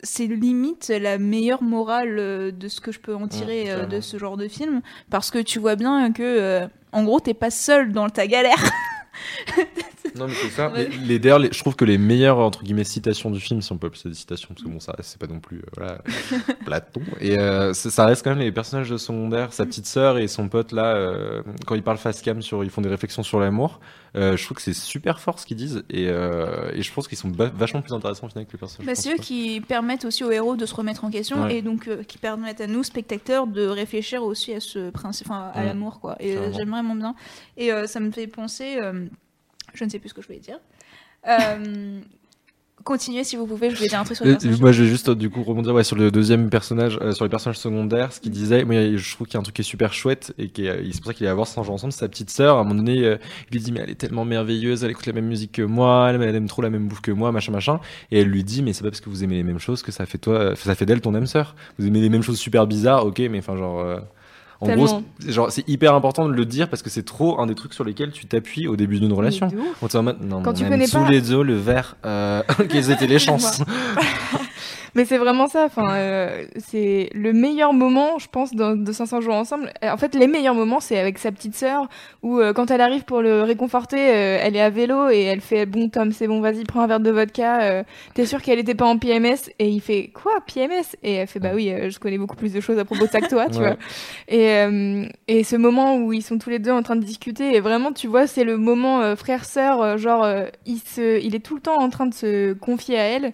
[0.04, 4.02] c'est- limite la meilleure morale euh, de ce que je peux en tirer euh, de
[4.02, 4.82] ce genre de film.
[5.10, 8.64] Parce que tu vois bien que, euh, en gros, t'es pas seul dans ta galère.
[10.20, 10.72] Non, mais c'est ça.
[10.76, 13.88] Les, les- je trouve que les meilleures entre guillemets citations du film, si on peut
[13.88, 15.98] appeler ça des citations, parce que bon, ça, c'est pas non plus euh, voilà,
[16.66, 17.02] Platon.
[17.20, 20.72] Et euh, ça reste quand même les personnages secondaires, sa petite sœur et son pote
[20.72, 23.80] là, euh, quand ils parlent face cam sur, ils font des réflexions sur l'amour.
[24.16, 27.08] euh, je trouve que c'est super fort ce qu'ils disent et, euh, et je pense
[27.08, 28.86] qu'ils sont vachement plus intéressants au final que les personnages.
[28.86, 31.56] Bah, c'est eux qui permettent aussi aux héros de se remettre en question Ouais.
[31.58, 35.50] et donc euh, qui permettent à nous, spectateurs, de réfléchir aussi à ce principe, enfin
[35.54, 36.16] à l'amour quoi.
[36.20, 37.16] Et j'aime vraiment bien.
[37.58, 39.06] Et euh, ça me fait penser, euh,
[39.74, 40.60] je ne sais plus ce que je voulais dire.
[41.28, 42.00] Euh,
[42.84, 44.60] continuez si vous pouvez, je voulais dire un truc sur les Euh, personnages.
[44.60, 47.24] moi, je vais juste euh, du coup rebondir ouais, sur le deuxième personnage, euh, sur
[47.24, 48.12] les personnages secondaires.
[48.12, 50.34] Ce qu'il disait, moi, je trouve qu'il y a un truc qui est super chouette
[50.38, 51.94] et qui est, c'est pour ça qu'il est à voir sans ensemble.
[51.94, 53.16] Sa petite sœur, à un moment donné, euh,
[53.50, 56.10] il lui dit mais elle est tellement merveilleuse, elle écoute la même musique que moi,
[56.14, 57.80] elle, elle aime trop la même bouffe que moi, machin machin.
[58.12, 59.94] Et elle lui dit mais c'est pas parce que vous aimez les mêmes choses que
[59.94, 61.56] ça fait toi, ça fait d'elle ton âme sœur.
[61.80, 64.02] Vous aimez les mêmes choses super bizarres, ok, mais enfin genre.
[64.64, 64.86] En Tellement.
[64.86, 67.56] gros, c'est- genre, c'est hyper important de le dire parce que c'est trop un des
[67.56, 69.48] trucs sur lesquels tu t'appuies au début d'une relation.
[69.82, 71.96] On te dit non, Quand tu on connais aime tous pas- les deux le verre.
[72.06, 73.62] Euh, quelles étaient les chances
[74.96, 75.66] Mais c'est vraiment ça.
[75.66, 79.72] Enfin, euh, c'est le meilleur moment, je pense, dans- de 500 jours ensemble.
[79.82, 81.88] En fait, les meilleurs moments, c'est avec sa petite sœur,
[82.22, 85.42] où euh, quand elle arrive pour le réconforter, euh, elle est à vélo et elle
[85.42, 87.62] fait bon Tom, c'est bon, vas-y, prends un verre de vodka.
[87.64, 87.84] euh,
[88.14, 91.40] T'es sûr qu'elle était pas en PMS Et il fait quoi PMS Et elle fait
[91.40, 93.48] bah oui, euh, je connais beaucoup plus de choses à propos de ça que toi,
[93.50, 93.68] tu Ouais.
[93.70, 93.78] vois.
[94.28, 97.56] Et, euh, et ce moment où ils sont tous les deux en train de discuter,
[97.56, 101.34] et vraiment, tu vois, c'est le moment euh, frère-sœur, euh, genre, euh, il, se, il
[101.36, 103.32] est tout le temps en train de se confier à elle.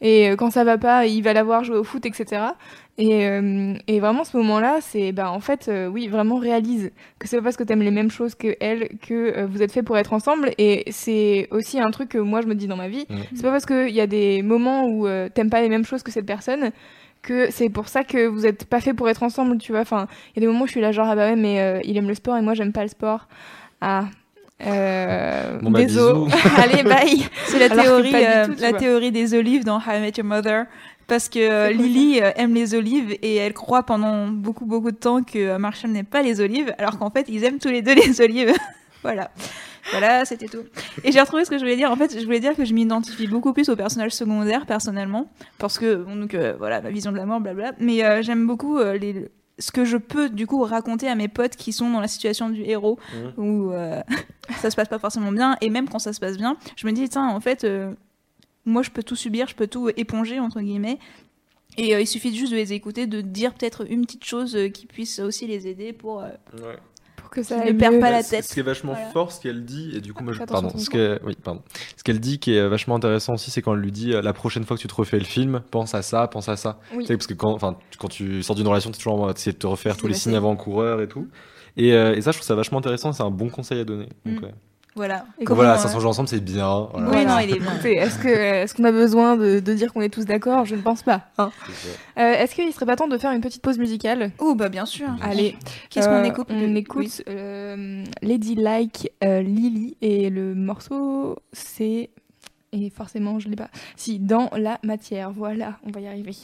[0.00, 2.52] Et euh, quand ça va pas, il va la voir jouer au foot, etc.
[3.00, 7.26] Et, euh, et vraiment, ce moment-là, c'est, bah, en fait, euh, oui, vraiment réalise que
[7.26, 9.82] c'est pas parce que t'aimes les mêmes choses que elle que euh, vous êtes fait
[9.82, 10.52] pour être ensemble.
[10.58, 13.06] Et c'est aussi un truc que moi, je me dis dans ma vie.
[13.08, 13.16] Mm.
[13.34, 16.10] C'est pas parce qu'il y a des moments où t'aimes pas les mêmes choses que
[16.12, 16.72] cette personne
[17.22, 19.82] que c'est pour ça que vous êtes pas fait pour être ensemble, tu vois.
[19.82, 21.82] Enfin, il y a des moments où je suis là, genre, ah bah ouais, mais
[21.84, 23.28] il aime le sport et moi, j'aime pas le sport.
[23.80, 24.04] Ah.
[24.66, 26.24] Euh, Bon, bah, désolé.
[26.26, 26.38] bisous.
[26.56, 27.26] Allez, bye.
[27.46, 28.78] C'est la Alors théorie, euh, tout, la vois.
[28.78, 30.66] théorie des olives dans How I Met Your Mother.
[31.06, 34.96] Parce que euh, Lily euh, aime les olives et elle croit pendant beaucoup beaucoup de
[34.96, 37.82] temps que euh, Marshall n'aime pas les olives, alors qu'en fait ils aiment tous les
[37.82, 38.52] deux les olives.
[39.02, 39.30] voilà.
[39.90, 40.62] Voilà, c'était tout.
[41.02, 41.90] Et j'ai retrouvé ce que je voulais dire.
[41.90, 45.78] En fait, je voulais dire que je m'identifie beaucoup plus aux personnages secondaires personnellement, parce
[45.80, 47.72] que donc euh, voilà, ma vision de la mort, blabla.
[47.80, 49.28] Mais euh, j'aime beaucoup euh, les
[49.60, 52.48] ce que je peux du coup raconter à mes potes qui sont dans la situation
[52.48, 52.98] du héros
[53.36, 54.02] où euh,
[54.60, 56.92] ça se passe pas forcément bien et même quand ça se passe bien je me
[56.92, 57.92] dis tiens en fait euh,
[58.64, 60.98] moi je peux tout subir je peux tout éponger entre guillemets
[61.76, 64.86] et euh, il suffit juste de les écouter de dire peut-être une petite chose qui
[64.86, 66.24] puisse aussi les aider pour
[67.20, 68.44] Pour que ça ne perd pas la tête.
[68.44, 69.08] Ce qui est vachement Voilà.
[69.10, 71.62] fort, ce qu'elle dit, et du coup, moi, je, pardon, ce qu'elle, oui, pardon,
[71.96, 74.32] ce qu'elle dit qui est vachement intéressant aussi, c'est quand elle lui dit euh, la
[74.32, 76.78] prochaine fois que tu te refais le film, pense à ça, pense à ça.
[76.92, 77.04] Oui.
[77.04, 79.18] Tu sais, parce que quand, enfin, tu- quand tu sors d'une relation, t'es toujours en
[79.24, 81.28] train d'essayer de te refaire tous les signes avant-coureurs et tout.
[81.76, 83.12] Et, euh, et ça, je trouve ça vachement intéressant.
[83.12, 84.08] C'est un bon conseil à donner.
[84.26, 84.44] Donc, Mm.
[84.44, 84.54] ouais.
[84.96, 86.88] Voilà Et Donc voilà, 500 jours ensemble, c'est bien.
[86.92, 87.08] Voilà.
[87.10, 87.72] Oui, non, il est bien.
[87.82, 90.64] Est-ce que est-ce qu'on a besoin de, de dire qu'on est tous d'accord?
[90.64, 91.22] Je ne pense pas.
[91.38, 91.50] hein.
[91.66, 91.98] C'est ça.
[92.18, 94.32] Euh, est-ce qu'il serait pas temps de faire une petite pause musicale?
[94.38, 95.56] Oh bah bien sûr Allez,
[95.90, 96.46] qu'est-ce qu'on euh, écoute?
[96.50, 97.24] On écoute oui.
[97.28, 102.10] euh, Lady Like euh, Lily et le morceau c'est
[102.72, 103.70] et forcément je l'ai pas.
[103.96, 106.34] Si dans la matière, voilà, on va y arriver.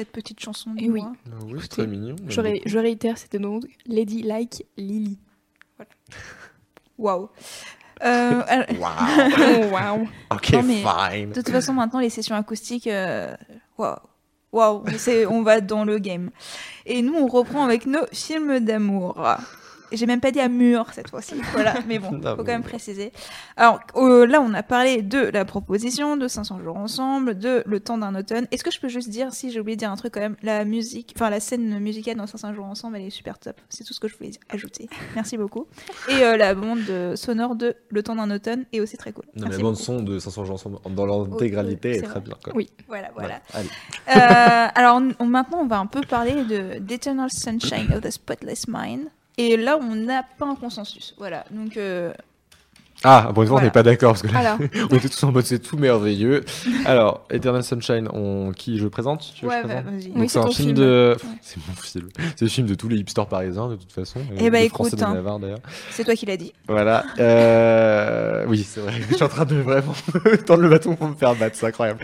[0.00, 0.70] Cette petite chanson.
[0.78, 1.02] Et oui.
[1.04, 2.16] Ah oui, c'est très mignon.
[2.28, 5.18] Je, ré- je réitère, c'était donc Lady Like Lily.
[6.98, 7.28] Waouh.
[8.02, 8.42] Euh,
[9.70, 10.08] waouh.
[10.30, 11.28] Ok, Non, mais fine.
[11.30, 13.34] De toute façon, maintenant, les sessions acoustiques, euh,
[13.78, 13.96] waouh,
[14.52, 16.30] waouh, c'est- on va dans le game.
[16.86, 19.22] Et nous, on reprend avec nos films d'amour.
[19.92, 22.38] J'ai même pas dit amour cette fois-ci, voilà, mais bon, faut D'amour.
[22.38, 23.12] quand même préciser.
[23.56, 27.80] Alors euh, là, on a parlé de la proposition, de 500 jours ensemble, de Le
[27.80, 28.46] temps d'un automne.
[28.50, 30.36] Est-ce que je peux juste dire, si j'ai oublié de dire un truc quand même,
[30.42, 33.60] la musique, enfin la scène musicale dans 500 jours ensemble, elle est super top.
[33.68, 34.88] C'est tout ce que je voulais ajouter.
[35.14, 35.66] Merci beaucoup.
[36.08, 39.24] Et euh, la bande sonore de Le temps d'un automne est aussi très cool.
[39.36, 39.82] Non, mais la bande beaucoup.
[39.84, 42.20] son de 500 jours ensemble dans leur intégralité oui, est très vrai.
[42.20, 42.36] bien.
[42.42, 42.52] Quoi.
[42.56, 42.70] Oui.
[42.88, 43.40] Voilà, voilà.
[43.54, 43.68] Allez.
[44.08, 48.66] Euh, alors on- maintenant, on va un peu parler de d'Eternal Sunshine of the Spotless
[48.68, 49.08] Mind.
[49.38, 51.14] Et là, on n'a pas un consensus.
[51.18, 51.44] Voilà.
[51.50, 52.12] Donc, euh,
[53.02, 53.66] Ah, bon, fois, on Voilà.
[53.66, 54.58] n'est pas d'accord parce que là, Alors,
[54.90, 56.44] on était tous en mode c'est tout merveilleux.
[56.84, 58.52] Alors, Eternal Sunshine, on...
[58.52, 60.12] qui je présente Tu veux ouais, bah, vas-y.
[60.14, 60.72] Oui, c'est un film film.
[60.74, 61.16] de.
[61.18, 61.28] Ouais.
[61.42, 62.08] C'est mon film.
[62.36, 64.20] C'est le film de tous les hipsters parisiens, de toute façon.
[64.38, 65.14] Eh et bah, écoute, hein.
[65.90, 66.52] C'est toi qui l'as dit.
[66.68, 67.04] Voilà.
[67.18, 68.44] Euh...
[68.46, 68.92] Oui, c'est vrai.
[69.08, 69.94] Je suis en train de vraiment
[70.46, 71.56] tendre le bâton pour me faire battre.
[71.56, 72.00] C'est incroyable.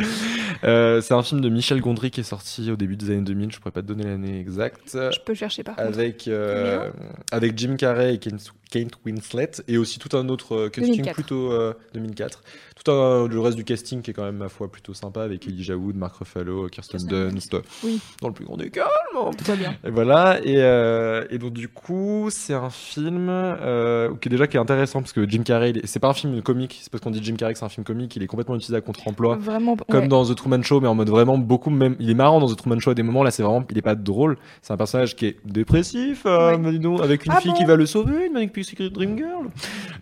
[0.64, 3.52] Euh, c'est un film de Michel Gondry qui est sorti au début des années 2000.
[3.52, 4.92] Je pourrais pas te donner l'année exacte.
[4.94, 5.88] je peux chercher par contre.
[5.88, 6.90] Avec, euh,
[7.30, 8.40] avec Jim Carrey et Kate
[8.70, 11.14] Kate Winslet et aussi tout un autre euh, casting 2004.
[11.14, 12.42] plutôt euh, 2004
[12.86, 15.46] tout un, le reste du casting qui est quand même ma foi plutôt sympa avec
[15.46, 18.00] Elijah Wood, Mark Ruffalo, Kirsten Dunst Oui.
[18.22, 19.74] dans le plus grand des calmes Tout va bien.
[19.84, 24.46] et voilà, et, euh, et donc du coup, c'est un film euh, qui est déjà
[24.46, 27.10] qui est intéressant parce que Jim Carrey, c'est pas un film comique, c'est parce qu'on
[27.10, 29.36] dit Jim Carrey que c'est un film comique, il est complètement utilisé à contre-emploi.
[29.36, 29.76] Vraiment.
[29.88, 30.08] Comme ouais.
[30.08, 31.96] dans The Truman Show, mais en mode vraiment beaucoup même.
[32.00, 33.22] Il est marrant dans The Truman Show à des moments.
[33.22, 34.36] Là, c'est vraiment, il est pas drôle.
[34.62, 36.78] C'est un personnage qui est dépressif, euh, Ouais.
[36.78, 39.44] donc, avec une Ah fille bon qui va le sauver, une Manic Secret Dream Girl.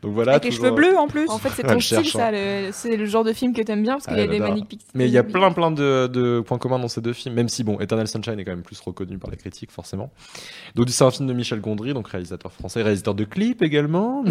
[0.03, 0.32] Donc voilà.
[0.32, 1.28] Avec les cheveux bleus en plus.
[1.28, 2.28] En fait, c'est ton style, ça.
[2.28, 2.30] hein.
[2.32, 4.33] le- C'est le genre de film que t'aimes bien parce qu'il Ah, y a des
[4.35, 4.49] j'adore.
[4.51, 4.91] maniques pixels.
[4.95, 7.49] Mais il y a plein plein de, de points communs dans ces deux films, même
[7.49, 10.11] si bon, Eternal Sunshine est quand même plus reconnu par la critique forcément.
[10.75, 14.25] Donc c'est un film de Michel Gondry, donc réalisateur français, réalisateur de clips également.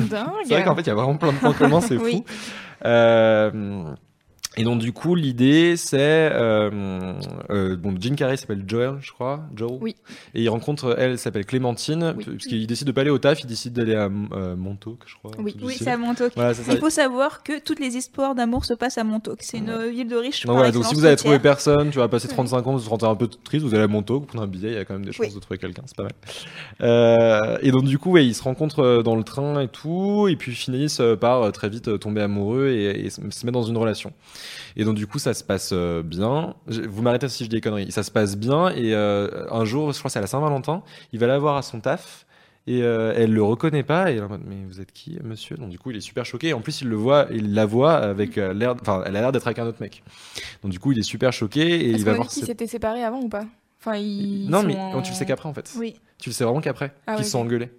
[0.46, 2.18] C'est vrai qu'en fait il y a vraiment plein de points communs, c'est Oui.
[2.18, 2.26] fou.
[2.86, 3.84] Euh,
[4.58, 7.14] et donc du coup l'idée c'est euh,
[7.50, 9.96] euh, bon Jim Carrey s'appelle Joel je crois Joel Oui.
[10.36, 12.26] et il rencontre elle s'appelle Clémentine Oui.
[12.26, 15.16] parce qu'il décide de pas aller au taf il décide d'aller à euh, Montauk je
[15.16, 15.56] crois Oui.
[15.62, 16.34] Oui, c'est à Montauk.
[16.36, 19.40] voilà c'est ça Il faut savoir que toutes les histoires d'amour se passent à Montauk.
[19.42, 20.46] C'est une ville de riches.
[20.46, 22.34] par voilà, donc si vous avez trouvé personne, tu vas passer Oui.
[22.34, 24.48] 35 ans, vous vous sentez un peu triste, vous allez à Montauk, vous prenez un
[24.48, 25.34] billet, il y a quand même des chances Oui.
[25.34, 26.14] de trouver quelqu'un, c'est pas mal.
[26.82, 30.28] Euh, et donc du coup, ouais, ils se rencontrent euh, dans le train et tout,
[30.30, 34.14] et puis finissent euh, par très vite tomber amoureux et, se mettre dans une relation.
[34.76, 36.56] Et donc du coup, ça se passe euh, bien.
[36.68, 37.92] Vous m'arrêtez si je dis des conneries.
[37.92, 40.84] Ça se passe bien, et euh, un jour, je crois que c'est à la Saint-Valentin,
[41.12, 42.26] il va la voir à son taf.
[42.66, 45.20] Et euh, elle le reconnaît pas et elle est en mode mais vous êtes qui
[45.22, 45.58] monsieur?
[45.58, 47.66] Donc du coup il est super choqué et en plus il le voit il la
[47.66, 50.02] voit avec euh, l'air enfin elle a l'air d'être avec un autre mec
[50.64, 53.20] donc du coup il est super choqué et il va voir cette- s'étaient séparés avant
[53.20, 53.44] ou pas?
[53.82, 55.96] Enfin, ils non sont mais tu le sais qu'après en fait Oui.
[56.24, 57.70] Tu le sais vraiment qu'après Ah qu'ils ouais, sont engueulés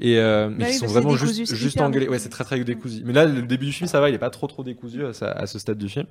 [0.00, 3.02] et euh, mais Bah ils oui, sont vraiment juste, engueulés ouais c'est très très décousu
[3.04, 5.12] mais là le début du film ça va il est pas trop trop décousu à,
[5.12, 6.06] ça- à ce stade du film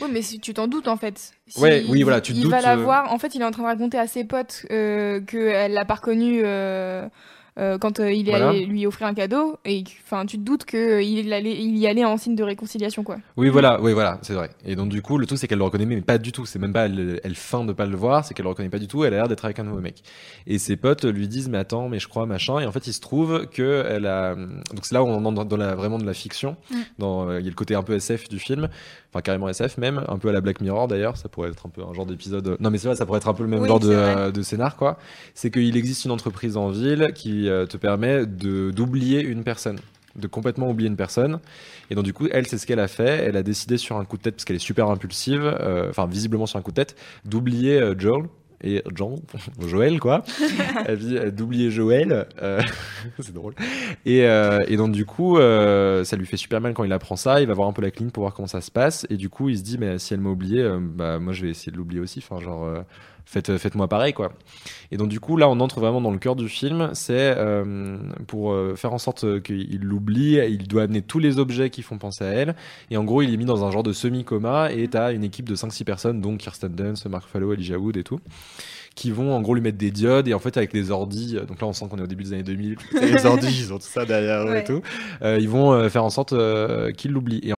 [0.00, 1.32] Oui, mais si tu t'en doutes en fait.
[1.48, 3.12] Si Ouais, oui, voilà, tu te il doutes, va la euh, voir.
[3.12, 5.96] En fait, il est en train de raconter à ses potes euh, qu'elle l'a pas
[5.96, 6.42] reconnu.
[6.44, 7.08] euh,
[7.58, 8.50] euh, quand euh, il est Voilà.
[8.50, 11.86] allé lui offrir un cadeau et enfin tu te doutes que il allait il y
[11.86, 13.16] allait en signe de réconciliation quoi.
[13.36, 14.50] Oui, voilà, oui, voilà, c'est vrai.
[14.64, 16.46] Et donc, du coup, le truc, c'est qu'elle le reconnaît, mais pas du tout.
[16.46, 18.78] C'est même pas, elle, elle feint de pas le voir, c'est qu'elle le reconnaît pas
[18.78, 19.04] du tout.
[19.04, 20.02] Elle a l'air d'être avec un nouveau mec.
[20.46, 22.58] Et ses potes lui disent, mais attends, mais je crois, machin.
[22.60, 24.34] Et en fait, il se trouve que elle a.
[24.34, 26.56] Donc, c'est là où on entre dans la, vraiment de la fiction.
[26.70, 26.76] Mm.
[26.98, 28.68] Dans, euh, il y a le côté un peu SF du film.
[29.10, 30.04] Enfin, carrément SF même.
[30.08, 31.16] Un peu à la Black Mirror d'ailleurs.
[31.16, 32.56] Ça pourrait être un peu un genre d'épisode.
[32.60, 34.30] Non, mais c'est vrai, ça pourrait être un peu le même Oui, genre de, euh,
[34.30, 34.98] de scénar, quoi.
[35.34, 39.78] C'est qu'il existe une entreprise en ville qui euh, te permet de d'oublier une personne
[40.18, 41.40] de complètement oublier une personne.
[41.90, 43.24] Et donc du coup, elle, c'est ce qu'elle a fait.
[43.24, 46.06] Elle a décidé sur un coup de tête, parce qu'elle est super impulsive, euh, enfin
[46.06, 48.24] visiblement sur un coup de tête, d'oublier euh, Joel.
[48.62, 49.16] Et Jean,
[49.66, 50.24] Joël quoi,
[51.32, 52.60] d'oublier Joël, euh,
[53.20, 53.54] c'est drôle.
[54.04, 57.16] Et, euh, et donc du coup, euh, ça lui fait super mal quand il apprend
[57.16, 57.40] ça.
[57.40, 59.06] Il va voir un peu la clinique pour voir comment ça se passe.
[59.10, 61.50] Et du coup, il se dit mais si elle m'a oublié, bah moi je vais
[61.50, 62.18] essayer de l'oublier aussi.
[62.18, 62.68] Enfin genre
[63.28, 64.32] faites faites-moi pareil quoi.
[64.90, 66.90] Et donc du coup là, on entre vraiment dans le cœur du film.
[66.94, 71.38] C'est euh, pour euh, faire en sorte euh, qu'il l'oublie, il doit amener tous les
[71.38, 72.56] objets qui font penser à elle.
[72.90, 74.72] Et en gros, il est mis dans un genre de semi-coma.
[74.72, 78.04] Et t'as une équipe de 5-6 personnes, donc Kirsten Dunst, Mark Ruffalo, Elijah Wood et
[78.04, 78.20] tout
[78.94, 81.44] qui vont en gros lui mettre des diodes et en fait avec les ordis euh,
[81.44, 83.78] donc là on sent qu'on est au début des années 2000 les ordis ils ont
[83.78, 84.62] tout ça derrière eux Ouais.
[84.62, 84.82] et tout
[85.22, 87.52] euh, ils vont euh, faire en sorte euh, qu'il l'oublie et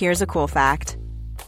[0.00, 0.98] Here's a cool fact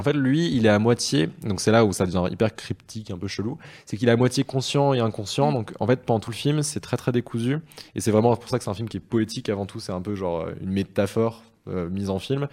[0.00, 3.10] en fait lui il est à moitié donc c'est là où ça devient hyper cryptique
[3.10, 6.20] un peu chelou c'est qu'il est à moitié conscient et inconscient donc en fait pendant
[6.20, 7.58] tout le film c'est très très décousu
[7.94, 9.92] et c'est vraiment pour ça que c'est un film qui est poétique avant tout c'est
[9.92, 12.48] un peu genre euh, une métaphore euh, mise en film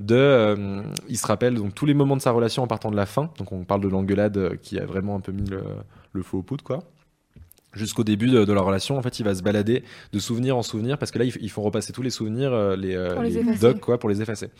[0.00, 2.96] de euh, il se rappelle donc tous les moments de sa relation en partant de
[2.96, 5.62] la fin donc on parle de l'engueulade euh, qui a vraiment un peu mis le,
[6.12, 6.80] le feu au poudre quoi
[7.72, 9.82] jusqu'au début de, de leur relation en fait il va se balader
[10.12, 12.96] de souvenir en souvenir parce que là ils, ils font repasser tous les souvenirs les,
[13.22, 14.50] les les docs quoi pour les effacer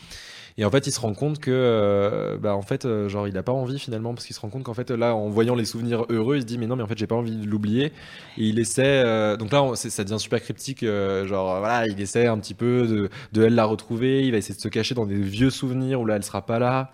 [0.61, 3.36] et en fait il se rend compte que euh, bah en fait euh, genre il
[3.36, 5.64] a pas envie finalement parce qu'il se rend compte qu'en fait là en voyant les
[5.64, 7.86] souvenirs heureux il se dit mais non mais en fait j'ai pas envie de l'oublier.
[7.86, 12.26] Et il essaie euh, donc là on- ça devient super cryptique genre voilà il essaie
[12.28, 15.06] un petit peu de, de elle la retrouver il va essayer de se cacher dans
[15.06, 16.92] des vieux souvenirs où là elle sera pas là.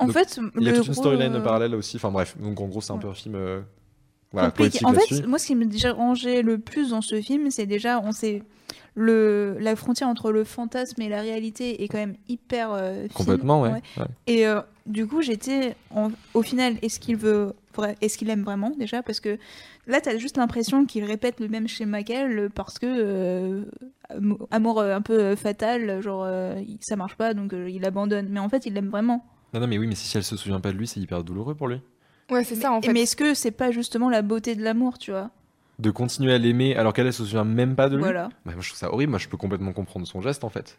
[0.00, 2.36] En Donc, fait, il y a toute une storyline parallèle aussi enfin bref.
[2.38, 3.00] Donc en gros c'est un Ouais.
[3.02, 3.36] peu un film
[4.30, 4.48] voilà
[4.84, 8.12] En fait, moi, ce qui me dérangeait le plus dans ce film, c'est déjà, on
[8.12, 8.42] sait,
[8.98, 13.12] le, la frontière entre le fantasme et la réalité est quand même hyper euh, fine.
[13.12, 14.06] complètement ouais, ouais.
[14.26, 17.52] Et euh, du coup, j'étais, en- au final, est-ce qu'il veut,
[18.00, 19.02] est-ce qu'il aime vraiment déjà?
[19.02, 19.38] Parce que
[19.86, 23.64] là, t'as juste l'impression qu'il répète le même schéma qu'elle parce que euh,
[24.10, 28.28] am- amour euh, un peu fatal, genre euh, ça marche pas, donc euh, il abandonne.
[28.30, 29.24] Mais en fait, il l'aime vraiment.
[29.54, 31.54] Non, non, mais oui, mais si elle se souvient pas de lui, c'est hyper douloureux
[31.54, 31.78] pour lui.
[32.30, 32.92] Ouais, c'est ça en fait.
[32.92, 35.30] Mais est-ce que c'est pas justement la beauté de l'amour, tu vois?
[35.78, 38.02] De continuer à l'aimer alors qu'elle elle se souvient même pas de lui.
[38.02, 38.28] Voilà.
[38.44, 39.10] Bah, moi, je trouve ça horrible.
[39.10, 40.76] Moi, je peux complètement comprendre son geste en fait.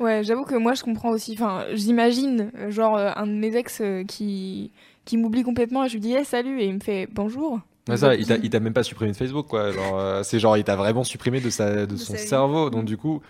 [0.00, 1.34] Ouais, j'avoue que moi je comprends aussi.
[1.34, 4.72] Enfin, j'imagine euh, genre euh, un de mes ex euh, qui
[5.04, 7.60] qui m'oublie complètement et je lui dis hey, salut et il me fait bonjour.
[7.88, 9.72] Mais ça, il t'a il t'a même pas supprimé de Facebook, quoi.
[9.72, 12.70] Genre, euh, c'est genre, il t'a vraiment supprimé de, sa, de son cerveau.
[12.70, 13.20] Donc, du coup,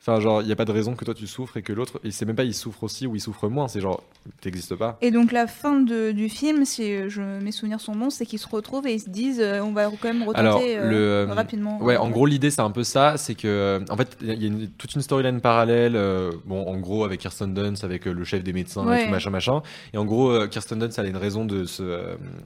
[0.00, 2.00] enfin, genre, il y a pas de raison que toi tu souffres et que l'autre,
[2.04, 3.68] il sait même pas, il souffre aussi ou il souffre moins.
[3.68, 4.02] C'est genre,
[4.40, 4.98] t'existes pas.
[5.02, 8.38] Et donc la fin de- du film, si je, mes souvenirs sont bons, c'est qu'ils
[8.38, 10.96] se retrouvent et ils se disent euh, on va quand même retenter Alors, euh, le,
[11.30, 11.82] euh, rapidement.
[11.82, 13.16] Ouais, en gros, l'idée, c'est un peu ça.
[13.16, 15.96] C'est que, en fait, il y a une- toute une storyline parallèle.
[15.96, 19.30] euh, bon, en gros, avec Kirsten Dunst, avec le chef des médecins et tout, machin,
[19.30, 19.62] machin.
[19.92, 21.82] Et en gros, Kirsten Dunst, elle a une raison de se,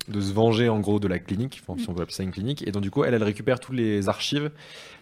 [0.09, 1.63] de se venger, en gros, de la clinique.
[1.67, 2.67] Enfin, si on veut appeler ça une clinique.
[2.67, 4.51] Et donc, du coup, elle, elle récupère tous les archives.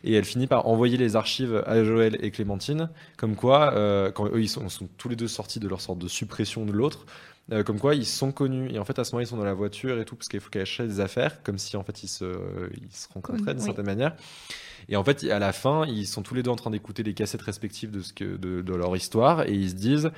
[0.05, 2.91] Et elle finit par envoyer les archives à Joël et Clémentine.
[3.17, 5.99] Comme quoi, euh, quand eux, ils sont, sont tous les deux sortis de leur sorte
[5.99, 7.07] de suppression de l'autre.
[7.53, 9.45] euh, comme quoi ils sont connus et en fait à ce moment ils sont dans
[9.45, 12.03] la voiture et tout parce qu'il faut qu'elle achète des affaires comme si en fait
[12.05, 12.25] ils se,
[12.81, 13.67] ils se rencontraient d'une oui.
[13.67, 14.15] certaine manière
[14.89, 17.15] et en fait, à la fin, ils sont tous les deux en train d'écouter les
[17.15, 20.11] cassettes respectives de, ce que, de, de leur histoire et ils se disent,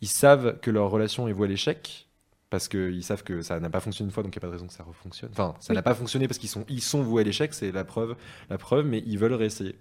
[0.00, 2.07] ils savent que leur relation est vouée à l'échec
[2.50, 4.46] parce qu'ils savent que ça n'a pas fonctionné une fois, donc il n'y a pas
[4.48, 5.30] de raison que ça refonctionne.
[5.32, 5.76] Enfin, ça Oui.
[5.76, 8.16] n'a pas fonctionné parce qu'ils sont, ils sont voués à l'échec, c'est la preuve,
[8.50, 9.76] la preuve, mais ils veulent réessayer.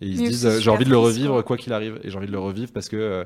[0.00, 1.56] Et ils se disent, euh, j'ai envie de le revivre quoi.
[1.56, 2.96] qu'il arrive, et j'ai envie de le revivre parce que.
[2.96, 3.24] euh,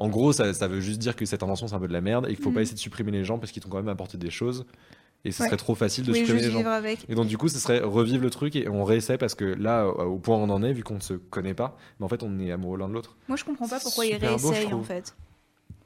[0.00, 2.00] en gros, ça, ça veut juste dire que cette invention, c'est un peu de la
[2.00, 2.54] merde et qu'il faut Mhm.
[2.54, 4.64] pas essayer de supprimer les gens parce qu'ils t'ont quand même apporté des choses.
[5.24, 5.48] Et ce Ouais.
[5.48, 6.64] serait trop facile de oui, supprimer les gens.
[6.66, 7.04] avec.
[7.08, 9.88] Et donc du coup, ce serait revivre le truc et on réessaie parce que là,
[9.88, 12.22] au point où on en est, vu qu'on ne se connaît pas, mais en fait,
[12.22, 13.16] on est amoureux l'un de l'autre.
[13.26, 15.16] Moi, je comprends pas pourquoi il super beau, je réessaye en fait.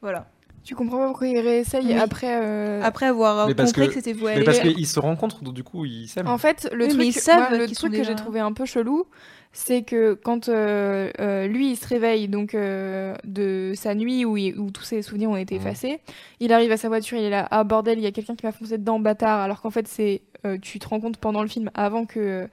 [0.03, 0.29] Voilà.
[0.65, 1.95] Tu comprends pas pourquoi il réessaye Oui.
[1.95, 2.39] après.
[2.41, 5.55] euh, Après avoir Mais compris que- que, c'était voué Mais parce qu'ils se rencontrent, donc
[5.55, 6.29] du coup, ils s'aiment.
[6.29, 8.15] En fait, le Oui, truc, mais ils savent moi, le qu'ils truc sont que j'ai
[8.15, 9.07] trouvé un peu chelou,
[9.53, 14.37] c'est que quand euh, euh, lui il se réveille donc euh, de sa nuit où,
[14.37, 15.61] il- où tous ses souvenirs ont été Mhm.
[15.61, 16.01] effacés,
[16.41, 18.47] il arrive à sa voiture, il est là, ah bordel, il y a quelqu'un qui
[18.47, 21.49] m'a foncé dedans, bâtard, alors qu'en fait c'est, euh, tu te rends compte pendant le
[21.49, 22.49] film avant que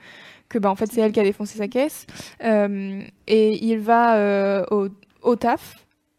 [0.50, 2.06] que bah en fait c'est elle qui a défoncé sa caisse,
[2.44, 4.88] Euh, et il va euh, au,
[5.22, 5.76] au taf.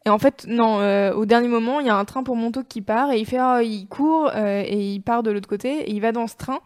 [0.06, 2.66] Et en fait, non, euh, au dernier moment, il y a un train pour Montauk
[2.68, 5.80] qui part et il fait, ah, il court euh, et il part de l'autre côté
[5.80, 6.60] et il va dans ce train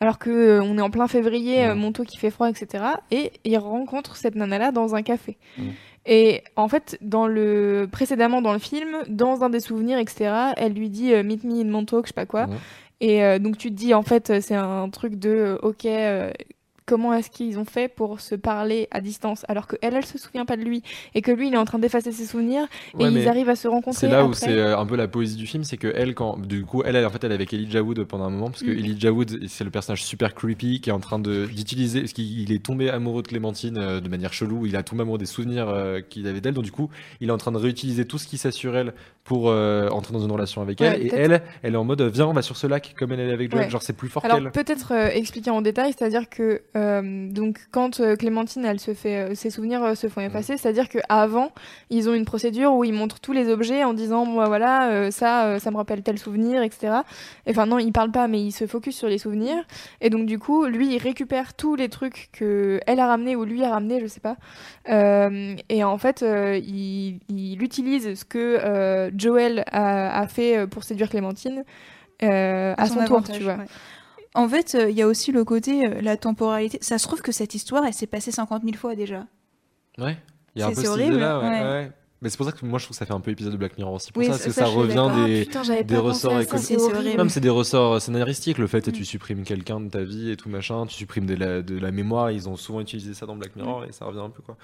[0.00, 1.74] alors que euh, on est en plein février, Mhm.
[1.78, 2.84] Montauk qui fait froid, etc.
[3.10, 5.36] Et il rencontre cette nana-là dans un café.
[6.06, 10.72] Et en fait, dans le précédemment dans le film, dans un des souvenirs, etc., elle
[10.72, 12.46] lui dit euh, Meet me in Montauk, je sais pas quoi.
[12.46, 12.56] Mhm.
[13.00, 15.86] Et euh, donc tu te dis en fait, c'est un truc de euh, ok.
[16.88, 20.16] Comment est-ce qu'ils ont fait pour se parler à distance alors que elle, elle se
[20.16, 20.82] souvient pas de lui
[21.14, 22.66] et que lui, il est en train d'effacer ses souvenirs
[22.98, 24.00] et Ouais, ils arrivent à se rencontrer.
[24.00, 26.38] C'est là où c'est euh, un peu la poésie du film, c'est que elle, quand
[26.40, 28.62] du coup, elle, elle en fait, elle est avec Elijah Wood pendant un moment, parce
[28.62, 28.78] que Mm.
[28.78, 32.40] Elijah Wood, c'est le personnage super creepy qui est en train de d'utiliser, parce qu'il
[32.40, 35.26] il est tombé amoureux de Clémentine euh, de manière chelou, il a tombé amoureux des
[35.26, 36.88] souvenirs euh, qu'il avait d'elle, donc du coup,
[37.20, 40.14] il est en train de réutiliser tout ce qui sait sur elle pour euh, entrer
[40.14, 42.40] dans une relation avec Ouais, elle, et elle, elle est en mode, viens, on va
[42.40, 43.70] sur ce lac, comme elle est avec Joel, Ouais.
[43.70, 48.16] genre c'est plus fort Alors peut-être expliquer en détail, c'est-à-dire que euh, donc quand euh,
[48.16, 51.50] Clémentine elle se fait euh, ses souvenirs euh, se font effacer, c'est-à-dire que avant
[51.90, 55.10] ils ont une procédure où ils montrent tous les objets en disant moi voilà euh,
[55.10, 56.98] ça euh, ça me rappelle tel souvenir etc.
[57.46, 59.64] Et, Enfin non ils parlent pas mais ils se focus sur les souvenirs
[60.00, 63.44] et donc du coup lui il récupère tous les trucs que elle a ramené ou
[63.44, 64.36] lui a ramené je sais pas
[64.88, 70.66] Euh, et en fait euh, il, il utilise ce que euh, Joel a, a fait
[70.66, 71.64] pour séduire Clémentine
[72.22, 73.54] euh, à, son, tour avantage, tu vois.
[73.56, 73.66] ouais.
[74.34, 76.78] En fait, euh, il y a aussi le côté, euh, la temporalité.
[76.80, 79.26] Ça se trouve que cette histoire, elle s'est passée 50 000 fois déjà.
[79.98, 80.16] Ouais,
[80.54, 81.60] il y a un C'est- peu c'est cette horrible, idée-là, ouais, ouais.
[81.62, 81.92] ouais.
[82.20, 83.56] Mais c'est pour ça que moi je trouve que ça fait un peu épisode de
[83.56, 84.10] Black Mirror aussi.
[84.10, 87.30] Pour Oui, ça, ça- que ça, revient des, Ah, putain, des ressorts économiques.
[87.30, 88.58] c'est des ressorts scénaristiques.
[88.58, 88.94] Le fait est Mm.
[88.94, 91.92] tu supprimes quelqu'un de ta vie et tout machin, tu supprimes de la, de la
[91.92, 92.32] mémoire.
[92.32, 94.56] Ils ont souvent utilisé ça dans Black Mirror et ça revient un peu quoi.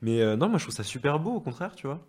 [0.00, 2.00] Mais euh, non, moi je trouve ça super beau au contraire, tu vois.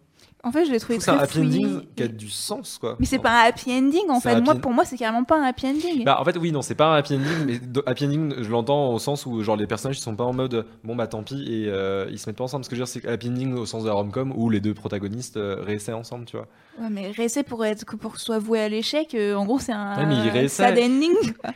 [0.45, 2.29] En fait, je l'ai Je trouvé trouve ça un très happy ending qui a du
[2.29, 2.97] sens quoi.
[2.99, 4.35] Mais c'est pas un happy ending en C'est fait.
[4.35, 6.03] un Moi, pour moi, c'est carrément pas un happy ending.
[6.03, 8.93] Bah en fait oui non c'est pas un happy ending mais happy ending je l'entends
[8.93, 11.41] au sens où genre les personnages ils sont pas en mode bon bah tant pis
[11.47, 13.53] et euh, ils se mettent pas ensemble ce que je veux dire c'est happy ending
[13.53, 16.47] au sens de la rom-com où les deux protagonistes euh, réessaient ensemble tu vois
[16.81, 19.71] Ouais, mais réessayer pour être que pour soit voué à l'échec, euh, en gros, c'est
[19.73, 21.13] un Ouais, mais sad ending.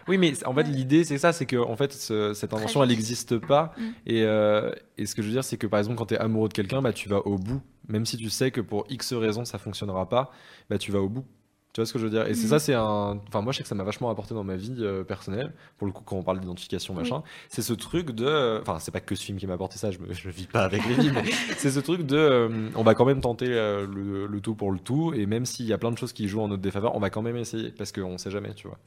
[0.08, 2.90] Oui, mais en fait, l'idée, c'est ça, c'est que en fait, ce- cette invention, elle
[2.90, 3.74] n'existe pas.
[3.80, 3.82] Mm.
[4.06, 6.20] Et, euh, et ce que je veux dire, c'est que par exemple, quand tu es
[6.20, 7.62] amoureux de quelqu'un, bah, tu vas au bout.
[7.88, 10.32] Même si tu sais que pour X raisons, ça fonctionnera pas,
[10.70, 11.26] bah, tu vas au bout.
[11.74, 12.26] Tu vois ce que je veux dire?
[12.26, 12.50] Et c'est Mm.
[12.50, 13.20] ça, c'est un.
[13.28, 15.86] Enfin, moi, je sais que ça m'a vachement apporté dans ma vie euh, personnelle, pour
[15.86, 17.22] le coup, quand on parle d'identification, machin.
[17.50, 18.60] C'est ce truc de.
[18.62, 20.12] Enfin, c'est pas que ce film qui m'a apporté ça, je, me...
[20.14, 22.16] je vis pas avec les films, mais c'est ce truc de.
[22.18, 25.46] euh, on va quand même tenter euh, le, le tout pour le tout, et même
[25.46, 27.38] s'il y a plein de choses qui jouent en notre défaveur, on va quand même
[27.38, 28.80] essayer, parce qu'on sait jamais, tu vois.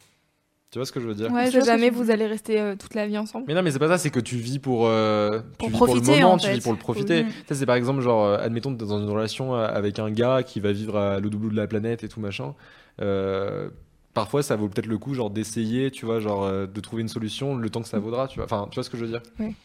[0.70, 1.32] Tu vois ce que je veux dire?
[1.32, 3.44] Ouais, je jamais vous allez rester euh, toute la vie ensemble.
[3.48, 5.76] mais non, mais c'est pas ça, c'est que tu vis pour, euh, Pour tu vis
[5.78, 7.24] profiter, pour le moment, en tu vis pour le profiter.
[7.26, 7.32] Oui.
[7.48, 10.44] Ça, c'est par exemple, genre, euh, admettons, t'es dans une relation euh, avec un gars
[10.44, 12.54] qui va vivre à l'autre bout de la planète et tout machin.
[13.02, 13.68] Euh,
[14.14, 17.08] parfois, ça vaut peut-être le coup, genre, d'essayer, tu vois, genre, euh, de trouver une
[17.08, 18.44] solution le temps que ça vaudra, tu vois.
[18.44, 19.22] Enfin, tu vois ce que je veux dire?
[19.40, 19.56] Oui.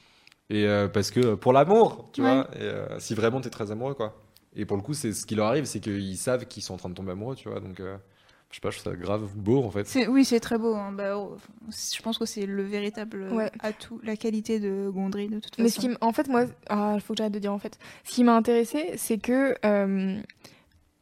[0.49, 2.32] Et euh, parce que pour l'amour, tu Ouais.
[2.34, 4.16] vois, et, euh, si vraiment t'es très amoureux, quoi.
[4.56, 6.78] Et pour le coup, c'est ce qui leur arrive, c'est qu'ils savent qu'ils sont en
[6.78, 7.60] train de tomber amoureux, tu vois.
[7.60, 7.95] Donc, euh,
[8.56, 10.08] je sais pas, je trouve ça grave beau, en fait.
[10.08, 10.76] Oui, c'est très beau.
[10.76, 10.93] hein.
[10.93, 11.36] Bah, oh,
[11.70, 13.51] je pense que c'est le véritable euh, Ouais.
[13.60, 15.62] atout, la qualité de Gondry de toute façon.
[15.64, 17.78] Mais ce qui, en fait, moi, ah, il faut que j'arrête de dire en fait.
[18.06, 20.22] Ce qui m'a intéressé, c'est que euh,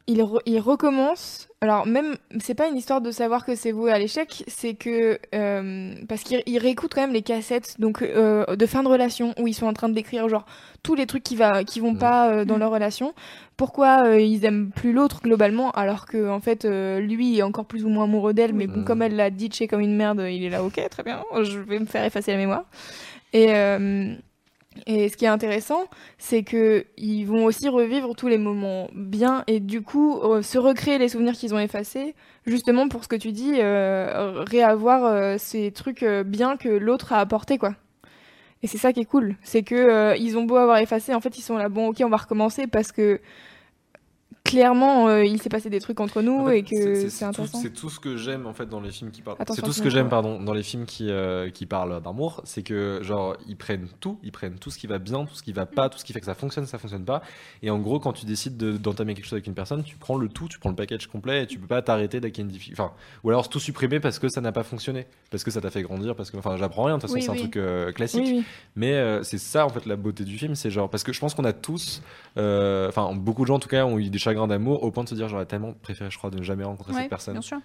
[0.07, 1.47] il, re- il recommence.
[1.61, 5.17] Alors même, c'est pas une histoire de savoir que c'est voué à l'échec, c'est que
[5.33, 9.33] euh, parce qu'il il réécoute quand même les cassettes donc euh, de fin de relation
[9.39, 10.45] où ils sont en train de décrire genre
[10.83, 11.99] tous les trucs qui va qui vont Mhm.
[11.99, 12.59] pas euh, dans Mhm.
[12.59, 13.13] leur relation.
[13.55, 17.65] Pourquoi euh, ils aiment plus l'autre globalement alors que en fait euh, lui est encore
[17.65, 18.85] plus ou moins amoureux d'elle, mais bon Mhm.
[18.85, 21.79] comme elle l'a ditché comme une merde, il est là ok très bien, je vais
[21.79, 22.65] me faire effacer la mémoire.
[23.31, 24.13] Et euh,
[24.87, 25.85] et ce qui est intéressant,
[26.17, 30.57] c'est que ils vont aussi revivre tous les moments bien et du coup euh, se
[30.57, 32.15] recréer les souvenirs qu'ils ont effacés,
[32.45, 37.19] justement pour ce que tu dis, euh, réavoir euh, ces trucs bien que l'autre a
[37.19, 37.75] apporté quoi.
[38.63, 41.37] Et c'est ça qui est cool, c'est que ils ont beau avoir effacé, en fait
[41.37, 43.19] ils sont là bon ok on va recommencer parce que
[44.53, 47.59] clairement euh, il s'est passé des trucs entre nous En fait, et que c'est- intéressant.
[47.59, 49.37] C'est tout ce que j'aime en fait dans les films qui parlent.
[49.49, 52.63] C'est tout ce que j'aime pardon dans les films qui euh, qui parlent d'amour, c'est
[52.63, 55.51] que genre ils prennent tout, ils prennent tout ce qui va bien, tout ce qui
[55.53, 57.21] va pas, tout ce qui fait que ça fonctionne, ça fonctionne pas.
[57.61, 60.17] Et en gros, quand tu décides de- d'entamer quelque chose avec une personne, tu prends
[60.17, 62.45] le tout, tu prends le package complet et tu peux pas t'arrêter dès qu'il y
[62.45, 62.81] a une difficulté.
[62.81, 62.93] Enfin,
[63.23, 65.81] ou alors tout supprimer parce que ça n'a pas fonctionné, parce que ça t'a fait
[65.83, 66.95] grandir, parce que enfin j'apprends rien.
[66.97, 68.23] De toute façon, Oui, c'est un truc euh, classique.
[68.25, 68.43] Oui.
[68.75, 68.93] Mais
[69.23, 71.45] c'est ça en fait la beauté du film, c'est genre parce que je pense qu'on
[71.45, 72.01] a tous,
[72.37, 75.09] enfin beaucoup de gens en tout cas ont eu des chagrins d'amour au point de
[75.09, 77.33] se dire j'aurais tellement préféré, je crois, de ne jamais rencontrer Ouais, cette personne.
[77.33, 77.59] bien sûr.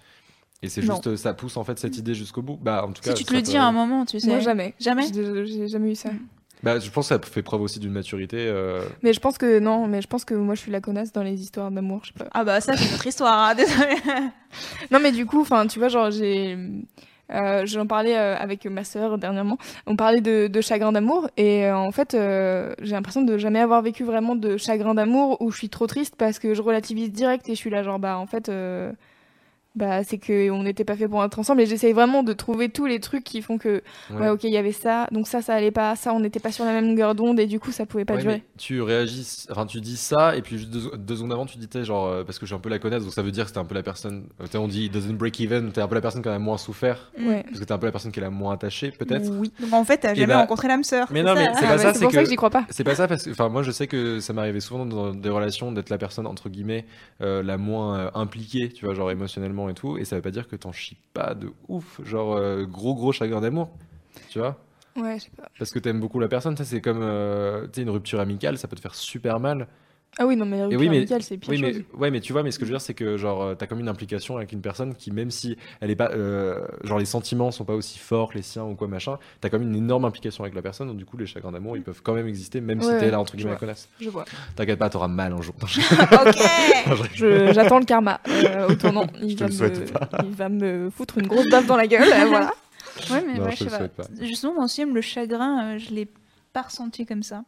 [0.62, 2.56] Et c'est juste, ça pousse en fait cette idée jusqu'au bout.
[2.60, 4.26] Bah, en tout Si cas, tu te le peut- dis à un moment, tu sais.
[4.28, 4.74] Moi, jamais.
[4.80, 6.10] Jamais J'ai j'ai jamais eu ça.
[6.64, 8.38] Bah, je pense que ça fait preuve aussi d'une maturité.
[8.40, 11.12] euh, Mais je pense que non, mais je pense que moi je suis la connasse
[11.12, 12.28] dans les histoires d'amour, je sais pas.
[12.32, 13.94] Ah bah ça c'est notre histoire, hein, désolé.
[14.90, 16.58] Non mais du coup, enfin tu vois genre j'ai
[17.30, 19.58] euh, j'en parlais euh, avec ma sœur dernièrement.
[19.86, 23.82] On parlait de, de chagrin d'amour et euh, en fait j'ai l'impression de jamais avoir
[23.82, 27.48] vécu vraiment de chagrin d'amour où je suis trop triste parce que je relativise direct
[27.48, 28.50] et je suis là genre bah en fait
[29.78, 32.68] bah c'est que on n'était pas fait pour être ensemble et j'essaye vraiment de trouver
[32.68, 34.28] tous les trucs qui font que ouais, Ouais.
[34.28, 36.64] ok il y avait ça donc ça ça allait pas ça on n'était pas sur
[36.64, 38.42] la même longueur d'onde et du coup ça pouvait pas Ouais, durer.
[38.58, 41.68] tu réagis, enfin tu dis ça et puis juste deux, deux secondes avant tu dis
[41.68, 43.44] t'es genre euh, parce que je suis un peu la connasse donc ça veut dire
[43.44, 44.24] que c'était un peu la personne.
[44.40, 46.38] euh, on dit it doesn't break even, t'es un peu la personne qui en a
[46.38, 47.44] moins souffert Ouais.
[47.44, 49.30] parce que t'es un peu la personne qui est la moins attachée peut-être.
[49.30, 49.52] Oui.
[49.60, 51.06] Donc en fait t'as jamais bah- rencontré l'âme sœur.
[51.12, 52.50] Mais non mais c'est Ah, pas bah, ça, c'est pour ça que que j'y crois
[52.50, 52.66] pas.
[52.70, 55.28] c'est pas ça parce que enfin moi je sais que ça m'arrivait souvent dans des
[55.28, 56.84] relations d'être la personne entre guillemets
[57.22, 60.30] euh, la moins euh, impliquée, tu vois genre émotionnellement et tout et ça veut pas
[60.30, 63.70] dire que t'en chies pas de ouf, genre euh, gros gros chagrin d'amour,
[64.28, 64.58] tu vois.
[64.96, 65.48] Ouais, je sais pas.
[65.58, 68.76] Parce que t'aimes beaucoup la personne, ça c'est comme euh, une rupture amicale, ça peut
[68.76, 69.68] te faire super mal.
[70.20, 72.20] Ah oui non mais la rupture oui, mais, amicale c'est pire oui, mais, ouais, mais
[72.20, 73.88] tu vois, mais ce que je veux dire, c'est que genre, euh, t'as comme une
[73.88, 77.64] implication avec une personne qui, même si elle est pas, euh, genre, les sentiments sont
[77.64, 80.54] pas aussi forts que les siens ou quoi machin, t'as comme une énorme implication avec
[80.56, 82.88] la personne, donc du coup, les chagrins d'amour, ils peuvent quand même exister, même si
[82.88, 83.60] Ouais, t'es là entre je guillemets la vois.
[83.60, 83.88] connasse.
[84.00, 84.24] Je vois.
[84.56, 85.54] T'inquiète pas, t'auras mal un jour.
[85.62, 86.36] ok.
[87.14, 89.06] Je- J'attends le karma euh, au tournant.
[89.22, 91.86] Il, te va le souhaite me, il va me foutre une grosse baffe dans la
[91.86, 92.02] gueule.
[92.12, 92.52] euh, voilà.
[93.10, 93.76] Ouais mais Non, ouais, je je sais le pas.
[93.78, 94.04] souhaite pas.
[94.22, 96.08] Justement dans ce film le chagrin euh, je l'ai
[96.52, 97.44] pas ressenti comme ça.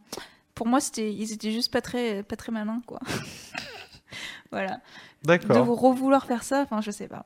[0.61, 3.01] Pour moi c'était ils étaient juste pas très pas très malins quoi.
[4.53, 4.75] voilà.
[5.23, 5.65] De D'accord.
[5.65, 7.25] vous revouloir faire ça, enfin je sais pas.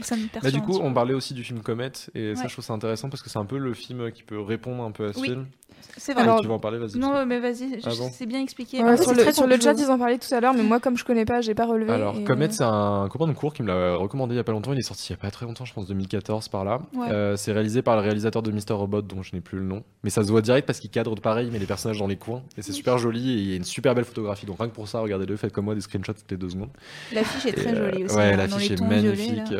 [0.00, 2.48] Ça me Bah, perturbe du coup, on parlait aussi du film Comet, et ça, Ouais.
[2.48, 4.92] je trouve ça intéressant parce que c'est un peu le film qui peut répondre un
[4.92, 5.28] peu à ce Oui.
[5.28, 5.46] film.
[5.96, 6.22] C'est vrai.
[6.22, 6.98] Alors, tu veux en parler, vas-y.
[6.98, 8.82] Non mais vas-y, Ah bon c'est bien expliqué.
[8.82, 10.96] Ouais, sur le, sur le chat, ils en parlaient tout à l'heure, mais moi, comme
[10.96, 11.92] je connais pas, j'ai pas relevé.
[11.92, 14.40] Alors, et, Comet, euh, c'est un copain de cours qui me l'a recommandé il y
[14.40, 14.72] a pas longtemps.
[14.72, 16.80] Il est sorti il y a pas très longtemps, je pense 2014 par là.
[16.94, 17.08] Ouais.
[17.10, 18.72] Euh, c'est réalisé par le réalisateur de Mr.
[18.74, 19.82] Robot, dont je n'ai plus le nom.
[20.04, 22.42] Mais ça se voit direct parce qu'il cadre pareil, mais les personnages dans les coins.
[22.56, 24.46] Et c'est super joli et il y a une super belle photographie.
[24.46, 26.70] Donc rien que pour ça, regardez-le, faites comme moi des screenshots toutes les deux secondes.
[27.12, 28.16] L'affiche est très euh, jolie aussi.
[28.16, 29.54] Ouais, hein, l'affiche est magnifique.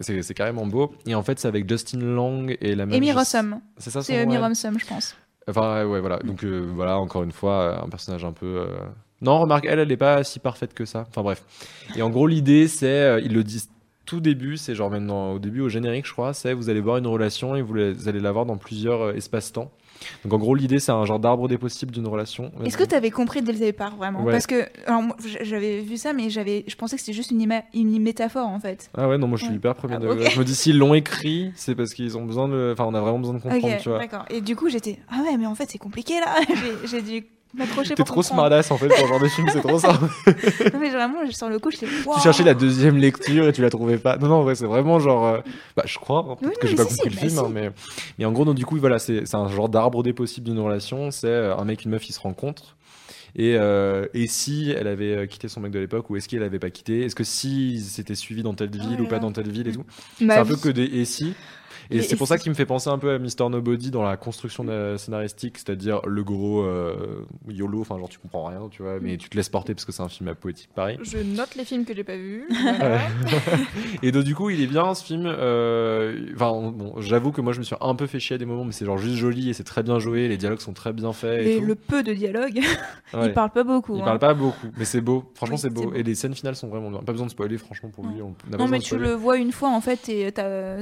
[0.00, 0.92] C'est carrément beau.
[1.06, 2.96] Et en fait, c'est avec Justin Long et la même.
[2.96, 3.60] Amy Rossum.
[3.78, 5.14] C'est ça C'est Amy Rossum, je pense.
[5.48, 6.18] Enfin, ouais, voilà.
[6.18, 8.46] Donc, euh, voilà, encore une fois, euh, un personnage un peu.
[8.46, 8.78] euh,
[9.20, 11.06] Non, remarque, elle, elle est pas si parfaite que ça.
[11.08, 11.42] Enfin, bref.
[11.96, 13.20] Et en gros, l'idée, c'est.
[13.24, 13.70] ils le disent
[14.06, 16.96] tout début, c'est genre maintenant, au début, au générique, je crois, c'est vous allez voir
[16.96, 19.70] une relation et vous, allez la voir dans plusieurs espaces-temps.
[20.24, 22.50] Donc, en gros, l'idée, c'est un genre d'arbre des possibles d'une relation.
[22.64, 24.22] Est-ce que tu avais compris dès le départ vraiment?
[24.22, 24.32] Ouais.
[24.32, 24.66] Parce que
[25.42, 28.60] j'avais vu ça, mais j'avais, je pensais que c'était juste une, ima- une métaphore en
[28.60, 28.90] fait.
[28.96, 29.56] Ah ouais, non, moi je suis Ouais.
[29.56, 30.28] hyper premier Ah.
[30.30, 32.70] Je me dis, s'ils l'ont écrit, c'est parce qu'ils ont besoin de.
[32.72, 33.98] Enfin, on a vraiment besoin de comprendre, tu vois.
[33.98, 34.24] d'accord.
[34.30, 36.36] Et du coup, j'étais ah ouais, mais en fait c'est compliqué là.
[36.84, 37.26] J'ai dû
[37.96, 39.98] T'es trop smartass en fait pour ce genre de film, c'est trop ça.
[40.72, 41.86] Non mais vraiment, sur le coup, j'étais.
[42.06, 42.14] Wow.
[42.14, 44.16] Tu cherchais la deuxième lecture et tu la trouvais pas.
[44.18, 45.26] Non, non, ouais, c'est vraiment genre.
[45.26, 45.38] euh,
[45.76, 47.38] Bah, je crois, hein, Oui, que j'ai pas si, compris si, le bah film, si.
[47.44, 47.70] hein, mais...
[48.18, 51.10] mais en gros, donc, du coup, voilà, c'est un genre d'arbre des possibles d'une relation.
[51.10, 52.76] C'est euh, un mec, une meuf, ils se rencontrent.
[53.36, 56.58] Et, euh, et si elle avait quitté son mec de l'époque ou est-ce qu'elle avait
[56.58, 57.04] pas quitté?
[57.04, 59.68] Est-ce que si ils s'étaient suivis dans telle ville Oh ou pas dans telle ville
[59.68, 59.84] et tout?
[60.20, 61.34] Ma C'est un peu que des et si.
[61.90, 64.16] Et c'est pour ça qu'il me fait penser un peu à Mister Nobody dans la
[64.16, 64.64] construction
[64.96, 69.28] scénaristique, c'est-à-dire le gros euh, YOLO, enfin genre tu comprends rien, tu vois, mais tu
[69.28, 70.98] te laisses porter parce que c'est un film à poétique pareil.
[71.02, 72.48] Je note les films que j'ai pas vus.
[72.80, 73.00] Voilà.
[74.02, 77.52] et donc du coup il est bien ce film euh, enfin bon j'avoue que moi
[77.52, 79.50] je me suis un peu fait chier à des moments mais c'est genre juste joli
[79.50, 81.66] et c'est très bien joué les dialogues sont très bien faits et, Et tout.
[81.66, 82.60] le peu de dialogue,
[83.12, 83.26] Ouais.
[83.26, 83.96] il parle pas beaucoup.
[83.96, 84.04] il hein.
[84.04, 85.92] parle pas beaucoup mais c'est beau franchement Oui, c'est beau.
[85.94, 88.34] et les scènes finales sont vraiment bien pas besoin de spoiler franchement pour lui on
[88.56, 90.32] Non mais tu le vois une fois en fait et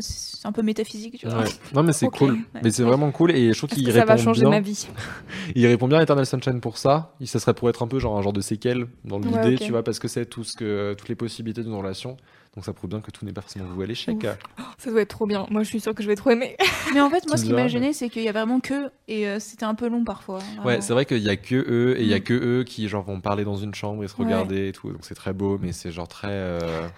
[0.00, 1.38] c'est un peu métaphysique, tu vois.
[1.40, 1.44] Ouais.
[1.74, 2.61] Non mais c'est cool, Ouais.
[2.62, 4.51] mais c'est vraiment cool et je trouve qu'il que ça répond va changer bien.
[4.51, 4.86] ma vie?
[5.55, 7.14] Il répond bien à Eternal Sunshine pour ça.
[7.24, 9.70] Ça serait pour être un peu genre un genre de séquelle dans l'idée, Ouais, tu
[9.72, 12.16] vois, parce que c'est tout ce que toutes les possibilités d'une relation.
[12.57, 14.16] Donc ça prouve bien que tout n'est pas forcément voué à l'échec.
[14.59, 14.64] Ouf.
[14.78, 15.46] Ça doit être trop bien.
[15.51, 16.57] Moi, je suis sûre que je vais trop aimer.
[16.94, 19.28] Mais en fait, moi, ce qui m'a gêné, c'est qu'il y a vraiment que et
[19.28, 20.38] euh, c'était un peu long parfois.
[20.38, 20.80] Ouais, vraiment.
[20.80, 22.22] c'est vrai qu'il y a que eux et il y a Mm.
[22.22, 24.24] que eux qui genre vont parler dans une chambre et se Ouais.
[24.24, 24.88] regarder et tout.
[24.90, 26.28] Donc c'est très beau, mais c'est genre très.
[26.30, 26.88] euh,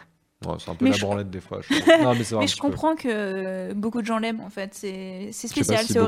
[0.46, 1.60] ouais, c'est un peu Mais la je- branlette des fois.
[1.68, 2.18] Je non mais.
[2.18, 2.68] Mais je petit peu.
[2.68, 4.70] comprends que euh, beaucoup de gens l'aiment en fait.
[4.74, 6.06] C'est Je spécial, si c'est gens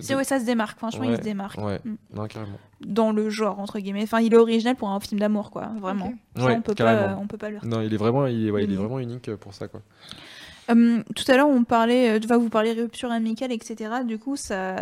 [0.00, 0.78] Ça, ouais, ça se démarque.
[0.78, 1.94] Franchement, il Ouais, se démarque Ouais, Mm.
[2.14, 2.58] non carrément.
[2.84, 4.02] dans le genre entre guillemets.
[4.04, 5.70] Enfin, il est original pour un film d'amour, quoi.
[5.80, 6.12] Vraiment.
[6.36, 6.42] Ok.
[6.42, 7.58] Ça, on peut pas, on peut pas le.
[7.64, 8.78] Non, il est vraiment, il est, ouais, il est Mm.
[8.78, 9.80] vraiment unique pour ça quoi.
[10.68, 13.90] Hum, tout à l'heure, on parlait, euh, enfin, vous parlez rupture amicale, etc.
[14.06, 14.76] Du coup, ça,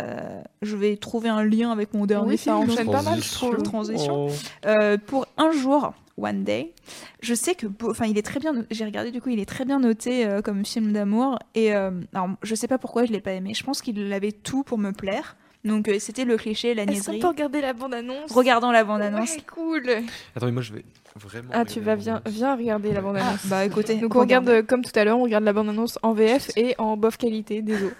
[0.61, 2.69] je vais trouver un lien avec mon dernier Oui, ça film.
[2.69, 3.63] enchaîne pas mal, je trouve.
[3.63, 4.27] Transition.
[4.27, 4.31] Oh.
[4.67, 6.73] Euh, pour un jour, One Day,
[7.21, 8.53] je sais que, enfin, il est très bien.
[8.71, 11.39] J'ai regardé du coup, il est très bien noté euh, comme film d'amour.
[11.55, 13.53] Et euh, alors, je sais pas pourquoi je l'ai pas aimé.
[13.53, 15.35] Je pense qu'il avait tout pour me plaire.
[15.65, 17.19] Donc euh, c'était le cliché, la Est-ce qu'on niaiserie.
[17.19, 18.31] peut regarder la bande-annonce?
[18.31, 19.35] Regardons la bande-annonce.
[19.35, 19.89] Ouais, cool.
[20.35, 21.49] Attends, mais moi je vais vraiment.
[21.51, 23.45] Ah, tu vas bien, viens regarder la bande-annonce.
[23.47, 26.13] Bah écoutez, Donc on regarde, euh, comme tout à l'heure, on regarde la bande-annonce en
[26.13, 27.91] VF et en bof qualité, désolé.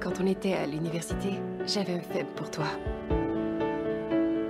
[0.00, 1.30] Quand on était à l'université,
[1.66, 2.66] j'avais un faible pour toi.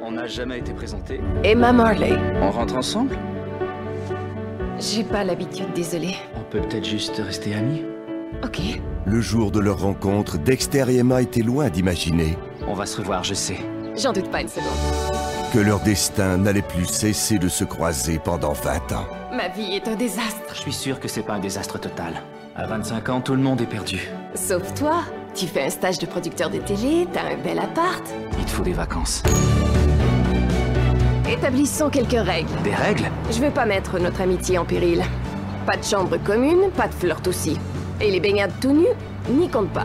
[0.08, 1.20] On n'a jamais été présenté.
[1.44, 2.16] Emma Marley.
[2.40, 3.14] On rentre ensemble?
[4.78, 6.14] J'ai pas l'habitude, désolée.
[6.34, 7.82] On peut peut-être juste rester amis?
[8.42, 8.58] Ok.
[9.04, 13.22] Le jour de leur rencontre, Dexter et Emma étaient loin d'imaginer On va se revoir,
[13.22, 13.58] je sais.
[13.98, 14.72] J'en doute pas une seconde.
[15.52, 19.06] que leur destin n'allait plus cesser de se croiser pendant 20 ans.
[19.36, 20.54] Ma vie est un désastre.
[20.54, 22.14] Je suis sûr que c'est pas un désastre total.
[22.56, 24.08] À 25 ans, tout le monde est perdu.
[24.34, 25.02] Sauf toi.
[25.34, 28.02] Tu fais un stage de producteur de télé, t'as un bel appart.
[28.38, 29.22] Il te faut des vacances.
[31.30, 32.48] Établissons quelques règles.
[32.64, 35.02] Des règles Je veux pas mettre notre amitié en péril.
[35.66, 37.58] Pas de chambre commune, pas de flirt aussi.
[38.00, 38.86] Et les baignades tout nus,
[39.28, 39.84] n'y compte pas.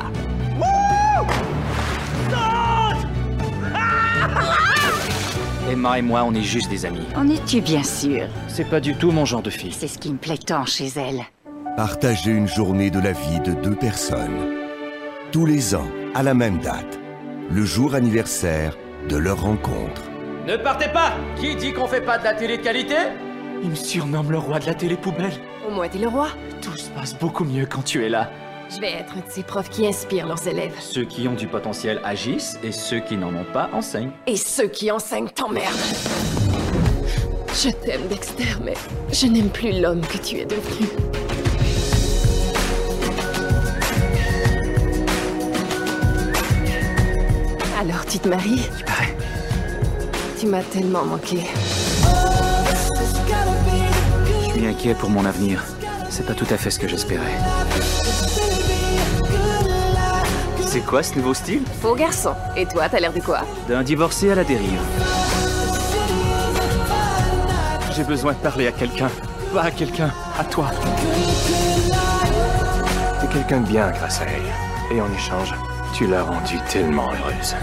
[5.70, 7.08] Emma et moi, on est juste des amis.
[7.16, 8.28] En es-tu bien sûr?
[8.48, 9.74] C'est pas du tout mon genre de fille.
[9.74, 11.24] C'est ce qui me plaît tant chez elle.
[11.76, 14.54] Partager une journée de la vie de deux personnes.
[15.34, 17.00] Tous les ans, à la même date.
[17.50, 18.78] Le jour anniversaire
[19.10, 20.13] de leur rencontre.
[20.46, 22.96] Ne partez pas Qui dit qu'on fait pas de la télé de qualité?
[23.64, 25.32] Il me surnomme le roi de la télé poubelle.
[25.66, 26.28] Au moins, t'es le roi.
[26.62, 28.30] Tout se passe beaucoup mieux quand tu es là.
[28.70, 30.74] Je vais être un de ces profs qui inspirent leurs élèves.
[30.80, 34.12] Ceux qui ont du potentiel agissent et ceux qui n'en ont pas enseignent.
[34.28, 35.78] Et ceux qui enseignent t'emmerdent.
[37.54, 38.74] Je t'aime, Dexter, mais
[39.14, 40.88] je n'aime plus l'homme que tu es devenu.
[47.80, 48.68] Alors, tu te maries?
[48.78, 49.13] Il paraît.
[50.44, 51.40] Tu m'as tellement manqué.
[54.42, 55.64] Je suis inquiet pour mon avenir.
[56.10, 57.32] C'est pas tout à fait ce que j'espérais.
[60.62, 61.62] C'est quoi ce nouveau style?
[61.82, 62.34] Faux garçon.
[62.58, 63.44] Et toi, t'as l'air de quoi?
[63.70, 64.82] D'un divorcé à la dérive.
[67.96, 69.10] J'ai besoin de parler à quelqu'un.
[69.54, 70.72] Pas à quelqu'un, à toi.
[73.22, 74.98] T'es quelqu'un de bien grâce à elle.
[74.98, 75.54] Et en échange,
[75.94, 77.56] tu l'as rendue tellement heureuse.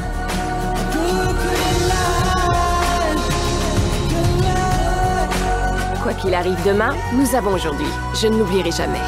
[6.11, 7.86] Quoi qu'il arrive demain, nous avons aujourd'hui.
[8.20, 8.98] Je ne l'oublierai jamais.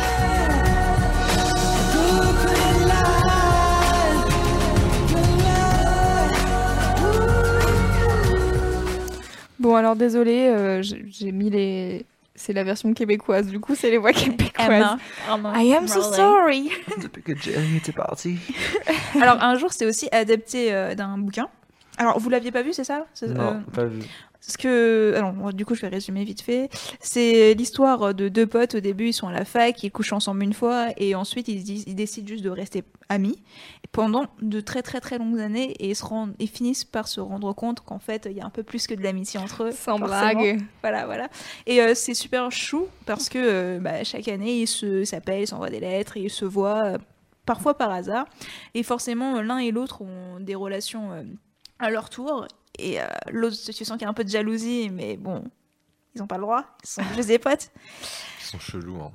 [9.59, 12.05] Bon, alors désolé, euh, j'ai mis les.
[12.35, 14.67] C'est la version québécoise, du coup, c'est les voix québécoises.
[14.69, 14.99] Emma.
[15.33, 16.71] Emma I am so sorry.
[17.03, 18.39] Depuis que Jerry était parti.
[19.21, 21.49] Alors un jour, c'est aussi adapté euh, d'un bouquin.
[21.99, 23.07] Alors vous l'aviez pas vu, c'est ça?
[23.13, 24.01] C'est- euh, Non, pas vu.
[24.45, 26.69] Parce que, alors, du coup, je vais résumer vite fait.
[27.01, 28.75] C'est l'histoire de deux potes.
[28.75, 31.95] Au début, ils sont à la fac, ils couchent ensemble une fois, et ensuite, ils,
[31.95, 33.41] décident juste de rester amis
[33.93, 37.21] pendant de très très très longues années, et ils, se rendent, ils finissent par se
[37.21, 39.71] rendre compte qu'en fait, il y a un peu plus que de l'amitié entre eux.
[39.71, 40.07] Sans forcément.
[40.07, 40.61] blague.
[40.81, 41.29] Voilà, voilà.
[41.67, 45.47] Et euh, c'est super chou parce que euh, bah, chaque année, ils se- s'appellent, ils
[45.47, 46.83] s'envoient des lettres, et ils se voient.
[46.87, 46.99] euh,
[47.45, 48.27] Parfois par hasard,
[48.75, 51.11] et forcément l'un et l'autre ont des relations
[51.81, 52.47] à leur tour,
[52.79, 55.45] et euh, l'autre, tu sens qu'il y a un peu de jalousie, mais bon,
[56.15, 57.71] ils n'ont pas le droit, ils sont juste des potes.
[58.41, 59.13] Ils sont chelous, hein.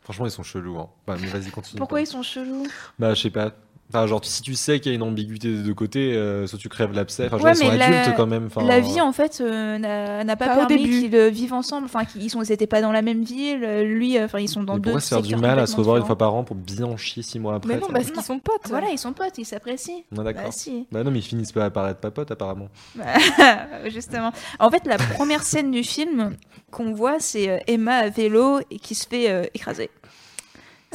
[0.00, 0.88] Franchement, ils sont chelous, hein.
[1.06, 1.78] Bah, mais vas-y, continue.
[1.78, 2.66] Pourquoi ils sont chelous?
[2.98, 3.52] Bah, je sais pas.
[3.88, 6.58] Enfin, genre, si tu sais qu'il y a une ambiguïté des deux côtés, euh, soit
[6.58, 7.26] tu crèves l'abcès.
[7.26, 8.46] Enfin, Ouais, vois, ils sont adultes quand même.
[8.46, 11.84] Enfin, la vie en fait euh, n'a pas, permis qu'ils euh, vivent ensemble.
[11.84, 13.60] Enfin, qu'ils sont, ils étaient pas dans la même ville.
[13.84, 14.90] Lui, euh, enfin, ils sont dans Mais deux.
[14.90, 16.96] pourquoi se faire du mal à se revoir une fois par an pour bien en
[16.96, 18.68] chier six mois après Mais non, parce qu'ils sont potes.
[18.68, 20.02] Voilà, ils sont potes, ils s'apprécient.
[20.18, 20.44] Ah, d'accord.
[20.44, 20.86] Bah, si.
[20.90, 22.68] Bah non, mais ils finissent pas à paraître pas potes apparemment.
[22.96, 23.04] Bah,
[23.86, 24.32] Justement.
[24.58, 26.36] En fait, la première scène du film
[26.70, 29.90] qu'on voit, c'est Emma à vélo et qui se fait euh, écraser.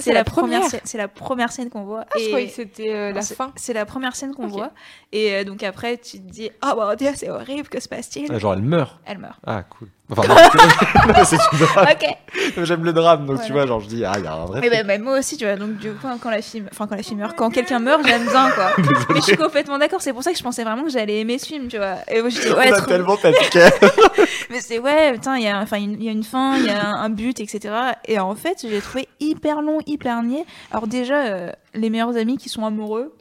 [0.01, 0.63] C'est la, première.
[0.67, 2.05] scène- C'est la première scène qu'on voit.
[2.09, 3.51] Ah, je croyais que c'était euh, la fin.
[3.55, 4.71] C'est la première scène qu'on voit.
[5.11, 8.31] Et euh, donc après, tu te dis, oh mon dieu, c'est horrible, que se passe-t-il?
[8.31, 8.99] Ah, genre, elle meurt.
[9.05, 9.39] Elle meurt.
[9.45, 9.87] Ah, cool.
[10.11, 10.23] Enfin,
[11.07, 11.87] non, c'est une drame.
[11.91, 12.63] Ok.
[12.65, 14.59] J'aime le drame, donc tu vois, genre, je dis, ah, il y a un vrai.
[14.61, 15.55] Mais bah, bah, moi aussi, tu vois.
[15.55, 18.27] Donc, du coup, quand la fille, enfin, quand la fille meurt, quand quelqu'un meurt, j'aime
[18.27, 18.71] bien, quoi.
[19.09, 20.01] Mais je suis complètement d'accord.
[20.01, 21.95] C'est pour ça que je pensais vraiment que j'allais aimer ce film, tu vois.
[22.09, 23.17] Et moi, j'étais, On ouais, a trop- tellement.
[24.49, 26.69] Mais c'est ouais, putain, il y a, enfin, il y a une fin, il y
[26.69, 27.73] a un, un but, etc.
[28.05, 30.45] Et en fait, j'ai trouvé hyper long, hyper niais.
[30.71, 33.15] Alors déjà, euh, les meilleurs amis qui sont amoureux,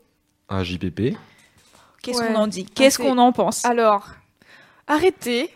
[0.48, 1.16] Un JPP.
[2.02, 2.26] qu'est-ce Ouais.
[2.28, 2.64] qu'on en dit?
[2.66, 3.64] Qu'est-ce qu'on en pense?
[3.64, 4.08] Alors,
[4.88, 5.50] arrêtez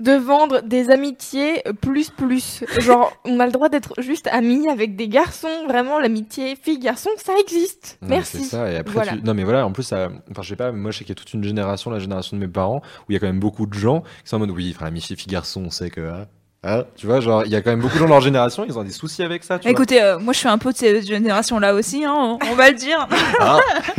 [0.00, 2.64] de vendre des amitiés plus plus.
[2.80, 5.66] Genre, on a le droit d'être juste amis avec des garçons.
[5.68, 7.98] Vraiment, l'amitié fille-garçon, ça existe.
[8.02, 8.38] Non, Merci.
[8.38, 9.12] C'est ça, et après, Voilà.
[9.16, 10.08] tu- non, mais voilà, en plus, ça...
[10.30, 12.36] enfin, je sais pas, moi, je sais qu'il y a toute une génération, la génération
[12.36, 14.40] de mes parents, où il y a quand même beaucoup de gens qui sont en
[14.40, 16.00] mode, oui, enfin, l'amitié fille-garçon, on sait que.
[16.00, 16.26] ah,
[16.66, 18.64] Hein, tu vois, genre, il y a quand même beaucoup de gens de leur génération,
[18.66, 19.58] ils ont des soucis avec ça.
[19.58, 19.72] Tu vois.
[19.72, 22.70] Écoutez, euh, moi je suis un peu de cette génération-là aussi, hein, on, on va
[22.70, 23.06] le dire.
[23.38, 23.58] Ah.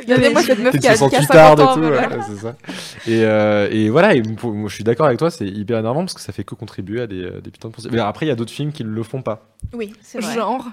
[0.00, 1.74] Regardez-moi cette meuf qui a, qui a 68 50 tard et ans.
[1.74, 2.08] tout, voilà.
[2.08, 2.54] ouais, c'est ça.
[3.08, 6.00] Et, euh, et voilà, et pour- moi, je suis d'accord avec toi, c'est hyper énervant
[6.02, 7.92] parce que ça fait que contribuer à des, euh, des putains de poursuites.
[7.92, 9.48] Mais après, il y a d'autres films qui ne le font pas.
[9.72, 10.34] Oui, c'est vrai.
[10.34, 10.66] Genre.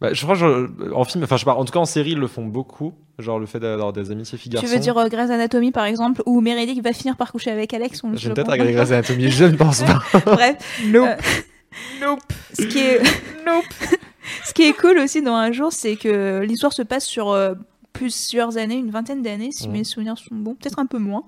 [0.00, 1.84] Bah, je crois que je- en film, enfin, je sais pas, en tout cas en
[1.84, 2.94] série, ils le font beaucoup.
[3.18, 4.66] Genre le fait d'avoir des amitiés filles-garçons.
[4.66, 7.72] Tu veux dire euh, Grey's Anatomy par exemple, où Meredith va finir par coucher avec
[7.72, 8.54] Alex on- je tête pense.
[8.54, 10.00] à Grey's Anatomy, je ne pense pas.
[10.26, 10.56] Bref.
[10.86, 11.08] Nope.
[12.02, 12.16] Euh,
[12.58, 13.00] Ce qui est.
[14.44, 17.54] Ce qui est cool aussi dans un jour, c'est que l'histoire se passe sur euh,
[17.94, 19.72] plusieurs années, une vingtaine d'années, si Mhm.
[19.72, 21.24] mes souvenirs sont bons, peut-être un peu moins.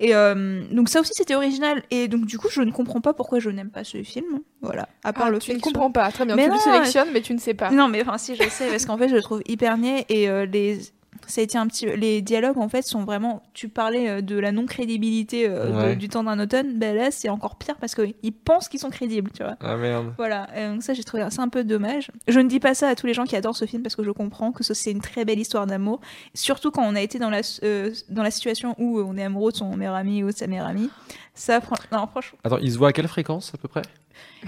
[0.00, 1.82] Et euh, donc ça aussi c'était original.
[1.92, 4.40] Et donc du coup, je ne comprends pas pourquoi je n'aime pas ce film.
[4.62, 4.88] Voilà.
[5.04, 6.10] À part Ah, le tu fait ne comprends pas.
[6.10, 6.34] Très bien.
[6.34, 7.70] Mais tu non, le sélectionnes, mais tu ne sais pas.
[7.70, 10.28] non, mais enfin, si, je sais, parce qu'en fait, je le trouve hyper niais et
[10.28, 10.80] euh, les.
[11.28, 11.86] Ça a été un petit.
[11.96, 13.42] Les dialogues, en fait, sont vraiment.
[13.54, 15.94] Tu parlais euh, de la non-crédibilité euh, Ouais.
[15.96, 16.78] du temps d'un automne.
[16.78, 19.56] Ben là, c'est encore pire parce qu'ils pensent qu'ils sont crédibles, tu vois.
[19.60, 20.12] Ah merde.
[20.16, 22.10] Voilà, et donc ça j'ai trouvé ça un peu dommage.
[22.26, 24.02] Je ne dis pas ça à tous les gens qui adorent ce film parce que
[24.02, 26.00] je comprends que ce- c'est une très belle histoire d'amour,
[26.34, 29.52] surtout quand on a été dans la, euh, dans la situation où on est amoureux
[29.52, 30.88] de son meilleur ami ou de sa meilleure amie.
[31.34, 31.60] Ça,
[31.92, 32.38] non, franchement.
[32.42, 33.82] Attends, ils se voient à quelle fréquence à peu près?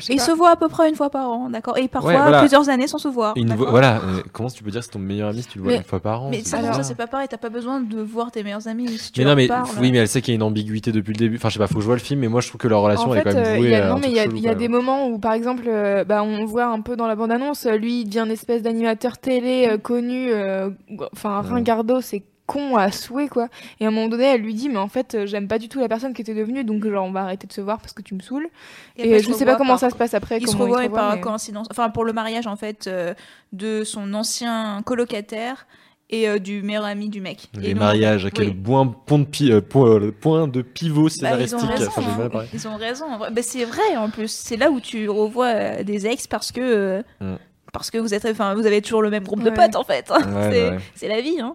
[0.09, 2.17] Et ils se voient à peu près une fois par an, d'accord Et parfois Ouais,
[2.21, 2.39] voilà.
[2.41, 3.35] plusieurs années sans se voir.
[3.37, 5.49] Une vo- d'accord Voilà, euh, comment tu peux dire que c'est ton meilleur ami si
[5.49, 7.49] tu le vois Mais- une fois par an Mais ça, c'est pas pareil, t'as pas
[7.49, 9.67] besoin de voir tes meilleurs amis si tu Mais non, mais parles.
[9.81, 11.37] oui, mais elle sait qu'il y a une ambiguïté depuis le début.
[11.37, 12.69] Enfin, je sais pas, faut que je vois le film, mais moi je trouve que
[12.69, 14.09] leur relation En elle est quand même euh, vouée il y a, à non, mais
[14.09, 16.81] il y a, y quand des moments où, par exemple, euh, bah, on voit un
[16.83, 20.71] peu dans la bande-annonce, euh, lui, il devient une espèce d'animateur télé euh, connu, euh,
[21.13, 23.49] enfin, ringardo, c'est con à souhait, quoi.
[23.79, 25.69] Et à un moment donné, elle lui dit, mais en fait, euh, j'aime pas du
[25.69, 27.93] tout la personne qui était devenue, donc genre, on va arrêter de se voir parce
[27.93, 28.49] que tu me saoules.
[28.97, 30.39] Et Et, après, ils je se sais pas comment par- ça se passe après.
[30.39, 33.15] Ils se revoient et par mais- coïncidence, enfin pour le mariage en fait euh,
[33.53, 35.67] de son ancien colocataire
[36.13, 37.49] et euh, du meilleur ami du mec.
[37.55, 38.55] Les Et donc- mariages, quel oui.
[38.55, 41.59] point, point de, pi- euh, point, euh, point de pivot Bah, scénaristique.
[41.63, 42.03] ils ont raison, Enfin,
[42.41, 42.45] hein.
[42.53, 43.07] Ils ont raison.
[43.19, 44.29] Bah, c'est vrai en plus.
[44.31, 47.37] C'est là où tu revois des ex parce que euh, Mm.
[47.73, 50.11] parce que vous êtes, enfin, vous avez toujours le même groupe de potes en fait.
[50.11, 50.17] Ouais,
[50.53, 50.79] c'est ouais.
[50.97, 51.39] c'est la vie.
[51.41, 51.55] Hein.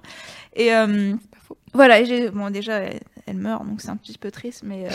[0.55, 1.13] Et euh,
[1.73, 2.03] voilà.
[2.03, 4.87] j'ai- Bon, déjà, elle, elle meurt, donc c'est un petit peu triste, mais.
[4.87, 4.91] euh,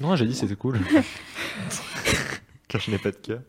[0.00, 0.78] Non, j'ai dit c'était cool.
[2.68, 3.40] Car je n'ai pas de cœur.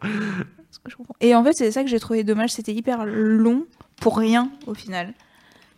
[1.21, 2.51] Et en fait, c'est ça que j'ai trouvé dommage.
[2.51, 3.65] C'était hyper long
[3.97, 5.13] pour rien au final.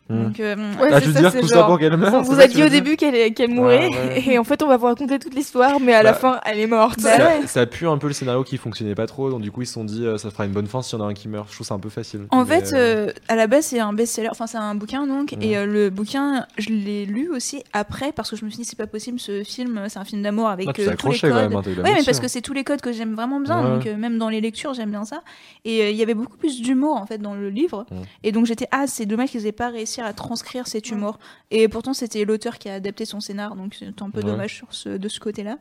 [0.07, 0.23] Hmm.
[0.25, 2.95] Donc, euh, Ouais, Ah, veux ça, dire genre, qu'elle On vous a dit au début
[2.95, 4.23] qu'elle qu'elle mourrait, Ah, ouais.
[4.27, 6.59] et en fait, on va vous raconter toute l'histoire, mais à la Bah, fin, elle
[6.59, 6.99] est morte.
[6.99, 9.65] ça, ça pue un peu le scénario qui fonctionnait pas trop, donc du coup ils
[9.65, 11.27] se sont dit euh, ça fera une bonne fin s'il y en a un qui
[11.27, 11.47] meurt.
[11.49, 12.21] Je trouve ça un peu facile.
[12.29, 15.07] En Mais, fait, euh, euh, à la base, c'est un best-seller, enfin, c'est un bouquin
[15.07, 15.41] donc, Mm.
[15.41, 18.65] et euh, le bouquin, je l'ai lu aussi après parce que je me suis dit,
[18.65, 21.31] c'est pas possible, ce film, c'est un film d'amour avec Ah, euh, tous les codes.
[21.31, 23.59] quand même, hein, ouais, mais parce que c'est tous les codes que j'aime vraiment bien,
[23.79, 23.85] Ouais.
[23.91, 25.21] donc même dans les lectures, j'aime bien ça.
[25.65, 27.95] Et il y avait beaucoup plus d'humour en fait dans le livre, Mm.
[28.23, 31.19] et donc j'étais, ah, c'est dommage qu'ils aient pas réussi à transcrire cet humour.
[31.51, 34.25] Et pourtant, c'était l'auteur qui a adapté son scénar, donc c'est un peu Ouais.
[34.25, 35.57] dommage sur ce, de ce côté-là.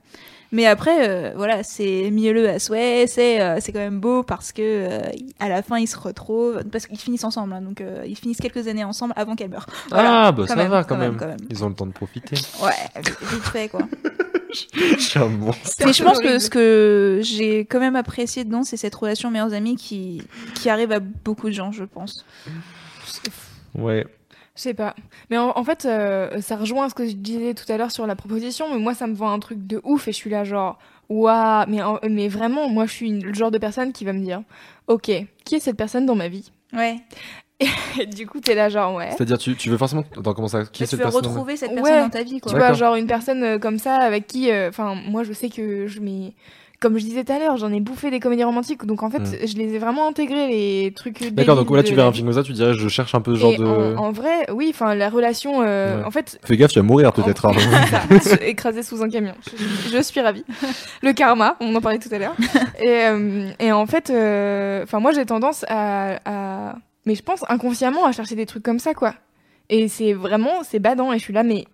[0.53, 4.53] Mais après, euh, voilà, c'est mielleux à souhait, c'est euh, c'est quand même beau parce
[4.53, 5.01] que euh,
[5.41, 8.41] à la fin ils se retrouvent, parce qu'ils finissent ensemble, hein, donc euh, ils finissent
[8.41, 9.67] quelques années ensemble avant qu'elle meure.
[9.91, 11.17] Voilà, ah, bah ça même, va quand même.
[11.17, 11.39] quand même.
[11.51, 12.37] Ils ont le temps de profiter.
[12.63, 13.81] Ouais, vite fait quoi.
[15.85, 19.53] Mais je pense que ce que j'ai quand même apprécié dedans, c'est cette relation meilleurs
[19.53, 20.23] amis qui,
[20.55, 22.25] qui arrive à beaucoup de gens, je pense.
[23.75, 24.07] Ouais.
[24.57, 24.95] Je sais pas.
[25.31, 28.07] Mais en, en fait, euh, ça rejoint ce que je disais tout à l'heure sur
[28.07, 30.45] la proposition, mais moi, ça me vend un truc de ouf et je suis là
[30.45, 30.79] genre,
[31.09, 34.13] waouh, mais, en- mais vraiment, moi, je suis une- le genre de personne qui va
[34.13, 34.43] me dire,
[34.87, 35.11] ok,
[35.45, 36.53] qui est cette personne dans ma vie?
[36.73, 36.99] Ouais.
[38.01, 39.11] Et du coup, t'es là genre, ouais.
[39.11, 40.05] C'est-à-dire, tu, tu veux forcément.
[40.19, 41.77] Attends, comment ça Qui est tu cette veux personne retrouver cette Ouais.
[41.83, 42.53] personne dans ta vie, quoi.
[42.53, 45.49] Tu vois, genre une personne euh, comme ça avec qui, euh, enfin, moi, je sais
[45.49, 46.35] que je m'y.
[46.85, 49.21] Comme je disais tout à l'heure, j'en ai bouffé des comédies romantiques, donc en fait,
[49.21, 49.47] Mm.
[49.47, 51.33] je les ai vraiment intégrés, les trucs.
[51.33, 53.35] D'accord, donc là tu verras un film comme ça, tu dirais je cherche un peu
[53.35, 53.65] ce genre Et de.
[53.65, 55.63] en, en vrai, oui, enfin, la relation.
[55.63, 56.05] euh, Ouais.
[56.05, 57.47] En fait, Fais gaffe, tu vas mourir peut-être.
[57.47, 57.53] hein.
[58.21, 59.33] C'est ça, écrasé sous un camion.
[59.51, 60.45] Je, je suis ravie.
[61.03, 62.35] Le karma, on en parlait tout à l'heure.
[62.79, 66.77] Et, euh, et en fait, euh, enfin moi j'ai tendance à, à-
[67.07, 69.15] mais je pense inconsciemment à chercher des trucs comme ça quoi.
[69.71, 71.13] Et c'est vraiment, c'est badant.
[71.15, 71.65] Et je suis là, mais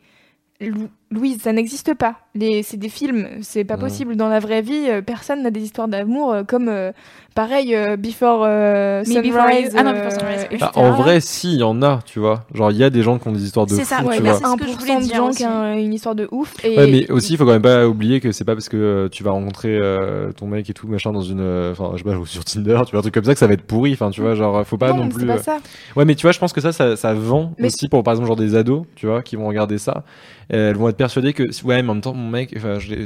[1.12, 2.14] Louise, ça n'existe pas.
[2.36, 4.14] Les, c'est des films, c'est pas possible.
[4.14, 6.92] Dans la vraie vie, euh, personne n'a des histoires d'amour euh, comme euh,
[7.34, 9.74] pareil euh, Before euh, Sunrise.
[9.76, 10.46] Ah non, Before Sunrise.
[10.60, 12.44] Ah, en vrai, si, il y en a, tu vois.
[12.54, 14.04] Genre, il y a des gens qui ont des histoires de C'est fou, ça, tu
[14.06, 14.38] ouais, vois.
[14.38, 16.54] bah, c'est je 1% voulais de gens qui ont une histoire de ouf.
[16.64, 18.76] Et Ouais, mais aussi, il faut quand même pas oublier que c'est pas parce que
[18.76, 21.40] euh, tu vas rencontrer euh, ton mec et tout, machin, dans une.
[21.40, 23.48] euh, Enfin, je sais pas, sur Tinder, tu vois, un truc comme ça, que ça
[23.48, 23.94] va être pourri.
[23.94, 25.26] Enfin, tu vois, genre, faut pas Non, non, c'est plus.
[25.26, 25.56] pas ça.
[25.96, 28.12] Ouais, mais tu vois, je pense que ça, ça, ça vend Mais- aussi pour, par
[28.12, 30.04] exemple, genre des ados, tu vois, qui vont regarder ça.
[30.52, 32.54] Et elles vont être persuadé que ouais, mais en même temps, mon mec,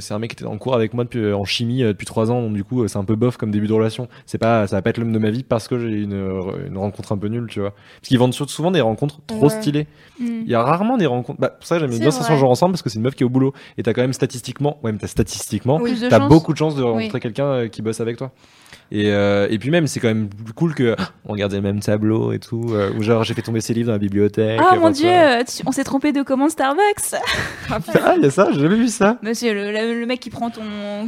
[0.01, 2.33] c'est un mec qui était en cours avec moi depuis en chimie euh, depuis trois
[2.33, 4.09] ans, donc du coup, euh, c'est un peu bof comme début de relation.
[4.27, 6.67] C'est pas, ça va pas être l'homme de ma vie parce que j'ai une, euh,
[6.67, 7.71] une rencontre un peu nulle, tu vois.
[7.71, 9.49] Parce qu'ils vendent souvent des rencontres trop Ouais.
[9.61, 9.87] stylées.
[10.19, 10.25] Mm.
[10.43, 11.41] Il y a rarement des rencontres.
[11.41, 13.27] Bah, pour ça, j'aime bien ça genre ensemble parce que c'est une meuf qui est
[13.27, 15.97] au boulot et t'as quand même statistiquement, ouais, mais t'as statistiquement, Oui.
[16.11, 17.21] T'as beaucoup de chances de rencontrer Oui.
[17.21, 18.33] quelqu'un euh, qui bosse avec toi.
[18.93, 20.95] Et, euh, et puis même, c'est quand même plus cool que
[21.27, 22.67] on regardait le même tableau et tout.
[22.71, 24.61] euh, ou genre, j'ai fait tomber ses livres dans la bibliothèque.
[24.63, 27.15] Ah mon dieu, euh, tu- on s'est trompé de commande Starbucks.
[27.71, 29.17] Ah, il y a ça, j'ai jamais vu ça.
[29.23, 30.61] Monsieur, le, le- le mec qui prend ton,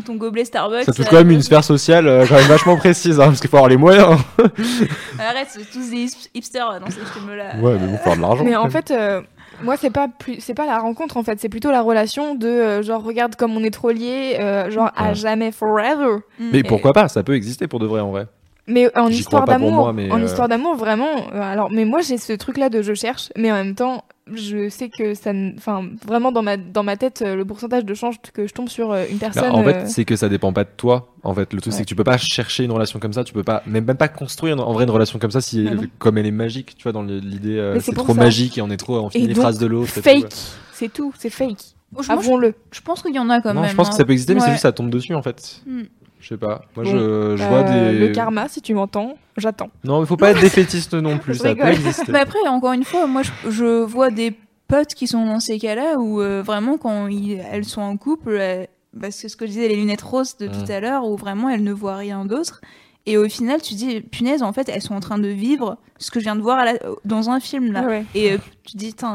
[0.04, 0.84] ton gobelet Starbucks.
[0.84, 3.40] Ça touche euh, quand même une sphère sociale euh, quand même vachement précise, hein, parce
[3.40, 4.16] qu'il faut avoir les moyens.
[5.18, 7.56] Arrête, c'est tous des hip- hipsters dans ces films-là.
[7.60, 8.44] ouais, mais bon, faut avoir de l'argent.
[8.44, 9.20] Mais en fait, euh,
[9.62, 12.46] moi, c'est pas plus, c'est pas la rencontre en fait, c'est plutôt la relation de
[12.46, 15.14] euh, genre regarde comme on est trop liés, euh, genre à Ouais.
[15.14, 16.18] jamais forever.
[16.38, 17.08] Mais pourquoi pas?
[17.08, 18.26] Ça peut exister pour de vrai en vrai.
[18.68, 21.28] Mais en J'y histoire d'amour, moi, mais, en euh, histoire d'amour, vraiment.
[21.32, 24.02] alors, mais moi, j'ai ce truc-là de je cherche, mais en même temps,
[24.32, 27.94] je sais que ça, enfin, vraiment dans ma dans ma tête, euh, le pourcentage de
[27.94, 29.52] chances que je tombe sur euh, une Bah, personne.
[29.52, 31.12] en euh, fait, c'est que ça dépend pas de toi.
[31.22, 33.32] En fait, le truc c'est que tu peux pas chercher une relation comme ça, tu
[33.32, 36.18] peux pas même, même pas construire en vrai une relation comme ça si Ah comme
[36.18, 38.14] elle est magique, tu vois dans l'idée euh, c'est trop ça.
[38.14, 39.90] magique et on est trop on finit les phrases de l'autre.
[39.90, 40.26] Fake,
[40.72, 41.74] c'est tout, c'est fake.
[41.92, 43.70] Moi, je- pense qu'il y en a quand Non, même.
[43.70, 43.96] je pense que hein.
[43.98, 45.62] ça peut exister, mais c'est juste ça tombe dessus en fait.
[45.66, 45.82] Hmm.
[46.28, 46.62] Je sais pas.
[46.74, 47.92] Moi, Bon, je, je euh, vois des.
[47.92, 49.70] Le karma, si tu m'entends, j'attends.
[49.84, 51.36] Non, il faut pas être défaitiste non plus.
[51.36, 52.10] Ça peut exister.
[52.10, 54.36] Mais après, encore une fois, moi, je, je vois des
[54.66, 58.30] potes qui sont dans ces cas-là où euh, vraiment, quand ils- elles sont en couple,
[58.30, 58.64] euh,
[59.00, 60.50] parce que ce que je disais, les lunettes roses de Mm.
[60.50, 62.60] tout à l'heure, où vraiment elles ne voient rien d'autre.
[63.08, 66.10] Et au final, tu dis, punaise, en fait, elles sont en train de vivre ce
[66.10, 67.82] que je viens de voir à la- dans un film là.
[67.82, 68.04] Ouais.
[68.16, 69.06] Et euh, tu te dis, euh,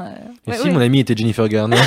[0.48, 0.72] Et ouais, si ouais.
[0.74, 1.76] mon ami était Jennifer Garner?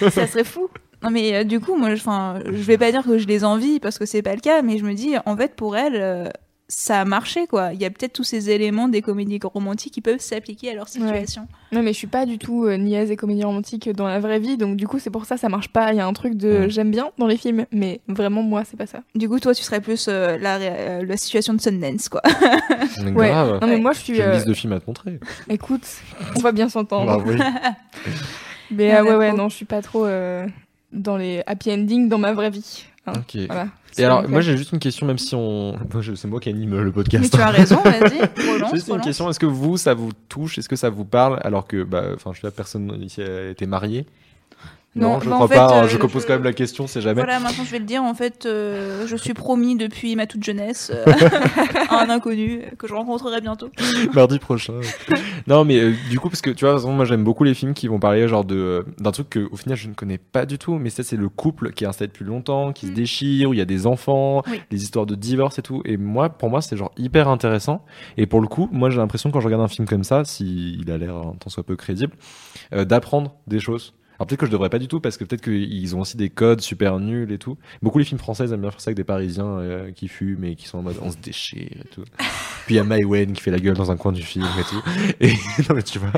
[0.10, 0.70] Ça serait fou.
[1.02, 3.44] Non mais euh, du coup, moi, je- enfin, je vais pas dire que je les
[3.44, 5.96] envie parce que c'est pas le cas, mais je me dis, en fait, pour elles,
[5.96, 6.28] euh,
[6.72, 7.72] ça a marché quoi.
[7.72, 10.88] Il y a peut-être tous ces éléments des comédies romantiques qui peuvent s'appliquer à leur
[10.88, 11.48] situation.
[11.72, 14.38] Non, mais je suis pas du tout euh, niaise et comédie romantique dans la vraie
[14.38, 15.92] vie, donc du coup, c'est pour ça ça marche pas.
[15.92, 18.76] Il y a un truc de j'aime bien dans les films, mais vraiment, moi, c'est
[18.76, 19.00] pas ça.
[19.16, 22.22] Du coup, toi, tu serais plus euh, la, euh, situation de Sundance quoi.
[23.02, 23.28] Mais Ouais.
[23.30, 23.58] grave.
[23.62, 24.14] Non, mais moi, je suis.
[24.14, 25.18] J'ai une euh, liste de films à te montrer.
[25.48, 25.86] Écoute,
[26.36, 27.06] on va bien s'entendre.
[27.18, 27.36] Bah oui.
[28.70, 30.46] Mais ouais, ouais, non, je suis pas trop euh,
[30.92, 32.84] dans les happy endings dans ma vraie vie.
[33.06, 33.12] hein.
[33.46, 33.68] Voilà.
[33.98, 35.76] Et alors, moi euh, j'ai juste une question, même si on.
[36.14, 37.24] C'est moi qui anime le podcast.
[37.24, 38.18] Mais tu as raison, vas-y,
[38.72, 39.04] Juste une relance.
[39.04, 42.04] question est-ce que vous, ça vous touche Est-ce que ça vous parle Alors que, bah,
[42.14, 44.06] enfin, je sais pas, personne ici a été marié.
[44.96, 45.78] Non, je bah, en crois fait, pas.
[45.78, 47.22] euh, je je- compose quand même la question, c'est jamais.
[47.22, 48.02] Voilà, maintenant je vais le dire.
[48.02, 51.04] En fait, euh, je suis promis depuis ma toute jeunesse euh,
[51.90, 53.70] à un inconnu que je rencontrerai bientôt.
[54.14, 54.80] Mardi prochain.
[55.46, 57.86] non, mais euh, du coup, parce que tu vois, moi j'aime beaucoup les films qui
[57.86, 60.58] vont parler genre de euh, d'un truc que au final je ne connais pas du
[60.58, 63.54] tout, mais ça c'est le couple qui est installé depuis longtemps, qui se déchire, où
[63.54, 64.60] il y a des enfants, Oui.
[64.72, 65.82] les histoires de divorce et tout.
[65.84, 67.84] Et moi, pour moi, c'est genre hyper intéressant.
[68.16, 70.90] Et pour le coup, moi j'ai l'impression quand je regarde un film comme ça, s'il
[70.90, 72.12] a l'air un tant soit peu crédible,
[72.72, 73.94] euh, d'apprendre des choses.
[74.20, 76.28] Alors peut-être que je devrais pas du tout parce que peut-être qu'ils ont aussi des
[76.28, 77.56] codes super nuls et tout.
[77.80, 80.44] Beaucoup les films français ils aiment bien faire ça avec des Parisiens euh, qui fument
[80.44, 82.02] et qui sont en mode on se déchire et tout.
[82.66, 84.62] Puis il y a Maïwen qui fait la gueule dans un coin du film et
[84.64, 84.82] tout.
[85.20, 85.32] Et
[85.68, 86.12] non mais tu vois.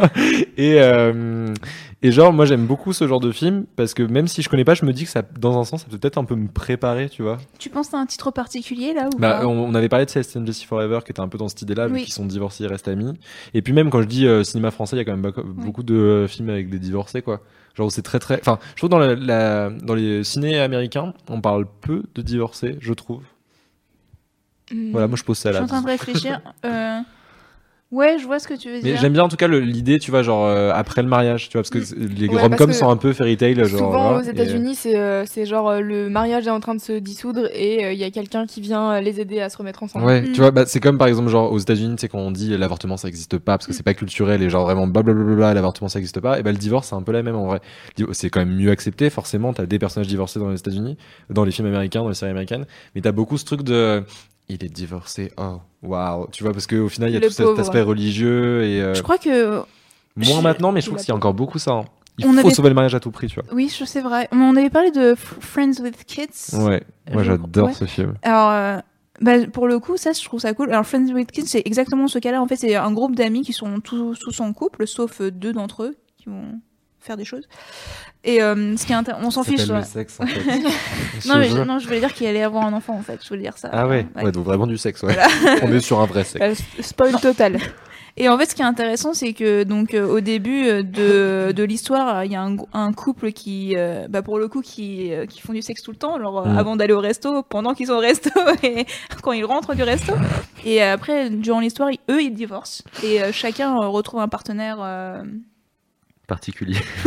[0.56, 1.54] Et euh,
[2.02, 4.64] et genre moi j'aime beaucoup ce genre de film parce que même si je connais
[4.64, 6.48] pas, je me dis que ça dans un sens ça peut peut-être un peu me
[6.48, 7.38] préparer, tu vois.
[7.60, 9.46] Tu penses à un titre particulier là ou Bah, pas?
[9.46, 11.62] on, on avait parlé de Celeste and Jesse Forever qui était un peu dans cette
[11.62, 12.02] idée-là, Oui.
[12.02, 13.12] qu'ils sont divorcés, ils restent amis.
[13.54, 15.84] Et puis même quand je dis euh, cinéma français, il y a quand même beaucoup,
[15.84, 17.40] de films avec des divorcés, quoi.
[17.74, 18.38] Genre c'est très très.
[18.40, 22.76] Enfin, je trouve dans la, la- dans les ciné américains, on parle peu de divorcés,
[22.80, 23.22] je trouve.
[24.70, 24.92] Hmm.
[24.92, 25.60] Voilà, moi je pose ça Je là.
[25.60, 26.40] suis en train de réfléchir.
[26.64, 26.98] Euh,
[27.92, 28.96] Ouais, je vois ce que tu veux Mais dire.
[28.96, 31.60] j'aime bien en tout cas l'idée, tu vois, genre euh, après le mariage, tu vois,
[31.62, 33.68] parce que c'est- les Ouais, rom-coms sont un peu fairy tale, genre.
[33.68, 36.74] Souvent voilà, aux et- États-Unis, c'est euh, c'est genre euh, le mariage est en train
[36.74, 39.50] de se dissoudre et euh, il y a quelqu'un qui vient euh, les aider à
[39.50, 40.06] se remettre ensemble.
[40.06, 42.30] Ouais, tu vois, bah, c'est comme par exemple, genre aux États-Unis, tu sais, quand on
[42.30, 45.88] dit l'avortement ça existe pas parce que c'est pas culturel et genre vraiment blablabla, l'avortement
[45.88, 47.60] ça existe pas, et ben le divorce c'est un peu la même en vrai.
[48.12, 50.96] C'est quand même mieux accepté, forcément, t'as des personnages divorcés dans les États-Unis,
[51.28, 52.64] dans les films américains, dans les séries américaines,
[52.94, 54.02] mais t'as beaucoup ce truc de.
[54.54, 57.32] Il est divorcé, oh, waouh, tu vois, parce qu'au final il y a Le tout
[57.32, 58.82] cet aspect religieux et.
[58.82, 59.62] euh, Je crois que.
[60.14, 61.70] Moins je- maintenant, mais je trouve qu'il y a encore beaucoup ça.
[61.72, 61.84] hein.
[62.18, 63.44] Il On faut avait- sauver le mariage à tout prix, tu vois.
[63.54, 64.28] Oui, je sais vrai.
[64.32, 66.54] On avait parlé de Friends with Kids.
[66.58, 67.72] Ouais, moi j'adore ouais.
[67.72, 68.14] ce film.
[68.22, 68.78] Alors, euh,
[69.22, 70.70] bah, pour le coup, ça, je trouve ça cool.
[70.70, 72.42] Alors, Friends with Kids, c'est exactement ce cas-là.
[72.42, 75.54] En fait, c'est un groupe d'amis qui sont tous, tous en couple, sauf euh, deux
[75.54, 76.60] d'entre eux qui vont
[77.00, 77.48] faire des choses.
[78.24, 79.66] Et euh, ce qui est on s'en fiche.
[79.66, 79.82] le ouais.
[79.84, 80.58] sexe, en fait.
[81.28, 83.18] non, mais Je non, je voulais dire qu'il allait avoir un enfant, en fait.
[83.22, 83.68] Je voulais dire ça.
[83.72, 85.16] Ah ouais, ouais, donc vraiment du sexe, ouais.
[85.62, 86.60] on est sur un vrai sexe.
[86.78, 87.58] Euh, spoil total.
[88.18, 91.52] Et en fait, ce qui est intéressant, c'est que donc euh, au début euh, de,
[91.52, 95.12] de l'histoire, euh, il y a un, couple qui, euh, bah, pour le coup, qui,
[95.14, 96.58] euh, qui font du sexe tout le temps, genre Mm.
[96.58, 98.28] avant d'aller au resto, pendant qu'ils sont au resto
[98.62, 98.84] et
[99.22, 100.12] quand ils rentrent du resto.
[100.66, 104.76] Et après, durant l'histoire, eux, ils divorcent et euh, chacun retrouve un partenaire.
[106.34, 106.78] Particulier.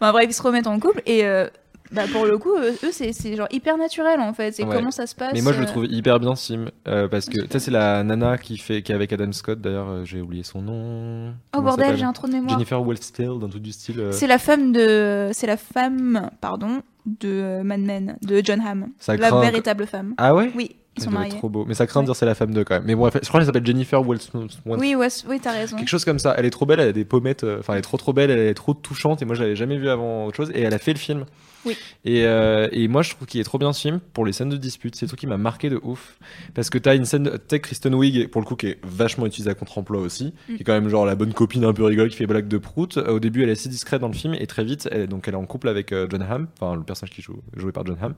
[0.00, 1.48] Enfin, bref, ils se remettent en couple et euh,
[1.92, 4.52] bah, pour le coup, eux, c'est c'est genre hyper naturel en fait.
[4.52, 4.74] C'est Ouais.
[4.76, 5.32] comment ça se passe.
[5.32, 7.70] Mais moi je le euh, trouve hyper bien film euh, parce que tu sais c'est
[7.70, 11.32] la nana qui fait qui est avec Adam Scott d'ailleurs euh, j'ai oublié son nom.
[11.52, 12.50] Comment elle bordel, s'appelle j'ai un trou de mémoire.
[12.54, 14.00] Jennifer Westfield un truc du style.
[14.00, 18.60] euh, C'est la femme de, c'est la femme, pardon, de euh, Mad Men, de John
[18.60, 18.88] Hamm.
[18.98, 20.14] Ça la craint- véritable femme.
[20.18, 20.50] Ah ouais?
[20.54, 21.30] Oui, ils sont mariés.
[21.30, 21.64] trop beau.
[21.66, 22.84] Mais ça craint de dire c'est la femme de quand même.
[22.86, 24.50] Mais bon, je crois qu'elle s'appelle Jennifer Westfield.
[24.64, 25.76] Oui, ouais, oui, t'as raison.
[25.76, 26.34] Quelque chose comme ça.
[26.38, 27.44] Elle est trop belle, elle a des pommettes.
[27.44, 29.22] euh, Enfin, elle est trop trop belle, elle est trop touchante.
[29.22, 30.50] Et moi, je l'avais jamais vue avant autre chose.
[30.54, 31.24] Et elle a fait le film.
[31.64, 31.76] Oui.
[32.04, 34.50] Et, euh, et moi, je trouve qu'il est trop bien ce film pour les scènes
[34.50, 34.94] de dispute.
[34.94, 36.16] C'est le truc qui m'a marqué de ouf.
[36.54, 39.26] Parce que t'as une scène, de- t'as Kristen Wiig, pour le coup, qui est vachement
[39.26, 40.32] utilisée à contre-emploi aussi.
[40.48, 40.54] Mm.
[40.54, 42.58] Qui est quand même genre la bonne copine un peu rigole qui fait blague de
[42.58, 42.96] prout.
[42.98, 44.34] Euh, Au début, elle est assez discrète dans le film.
[44.34, 46.46] Et très vite, elle, donc elle est en couple avec John Hamm.
[46.60, 48.14] Enfin, le personnage qui joue, joué par John Hamm.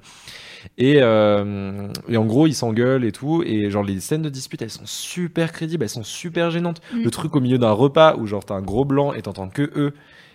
[0.77, 3.43] Et, euh, et en gros, ils s'engueulent et tout.
[3.45, 6.81] Et genre, les scènes de dispute, elles sont super crédibles, elles sont super gênantes.
[6.93, 7.05] Mm.
[7.05, 9.71] Le truc au milieu d'un repas où genre t'as un gros blanc et t'entends que
[9.77, 9.95] eux.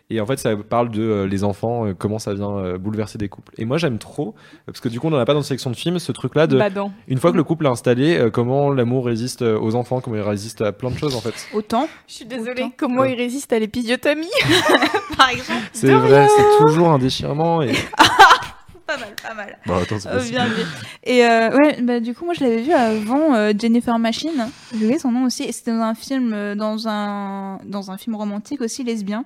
[0.10, 3.18] Et en fait, ça parle de euh, les enfants, euh, comment ça vient euh, bouleverser
[3.18, 3.53] des couples.
[3.57, 4.35] Et moi, j'aime trop,
[4.65, 6.45] parce que du coup, on n'en a pas dans la sélection de films, ce truc-là
[6.45, 6.57] de.
[6.57, 6.91] Badant.
[7.07, 10.22] Une fois que le couple est installé, euh, comment l'amour résiste aux enfants, comment il
[10.22, 11.34] résiste à plein de choses en fait.
[11.53, 11.88] Autant.
[12.07, 12.65] Je suis désolée.
[12.77, 14.27] Comment il résiste à l'épisiotomie
[15.18, 15.64] Par exemple.
[15.72, 17.61] C'est vrai, c'est toujours un déchirement.
[17.61, 17.72] Et...
[18.88, 19.57] Pas mal, pas mal.
[19.65, 20.35] Bon, attends, c'est Euh, possible.
[20.35, 20.61] bien vu.
[21.05, 24.49] Et euh, ouais, bah, du coup, moi, je l'avais vu avant euh, Jennifer Machine.
[24.72, 25.43] J'ai oublié son nom aussi.
[25.43, 29.23] Et c'était dans un film, euh, dans un, dans un film romantique aussi lesbien,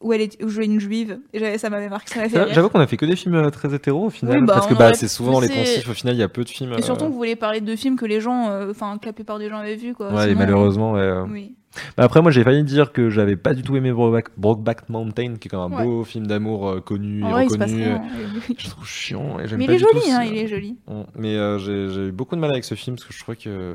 [0.00, 1.20] où elle est, où jouait une juive.
[1.32, 2.54] Et ça m'avait marqué, ça m'avait fait rire.
[2.54, 4.74] J'avoue qu'on a fait que des films très hétéros au final, Oui, bah, parce que
[4.74, 5.88] bah, c'est souvent les poncifs.
[5.88, 6.74] Au final, il y a peu de films.
[6.76, 9.12] Et surtout, euh, vous voulez parler de films que les gens, euh, enfin, que la
[9.12, 10.12] plupart des gens avaient vus, quoi.
[10.12, 11.00] Ouais, et malheureusement, ouais.
[11.00, 11.24] euh.
[11.30, 11.54] Oui.
[11.96, 15.34] Bah après, moi, j'ai failli dire que j'avais pas du tout aimé Brokeback, Brokeback Mountain,
[15.36, 15.84] qui est quand même un Ouais.
[15.84, 17.64] beau film d'amour euh, connu En et vrai, reconnu.
[17.64, 17.96] rien.
[17.96, 19.38] euh, Je trouve chiant.
[19.38, 20.76] Et Mais pas il est tout joli, hein, il est joli.
[20.88, 21.00] Mm.
[21.16, 23.74] Mais euh, j'ai eu beaucoup de mal avec ce film parce que je trouvais que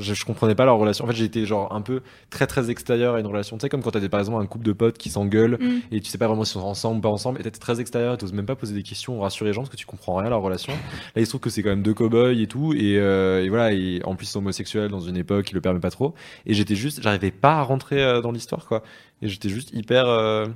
[0.00, 1.04] je, je comprenais pas leur relation.
[1.04, 2.00] En fait, été genre un peu
[2.30, 3.56] très très extérieur à une relation.
[3.56, 5.78] Tu sais, comme quand t'as par exemple un couple de potes qui s'engueulent Mm.
[5.92, 8.14] et tu sais pas vraiment s'ils sont ensemble ou pas ensemble et t'es très extérieur
[8.14, 10.16] et t'oses même pas poser des questions ou rassurer les gens parce que tu comprends
[10.16, 10.72] rien à leur relation.
[10.72, 13.48] Là, il se trouve que c'est quand même deux cow-boys et tout et, euh, et
[13.48, 13.72] voilà.
[13.72, 16.14] Et en plus, ils sont homosexuels dans une époque qui le permet pas trop.
[16.46, 18.82] Et j'étais juste, j'arrivais pas à rentrer euh, dans l'histoire quoi.
[19.22, 20.06] Et j'étais juste hyper.
[20.08, 20.46] euh,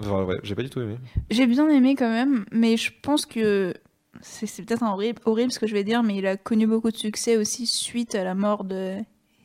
[0.00, 0.96] enfin, ouais, j'ai pas du tout aimé.
[1.30, 3.74] J'ai bien aimé quand même, mais je pense que
[4.20, 6.90] c'est peut-être un horrible, horrible ce que je vais dire, mais il a connu beaucoup
[6.90, 8.96] de succès aussi suite à la mort de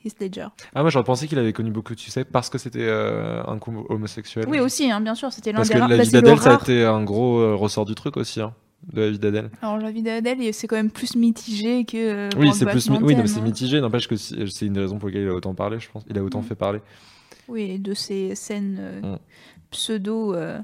[0.04, 0.48] Heath Ledger.
[0.74, 3.58] Ah, moi j'aurais pensé qu'il avait connu beaucoup de succès parce que c'était euh, un
[3.60, 4.46] couple homosexuel.
[4.50, 5.90] Oui, aussi, hein, bien sûr, c'était l'un Parce des que rares.
[5.90, 8.54] la bah, vie d'Adèle, ça a été un gros euh, ressort du truc aussi, hein,
[8.92, 9.50] de la vie d'Adèle.
[9.62, 11.98] Alors, la vie d'Adèle, c'est quand même plus mitigé que.
[11.98, 13.42] euh, oui, c'est plus, mi- oui, c'est hein.
[13.44, 13.80] mitigé.
[13.82, 16.04] N'empêche que c'est une des raisons pour lesquelles il a autant parlé, je pense.
[16.10, 16.44] Il a autant Mm.
[16.44, 16.80] fait parler.
[17.48, 19.20] Oui, de ces scènes euh, Mm.
[19.72, 20.60] pseudo euh,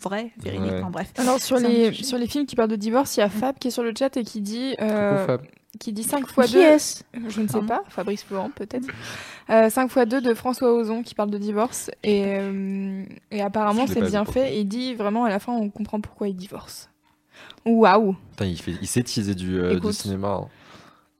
[0.00, 0.78] vraies, véridiques, Ouais.
[0.80, 1.12] enfin bref.
[1.16, 3.68] Alors sur les, sur les films qui parlent de divorce, il y a Fab qui
[3.68, 5.42] est sur le chat et qui dit euh, Fab.
[5.80, 8.86] qui dit 5 fois Qui 2 est-ce Je ne sais pas, Fabrice Florent peut-être.
[9.50, 13.86] Euh, 5 fois 2 de François Ozon qui parle de divorce et, euh, et apparemment
[13.86, 16.88] c'est bien fait et il dit vraiment à la fin on comprend pourquoi il divorce.
[17.66, 20.40] Waouh il, fait, il sait teaser du, euh, du cinéma.
[20.42, 20.48] hein.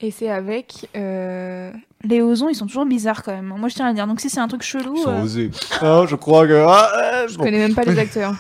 [0.00, 1.72] Et c'est avec euh,
[2.02, 3.54] Les ozons, ils sont toujours bizarres quand même.
[3.56, 4.06] Moi, je tiens à le dire.
[4.06, 4.94] Donc, si c'est un truc chelou.
[4.96, 5.50] Ils sont euh, osés.
[5.80, 6.52] Ah, je crois que.
[6.68, 7.44] Ah, je bon.
[7.44, 8.34] connais même pas les acteurs.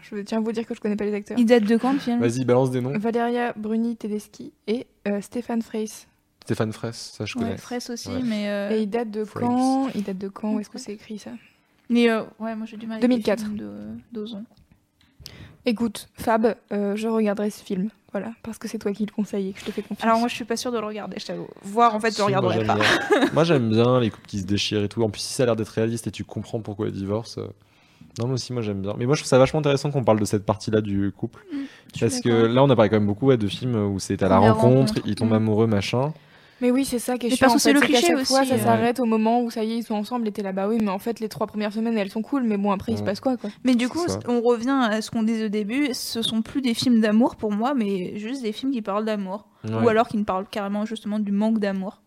[0.00, 1.38] je tiens à vous dire que je connais pas les acteurs.
[1.38, 2.20] Il date de quand le film?
[2.20, 2.96] Vas-y, balance des noms.
[2.96, 6.06] Valéria Bruni Tedeschi et euh, Stéphane Freys.
[6.44, 7.50] Stéphane Fraisse, ça je connais.
[7.52, 8.20] Ouais, Fraisse aussi, Ouais.
[8.22, 8.48] mais.
[8.48, 9.44] euh, Et il date de Freys.
[9.46, 9.88] quand?
[9.94, 10.52] Il date de quand?
[10.54, 11.30] Où est-ce que c'est écrit ça?
[11.90, 12.98] Mais euh, ouais, moi j'ai du mal.
[12.98, 13.40] avec les 2004.
[13.40, 14.28] films de-.
[15.66, 17.88] Écoute, Fab, euh, je regarderai ce film.
[18.12, 20.04] Voilà, parce que c'est toi qui le conseille et que je te fais confiance.
[20.04, 21.48] Alors moi, je suis pas sûre de le regarder, je t'avoue.
[21.62, 22.74] Voir, en fait, je Si, le moi, regarderai j'aime pas.
[23.20, 23.28] bien.
[23.32, 25.02] Moi j'aime bien les couples qui se déchirent et tout.
[25.02, 27.40] En plus, si ça a l'air d'être réaliste et tu comprends pourquoi ils divorcent.
[27.40, 27.46] euh,
[28.20, 28.94] Non, mais aussi, moi j'aime bien.
[28.98, 31.40] Mais moi je trouve ça vachement intéressant qu'on parle de cette partie-là du couple.
[31.52, 31.56] Mm,
[31.98, 34.28] Parce que là, on a parlé quand même beaucoup ouais, de films où c'est à
[34.28, 34.62] la rencontre,
[34.94, 34.94] rencontre.
[35.06, 35.32] ils tombent Mm.
[35.32, 36.12] amoureux, machin.
[36.60, 37.46] Mais oui, c'est ça qui est Mais chiant.
[37.48, 38.58] parce que c'est le cliché chaque fois, aussi, ça euh.
[38.58, 40.78] s'arrête au moment où ça y est, ils sont ensemble et t'es là, bah oui,
[40.80, 43.02] mais en fait, les trois premières semaines, elles sont cool, mais bon, après, il se
[43.02, 43.50] passe quoi, quoi.
[43.64, 45.88] Mais du coup, on revient à ce qu'on disait au début.
[45.92, 49.46] Ce sont plus des films d'amour pour moi, mais juste des films qui parlent d'amour.
[49.64, 49.74] Ouais.
[49.82, 52.00] Ou alors qui ne parlent carrément justement du manque d'amour.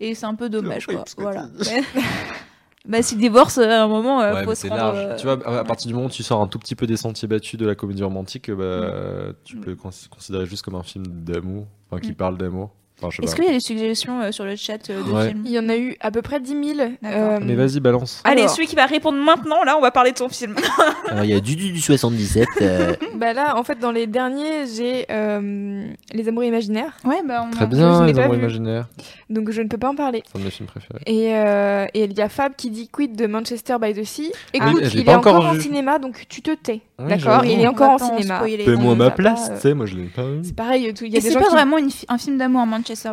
[0.00, 1.04] Et c'est un peu dommage, quoi.
[1.16, 1.46] Voilà.
[2.86, 4.98] bah, si le divorce, à un moment, euh, Ouais, faut mais se c'est rendre, large.
[4.98, 6.86] euh, Tu vois, à à partir du moment où tu sors un tout petit peu
[6.86, 10.82] des sentiers battus de la comédie romantique, bah, tu peux cons- considérer juste comme un
[10.82, 12.16] film d'amour, enfin qui Mm.
[12.16, 12.70] parle d'amour.
[13.02, 13.42] Enfin, Est-ce pas.
[13.42, 15.28] qu'il y a des suggestions euh, sur le chat euh, de Ouais.
[15.28, 16.62] films Il y en a eu à peu près 10 000.
[17.02, 17.32] D'accord.
[17.32, 18.20] euh, Mais vas-y, balance.
[18.24, 18.54] Allez, Alors.
[18.54, 20.54] celui qui va répondre maintenant, là, on va parler de son film.
[21.08, 22.46] Alors, il y a du du du 77.
[22.62, 26.96] euh, Bah là, en fait, dans les derniers, j'ai euh, Les Amours Imaginaires.
[27.04, 28.88] ouais, bah on Très bien, les pas amours imaginaires.
[29.28, 30.22] Donc je ne peux pas en parler.
[30.26, 31.00] C'est un de mes films préférés.
[31.06, 34.30] Et euh, et il y a Fab qui dit Quid de Manchester by the Sea.
[34.32, 36.80] Ah, Écoute, l'ai il pas est encore, encore en cinéma, donc tu te tais.
[36.98, 37.44] Oui, D'accord.
[37.44, 38.42] Il est encore en pas cinéma.
[38.78, 40.40] On ma place, pas, tu sais, moi je l'ai pas vu.
[40.44, 41.52] C'est pareil, tout- il y a Et des c'est gens pas qui...
[41.52, 41.76] vraiment
[42.08, 42.60] un film d'amour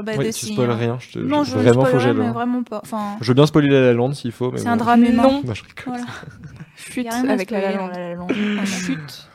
[0.04, 0.76] by the tu Sea, spoil hein.
[0.76, 2.82] rien, je te Non, je- je vraiment faut j'aille mais vraiment pas.
[2.84, 4.72] Enfin, Je veux bien spoiler La La Land s'il faut, mais c'est bon.
[4.72, 5.24] un drame humain.
[5.24, 5.42] Non.
[5.44, 5.64] Moi, je.
[5.86, 6.04] Voilà.
[6.76, 7.88] Chute rien avec La La spoiler Land.
[7.88, 8.28] dans La La Land.
[8.28, 8.66] Vraiment.
[8.66, 9.28] Chute.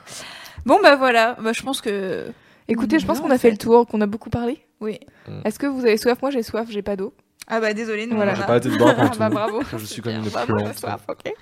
[0.64, 2.26] Bon bah voilà, bah, je pense que.
[2.68, 4.58] Écoutez, je pense qu'on a fait le tour, qu'on a beaucoup parlé.
[4.80, 4.98] Oui.
[5.44, 6.20] Est-ce que vous avez soif?
[6.20, 7.14] Moi j'ai soif, j'ai pas d'eau.
[7.48, 8.34] Ah bah désolé, nous Voilà.
[8.34, 9.18] J'ai a- pas arrêté de boire Ah tout.
[9.18, 9.60] bah bravo.
[9.76, 10.78] Je suis une bravo, plante.
[10.78, 11.32] soif, ok.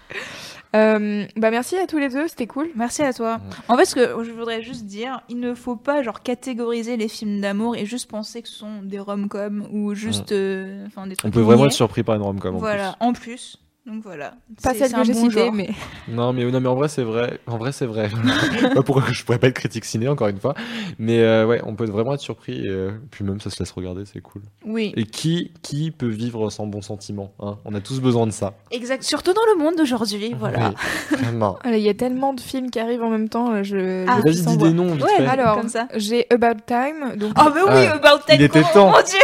[0.77, 2.69] Euh, bah merci à tous les deux, c'était cool.
[2.75, 3.39] Merci à toi.
[3.69, 7.07] En fait, ce que je voudrais juste dire, il ne faut pas genre catégoriser les
[7.09, 11.15] films d'amour et juste penser que ce sont des rom-coms ou juste, euh, enfin des
[11.17, 11.29] trucs.
[11.29, 12.57] On peut vraiment être surpris par une rom-com.
[12.57, 13.59] en Voilà, en plus.
[13.87, 14.33] Donc voilà.
[14.63, 15.69] Pas celle que j'ai bon citée, mais.
[16.09, 17.39] Non, mais non, mais en vrai c'est vrai.
[17.47, 18.09] En vrai c'est vrai.
[18.75, 20.55] Pas Pourquoi je pourrais pas être critique ciné encore une fois.
[20.99, 22.65] Mais euh, ouais, on peut vraiment être surpris.
[22.65, 24.41] Et, euh, puis même ça se laisse regarder, c'est cool.
[24.65, 24.95] Oui.
[24.97, 27.59] Et qui qui peut vivre sans bons sentiments hein?
[27.67, 28.55] On a tous besoin de ça.
[28.71, 29.03] Exact.
[29.03, 30.71] Surtout dans le monde d'aujourd'hui, voilà.
[31.11, 31.59] Oui, vraiment.
[31.67, 33.53] Il y a tellement de films qui arrivent en même temps.
[33.53, 34.07] euh, Je...
[34.09, 34.21] Ah.
[34.25, 35.27] Vas-y, dis des noms, vite Ouais, fait.
[35.27, 35.89] alors, Comme ça.
[35.95, 37.17] j'ai About Time.
[37.17, 37.33] Donc...
[37.39, 38.37] Oh mais oui, Ah, About Time.
[38.39, 38.91] il était oh, temps.
[38.93, 39.19] Mon dieu.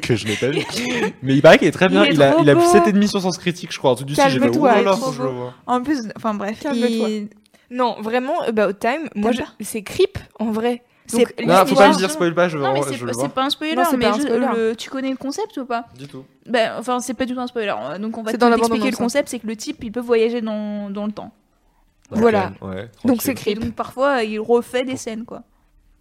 [0.00, 0.60] Que je n'ai pas vu.
[1.22, 2.04] Mais il paraît qu'il est très Il bien.
[2.04, 2.60] est Il, a, trop il a beau.
[2.62, 3.92] 7,5 sur Sens Critique, je crois.
[3.92, 4.26] Un truc du style.
[4.28, 4.96] J'ai fait, Calme-toi,
[5.26, 5.50] oh.
[5.66, 6.88] En plus, enfin bref, Calme-toi.
[7.08, 7.28] il-
[7.70, 9.42] Non, vraiment, About Time, moi, je...
[9.60, 10.82] C'est creep en vrai.
[11.06, 13.28] C'est- Donc, Non, faut pas me dire spoil pas, je veux Non mais vraiment- c'est
[13.28, 14.46] pas- un spoiler, Non, c'est mais un spoiler.
[14.56, 16.24] le- tu connais le concept ou pas Du tout.
[16.46, 17.74] Ben, enfin, c'est pas du tout un spoiler.
[17.78, 19.54] euh, Donc, on va C'est te dans la expliquer bande-annonce, le concept c'est que le
[19.56, 21.32] type, il peut voyager dans, dans le temps.
[22.10, 22.52] Voilà.
[22.62, 23.58] Ouais, Donc c'est creep.
[23.60, 25.42] donc, parfois, il refait des scènes, quoi.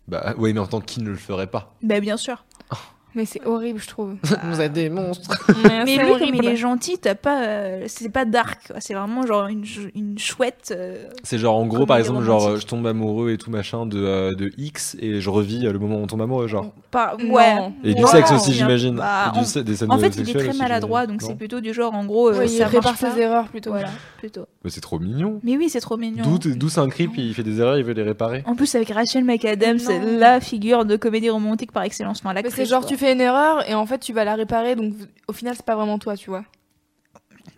[0.08, 2.46] Bah oui, mais en tant que qui ne le ferait pas Ben, bien sûr.
[3.16, 4.16] Mais c'est horrible, je trouve.
[4.44, 5.30] Vous êtes des monstres.
[5.64, 7.44] Mais c'est lui, comme il est gentil, t'as pas.
[7.46, 8.72] euh, c'est pas dark.
[8.80, 9.64] C'est vraiment genre une,
[9.96, 10.74] une chouette.
[10.76, 12.62] euh, C'est genre en gros par exemple genre romantique.
[12.64, 15.98] je tombe amoureux et tout machin de, euh, de X et je revis le moment
[15.98, 16.72] où on tombe amoureux genre.
[16.92, 17.34] Pas, Non.
[17.34, 17.72] ouais.
[17.84, 18.96] Et du Ouais, sexe aussi j'imagine.
[18.96, 19.32] bah,
[19.64, 22.06] des scènes En fait, il est très aussi, maladroit, donc c'est plutôt du genre, en
[22.06, 23.70] gros, euh, il répare ses erreurs plutôt.
[23.72, 24.46] Voilà, plutôt.
[24.64, 25.40] Mais c'est trop mignon.
[25.44, 26.24] Mais oui, c'est trop mignon.
[26.56, 28.44] D'où c'est un creep, il fait des erreurs, il veut les réparer.
[28.46, 32.22] En plus, avec Rachel McAdams, c'est la figure de comédie romantique par excellence.
[32.24, 34.76] Enfin, Mais c'est genre tu fais une erreur et en fait tu vas la réparer
[34.76, 34.94] donc
[35.28, 36.46] au final c'est pas vraiment toi tu vois.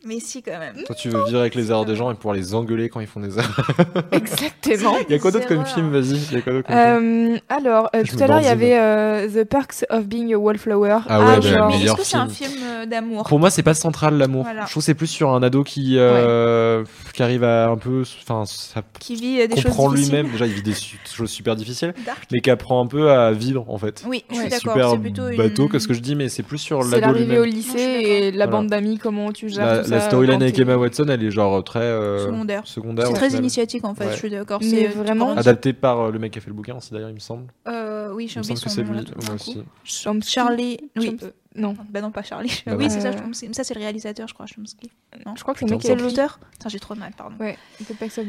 [0.05, 0.75] Mais si, quand même.
[0.85, 3.07] Toi tu veux vivre avec les erreurs des gens et pouvoir les engueuler quand ils
[3.07, 3.67] font des erreurs.
[4.11, 4.95] Exactement.
[5.09, 7.33] Il y a quoi d'autre comme film Vas-y, il y a quoi d'autre comme film
[7.33, 10.37] Euh, alors euh, tout à l'heure il y avait euh, The Perks of Being a
[10.37, 10.97] Wallflower.
[11.07, 12.51] Ah ouais, bah, genre- mais est-ce que c'est un film.
[12.87, 14.43] d'amour Pour moi, c'est pas central l'amour.
[14.43, 14.65] Voilà.
[14.65, 16.83] Je trouve que c'est plus sur un ado qui euh,
[17.13, 20.29] qui arrive à un peu, enfin, ça Qui vit des choses comprend lui-même.
[20.29, 20.73] Déjà, il vit des
[21.11, 22.23] choses super difficiles, Dark.
[22.31, 24.03] mais qui apprend un peu à vivre en fait.
[24.07, 24.73] Oui, je suis C'est d'accord.
[24.73, 25.37] super C'est plutôt une...
[25.37, 27.55] bateau que ce que je dis, mais c'est plus sur C'est l'ado l'arrivée au lui-même.
[27.57, 30.07] lycée Non, je suis et la bande d'amis comment tu gères La, ça.
[30.07, 32.61] storyline avec Emma Watson, elle est genre très euh, Secondaire.
[32.65, 33.41] secondaire, C'est très final.
[33.41, 34.11] initiatique, en fait, Ouais.
[34.11, 34.59] je suis d'accord.
[34.61, 37.15] C'est vraiment- Adapté par euh, le mec qui a fait le bouquin aussi d'ailleurs, il
[37.15, 37.45] me semble.
[37.67, 40.19] Euh, oui, j'ai oublié semble que son c'est nom.
[40.21, 40.79] Charlie.
[40.97, 41.17] Oui.
[41.55, 41.73] Non.
[41.89, 42.61] Bah non, pas Charlie.
[42.65, 43.51] Bah oui, c'est ça, Euh.
[43.53, 44.91] Ça, c'est le réalisateur, je crois, Chomsky.
[45.25, 47.13] Non Je crois que c'est le mec qui C'est l'auteur Putain, j'ai trop de mal,
[47.17, 47.35] pardon.
[47.39, 47.57] Ouais.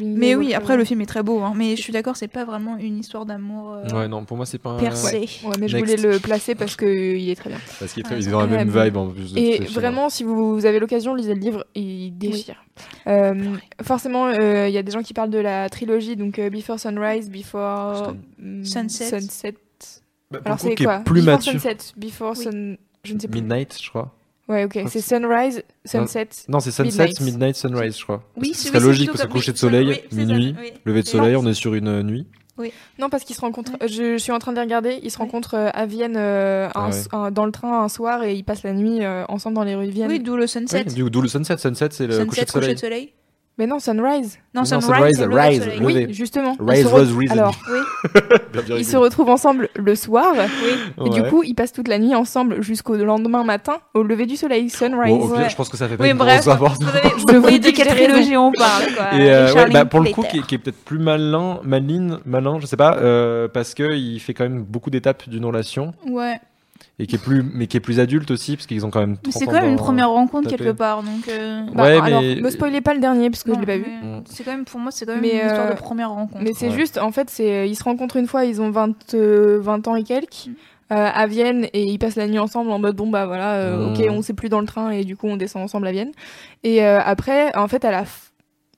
[0.00, 1.40] Mais oui, après, le film est très beau.
[1.40, 1.52] hein.
[1.56, 4.46] Mais je suis d'accord, c'est pas vraiment une histoire d'amour euh, Ouais, non, pour moi
[4.46, 4.78] c'est pas un.
[4.78, 5.28] percée.
[5.44, 5.96] Ouais, mais je Next.
[5.98, 6.86] voulais le placer parce que
[7.16, 7.58] il est très bien.
[7.78, 9.32] Parce qu'il est très- il est c'est dans la même vibe en plus.
[9.32, 12.62] de Et vraiment, si vous avez l'occasion, lisez le livre, il déchire.
[13.06, 16.50] Euh, forcément, euh, il y a des gens qui parlent de la trilogie, donc euh,
[16.50, 19.20] Before Sunrise, Before mm, Sunset.
[19.20, 19.54] Sunset.
[20.30, 21.52] Bah, Alors c'est quoi plus Before mature.
[21.52, 22.44] Sunset, Before Oui.
[22.44, 22.76] Sun...
[23.06, 23.40] Je ne sais plus.
[23.40, 24.12] Midnight, je crois.
[24.48, 24.78] Ouais, ok.
[24.88, 26.28] C'est Sunrise, Sunset.
[26.48, 27.20] Non, c'est Sunset, Midnight.
[27.20, 28.22] Midnight, Sunrise, je crois.
[28.36, 30.54] Oui, ce c'est- serait oui, logique, parce que coucher de oui, soleil, oui, ça, minuit,
[30.60, 30.72] oui.
[30.84, 31.40] lever de soleil, non.
[31.40, 32.26] on est sur une euh, nuit.
[32.98, 33.72] Non, parce qu'ils se rencontrent.
[33.82, 34.98] Je, je suis en train de les regarder.
[35.02, 36.88] Ils se rencontrent euh, à Vienne euh, un Ah ouais.
[36.96, 39.62] s- un- dans le train un soir et ils passent la nuit euh, ensemble dans
[39.64, 40.08] les rues de Vienne.
[40.10, 40.84] Oui, d'où le sunset.
[40.86, 41.58] Oui, du- D'où le sunset.
[41.58, 42.74] Sunset, c'est le Sunset, coucher de soleil.
[42.74, 43.12] de soleil.
[43.58, 44.38] Mais non, Sunrise.
[44.54, 46.54] Non, Non, sunrise, sunrise, rise, Oui, justement.
[46.60, 47.38] Rise was re- risen.
[47.38, 47.56] Alors,
[48.66, 50.34] bien ils se retrouvent ensemble le soir.
[51.04, 54.36] Et du coup, ils passent toute la nuit ensemble jusqu'au lendemain matin, au lever du
[54.36, 55.10] soleil, sunrise.
[55.10, 55.48] Bon, au pire, Ouais.
[55.50, 56.44] je pense que ça fait pas Oui, une bref.
[56.46, 59.14] grosse Je vous voyez vous de dis quelle trilogie on parle, quoi.
[59.18, 62.18] Et euh, ouais, bah, pour le coup, qui est, qui est peut-être plus malin, malin,
[62.26, 65.94] malin, je sais pas, euh, parce que il fait quand même beaucoup d'étapes d'une relation
[66.08, 66.38] Ouais.
[66.98, 69.16] Et qui est plus, mais qui est plus adulte aussi, parce qu'ils ont quand même.
[69.24, 70.64] Mais 30 c'est quand même une première rencontre tapé.
[70.64, 71.28] quelque part, donc.
[71.28, 73.76] euh, Bah, Ouais, alors, mais- me spoilez pas le dernier, parce que je l'ai pas
[73.76, 73.84] vu.
[74.02, 76.10] mais C'est quand même, pour moi, c'est quand même Mais, une histoire euh, de première
[76.10, 76.42] rencontre.
[76.42, 76.74] Mais c'est Ouais.
[76.74, 79.96] juste, en fait, c'est ils se rencontrent une fois, ils ont 20, euh, 20 ans
[79.96, 80.46] et quelques.
[80.48, 80.52] Mm.
[80.92, 83.88] euh, à Vienne et ils passent la nuit ensemble en mode bon bah voilà euh,
[83.88, 83.92] Mm.
[83.92, 86.12] ok on sait plus dans le train et du coup on descend ensemble à Vienne
[86.62, 88.30] et euh, après en fait à la f-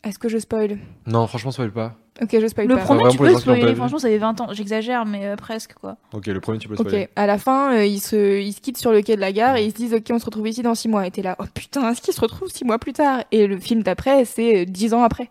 [0.04, 0.78] est-ce que je spoil?
[1.06, 1.96] Non, franchement, spoil pas.
[2.22, 4.48] Ok je spoil Le pas premier, vraiment tu peux spoiler, franchement, ça fait 20 ans.
[4.52, 5.96] J'exagère, mais euh, presque, quoi.
[6.12, 7.08] Ok, le premier, tu peux Ok, spoiler.
[7.16, 9.56] à la fin, euh, ils, se, ils se quittent sur le quai de la gare
[9.56, 11.06] et ils se disent Ok, on se retrouve ici dans 6 mois.
[11.06, 13.22] Et t'es là, oh putain, est-ce qu'ils se retrouvent 6 mois plus tard?
[13.32, 15.30] Et le film d'après, c'est 10 ans après.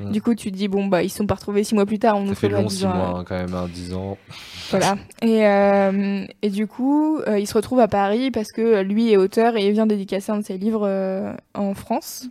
[0.00, 0.12] Mm.
[0.12, 1.98] Du coup, tu te dis Bon, bah, ils se sont pas retrouvés 6 mois plus
[1.98, 2.94] tard, on nous Ça fait retrouvera long, 10 6 ans.
[2.94, 4.16] mois, hein, quand même, hein, 10 ans.
[4.70, 4.96] Voilà.
[5.22, 9.16] Et, euh, et du coup, euh, il se retrouve à Paris parce que lui est
[9.16, 12.26] auteur et il vient dédicacer un de ses livres euh, en France.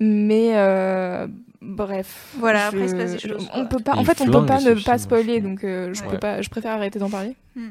[0.00, 1.26] Mais euh,
[1.64, 2.34] bref.
[2.38, 3.64] Voilà, je- après, il se passe des choses, On quoi.
[3.78, 6.08] peut pas, en fait, on peut pas ne pas spoiler, donc euh, je, Ouais.
[6.10, 7.34] peux pas, je préfère arrêter d'en parler.
[7.56, 7.68] Hmm.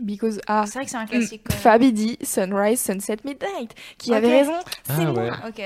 [0.00, 1.42] Because ah, C'est vrai que c'est un classique.
[1.44, 1.60] quand même.
[1.60, 4.52] Fabi dit Sunrise, Sunset, Midnight, qui avait raison.
[4.88, 5.12] Ah C'est ouais.
[5.12, 5.36] moi.
[5.48, 5.60] Ok.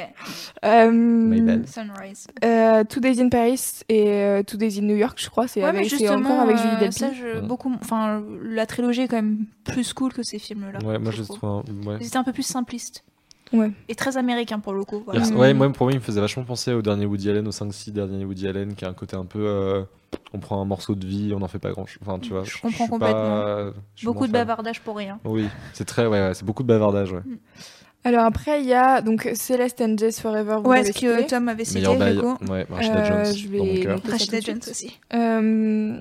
[0.64, 1.68] Euh, My bad.
[1.68, 2.28] Sunrise.
[2.42, 3.60] euh, Two Days in Paris
[3.90, 5.48] et euh, Two Days in New York, je crois.
[5.48, 6.98] C'est Ouais, mais avec, encore avec Julie Delpy.
[6.98, 10.78] ça, je, beaucoup, enfin, la trilogie est quand même plus cool que ces films-là.
[10.82, 11.36] Ouais, moi je trouve.
[11.36, 11.50] trouve.
[11.50, 11.98] un- Ouais.
[12.00, 13.04] Ils étaient un peu plus simplistes.
[13.52, 13.70] Ouais.
[13.88, 15.02] Et très américains pour le coup.
[15.04, 15.26] voilà.
[15.28, 17.90] Ouais, moi pour moi il me faisait vachement penser au dernier Woody Allen, au 5-6
[17.92, 19.40] dernier Woody Allen, qui a un côté un peu.
[19.46, 19.82] euh,
[20.34, 21.98] on prend un morceau de vie, on n'en fait pas grand chose.
[22.06, 22.44] Enfin, tu vois.
[22.44, 23.40] Je comprends complètement.
[23.42, 25.18] pas- je Beaucoup de bavardage pour rien.
[25.24, 26.06] Oui, c'est très.
[26.06, 27.20] Ouais, ouais, c'est beaucoup de bavardage, ouais.
[28.04, 30.58] Alors après, il y a donc Celeste and Jess Forever.
[30.64, 31.26] vous Ouais, ce que cité.
[31.28, 31.86] Tom avait cité, du
[32.20, 32.36] coup.
[32.50, 33.34] Ouais, Rashida Euh, Jones.
[33.36, 33.72] je dans mon
[34.02, 34.98] vais Rashida Jones aussi.
[35.14, 35.98] Euh,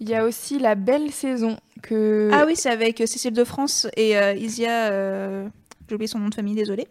[0.00, 2.28] Il y a aussi La Belle Saison que.
[2.32, 4.88] Ah oui, c'est avec euh, Cécile de France et euh, Isia.
[5.88, 6.88] J'ai oublié son nom de famille, désolé.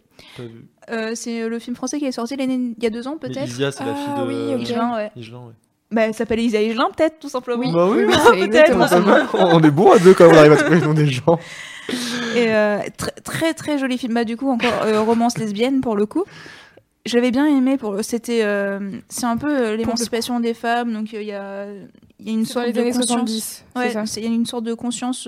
[0.91, 3.47] Euh, c'est le film français qui est sorti l'année il y a deux ans peut-être?
[3.47, 4.27] Isia, c'est la fille Ah de.
[4.27, 4.61] oui, ok.
[4.61, 5.11] Higelin, ouais.
[5.15, 5.53] Higelin, ouais.
[5.91, 7.61] Bah, elle s'appelle Isia Higelin, peut-être, tout simplement.
[7.63, 7.71] Oui.
[7.71, 9.35] Bah oui, oui, Ah, c'est peut-être.
[9.35, 11.39] On est bon à deux quand on arrive à trouver les noms des gens.
[12.35, 14.13] Et euh, très, très très joli film.
[14.13, 16.23] Bah, du coup, encore euh, romance lesbienne pour le coup.
[17.05, 17.77] Je l'avais bien aimé.
[17.77, 20.93] Pour c'était euh, c'est un peu l'émancipation des femmes.
[20.93, 21.65] Donc euh, il y a
[22.19, 23.05] il y a une sorte de conscience.
[23.07, 24.05] 70, c'est Ouais, ça?
[24.05, 25.27] c'est- il y a une sorte de conscience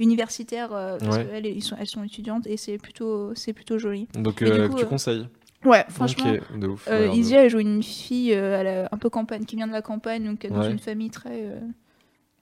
[0.00, 1.26] euh, universitaire euh, parce Ouais.
[1.42, 4.08] qu'elles sont elles sont étudiantes et c'est plutôt c'est plutôt joli.
[4.14, 5.28] Donc euh, coup, tu euh, conseilles
[5.64, 6.32] Ouais, franchement.
[6.32, 6.88] Ok, de ouf.
[6.90, 9.72] Euh, Ouais, Isia, elle joue une fille euh, elle un peu campagne, qui vient de
[9.72, 10.70] la campagne, donc dans Ouais.
[10.70, 11.60] une famille très, euh,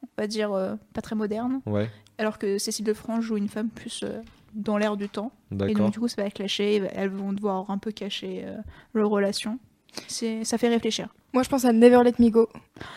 [0.05, 1.61] on va dire, euh, pas très moderne.
[1.67, 4.21] Ouais, Alors que Cécile de France joue une femme plus euh,
[4.55, 5.33] dans l'air du temps.
[5.67, 8.57] Et donc, du coup, ça va clasher, elles vont devoir un peu cacher euh,
[8.95, 9.59] leur relation.
[10.07, 11.09] C'est, ça fait réfléchir.
[11.33, 12.49] Moi, je pense à Never Let Me Go.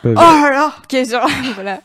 [0.03, 0.09] Pas.
[0.11, 1.25] Oh là là est sur-
[1.55, 1.81] voilà.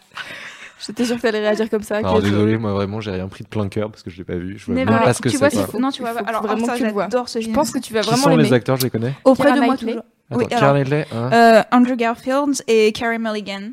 [0.85, 1.97] J'étais sûre que t'allais réagir comme ça.
[1.97, 4.35] Alors désolé, moi vraiment j'ai rien pris de plein cœur parce que je l'ai pas
[4.36, 4.59] vu.
[4.59, 5.78] Je vois même pas ce que c'est.
[5.78, 7.05] Non, tu vois, alors, vraiment tu le vois.
[7.05, 7.55] j'adore ce Je film.
[7.55, 9.15] pense que tu vas Qui vraiment sont les acteurs, je les connais?
[9.24, 10.03] Auprès de moi toujours.
[10.31, 10.77] Attends, Oui, alors,
[11.15, 11.31] hein.
[11.32, 13.70] euh, Andrew Garfield et Carey Mulligan.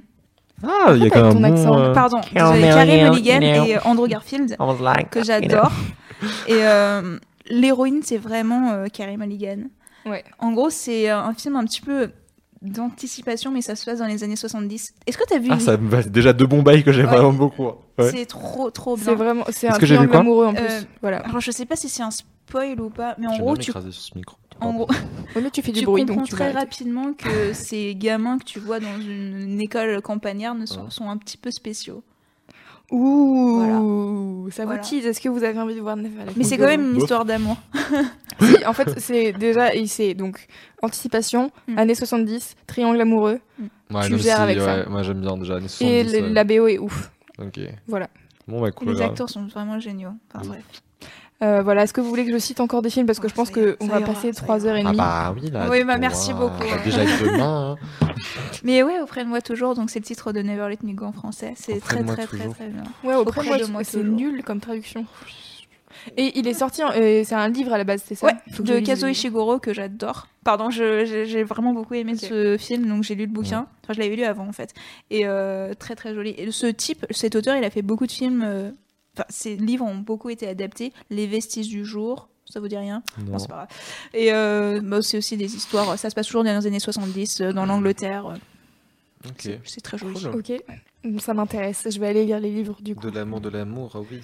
[0.64, 1.80] Ah, il y a quand même un ton accent bon.
[1.80, 5.72] euh, Pardon, Carey désolé, Carey Mulligan, you et Andrew Garfield, like, que j'adore.
[6.48, 7.18] Et euh,
[7.50, 9.64] l'héroïne, c'est vraiment euh, Carey Mulligan.
[10.06, 10.24] Ouais.
[10.40, 12.12] En gros, c'est euh, un film un petit peu
[12.64, 14.94] d'anticipation, mais ça se passe dans les années 70.
[15.06, 17.12] Est-ce que t'as vu Ah, ça me va déjà deux bons bails que j'aime Ouais.
[17.18, 17.68] vraiment beaucoup.
[17.68, 17.76] hein.
[18.00, 18.10] Ouais.
[18.12, 19.06] C'est trop, trop bien.
[19.06, 20.64] C'est vraiment, c'est un triangle amoureux en plus.
[20.64, 21.18] Euh, voilà.
[21.20, 24.18] Alors, je sais pas si c'est un spoil ou pas, mais en gros, tu, ce
[24.18, 24.38] micro.
[24.62, 24.88] en gros,
[25.36, 28.38] Ouais, mais tu fais du tu bruit, comprends donc tu très rapidement que ces gamins
[28.40, 30.90] que tu vois dans une, une école campagnarde ne sont, Ouais.
[30.90, 32.04] sont un petit peu spéciaux.
[32.92, 34.82] Ouh, ça vous Voilà.
[34.84, 35.06] tease.
[35.06, 37.26] Est-ce que vous avez envie de voir Never Let Mais c'est quand même une histoire
[37.26, 37.58] d'amour.
[38.66, 40.48] En fait, c'est déjà, et c'est donc
[40.82, 41.78] anticipation, Mm.
[41.78, 43.40] années 70, triangle amoureux,
[43.92, 44.90] Ouais, Tu gères si, avec ouais, ça.
[44.90, 45.56] Moi j'aime bien déjà.
[45.58, 46.30] années et 70, le- ouais.
[46.34, 47.12] la BO est ouf.
[47.40, 47.60] Ok.
[47.88, 48.08] Voilà.
[48.48, 48.94] Bon, bah cool.
[48.94, 50.14] Les acteurs sont vraiment géniaux.
[50.34, 50.64] Enfin, bref.
[51.42, 51.84] Euh, voilà.
[51.84, 53.06] Est-ce que vous voulez que je cite encore des films?
[53.06, 54.98] Parce que Oh, je pense qu'on va ira, passer ça 3 heures et Ah demie.
[54.98, 55.68] bah oui, là.
[55.70, 56.60] Oui, bah, merci coup, beaucoup.
[56.60, 57.78] bah, déjà demain.
[58.02, 58.08] hein.
[58.64, 61.06] Mais ouais, auprès de moi toujours, donc c'est le titre de Never Let Me Go
[61.06, 61.54] en français.
[61.58, 62.84] C'est très très très très bien.
[63.04, 65.06] Ouais, auprès, de moi c'est nul comme traduction.
[66.18, 68.26] Et il est sorti, en- euh, c'est un livre à la base, c'est ça?
[68.28, 69.08] Ouais, de Kazuo.
[69.08, 70.28] Ishiguro que j'adore.
[70.44, 73.68] Pardon, je- j'ai vraiment beaucoup aimé ce film, donc j'ai lu le bouquin.
[73.84, 74.74] Enfin, je l'avais lu avant en fait.
[75.12, 76.34] Et euh, très très joli.
[76.38, 78.74] Et ce type, cet auteur, il a fait beaucoup de films.
[79.16, 80.92] Enfin, ses livres ont beaucoup été adaptés.
[81.10, 83.04] Les vestiges du jour, ça vous dit rien?
[83.26, 83.38] Non.
[83.38, 83.68] c'est pas grave.
[84.14, 85.98] Et euh, bah, c'est aussi des histoires.
[86.00, 88.28] Ça se passe toujours dans les années 70, euh, dans l'Angleterre.
[88.28, 88.36] euh,
[89.30, 89.34] Ok.
[89.42, 90.22] C'est- C'est très joli.
[90.22, 90.36] Cool.
[90.38, 91.88] Ok, ça m'intéresse.
[91.90, 93.10] Je vais aller lire les livres du coup.
[93.10, 94.20] De l'amour, de l'amour, ah oui.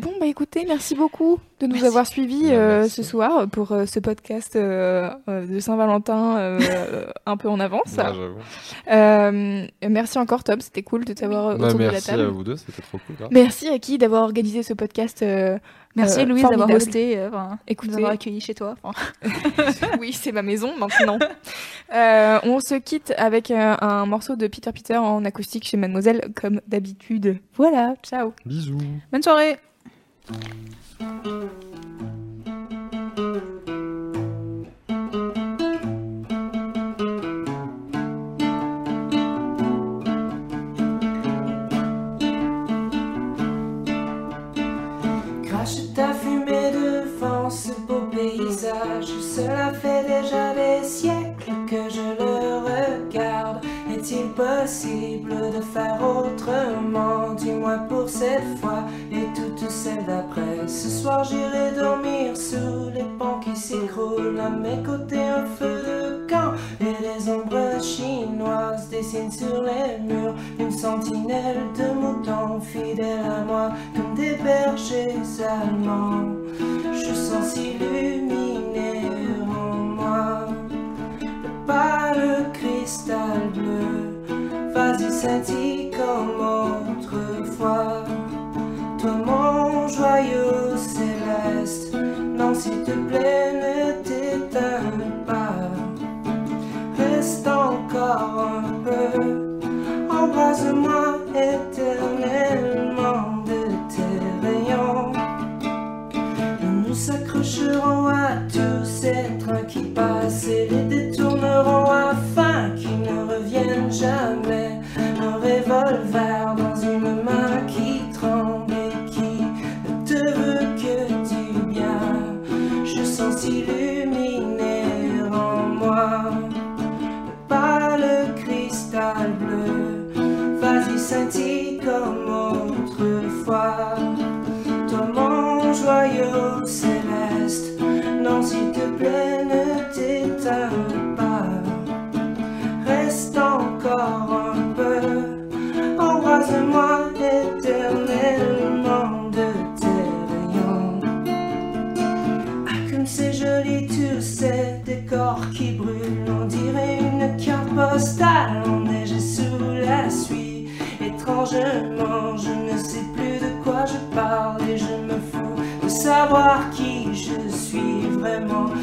[0.00, 1.86] Bon, bah écoutez, merci beaucoup de nous Merci.
[1.86, 2.94] avoir suivis Bah, euh, merci.
[2.96, 7.94] ce soir pour euh, ce podcast euh, de Saint-Valentin euh, un peu en avance.
[7.98, 8.04] Ouais.
[8.92, 12.22] Euh, merci encore, Tom, c'était cool de t'avoir Bah, autour de la merci table.
[12.22, 13.16] à vous deux, c'était trop cool.
[13.16, 13.28] grave.
[13.32, 15.24] Merci à qui d'avoir organisé ce podcast.
[15.94, 17.92] Merci euh, Louise d'avoir hosté, euh, enfin, de Écoutez.
[17.92, 18.76] nous avoir accueillis chez toi.
[18.82, 19.06] Enfin,
[20.00, 21.18] oui, c'est ma maison maintenant.
[21.92, 26.32] Euh, on se quitte avec euh, un morceau de Peter Peter en acoustique chez Mademoiselle,
[26.34, 27.38] comme d'habitude.
[27.54, 28.32] Voilà, ciao.
[28.46, 28.78] Bisous.
[29.10, 29.58] bonne soirée.
[49.82, 52.34] Fait déjà des siècles que je le
[52.70, 53.58] regarde.
[53.92, 57.34] Est-il possible de faire autrement?
[57.36, 60.68] Dis-moi pour cette fois et toutes celles d'après.
[60.68, 64.38] Ce soir j'irai dormir sous les pans qui s'écroulent.
[64.40, 70.34] À mes côtés un feu de camp et les ombres chinoises dessinent sur les murs
[70.60, 76.36] une sentinelle de moutons fidèles à moi comme des bergers allemands.
[76.92, 78.61] Je sens s'illuminer
[81.66, 84.22] pas le cristal bleu.
[84.74, 88.04] Vas-y, scintille comme autrefois.
[88.98, 91.94] Toi, mon joyeux céleste,
[92.38, 95.70] non, s'il te plaît, ne t'éteins pas.
[96.98, 99.58] Reste encore un peu,
[100.08, 102.81] embrasse-moi éternellement.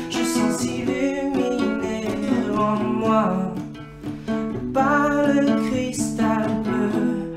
[0.10, 2.07] je sens s'illuminer
[2.57, 3.53] en moi
[4.74, 7.36] par le cristal bleu.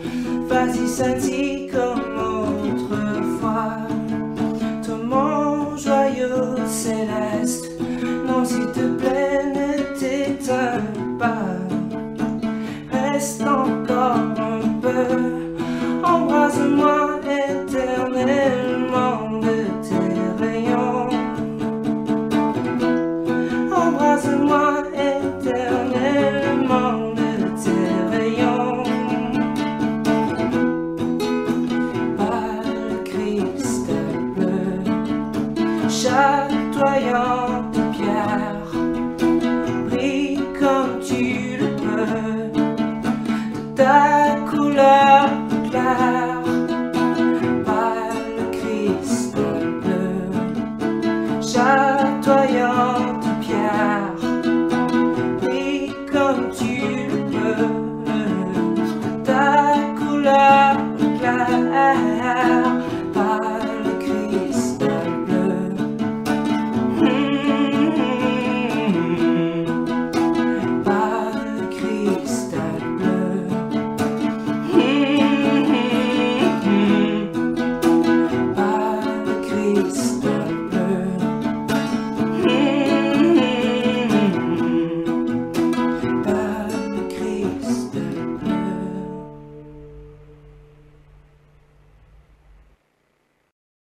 [0.49, 1.32] Vas-y.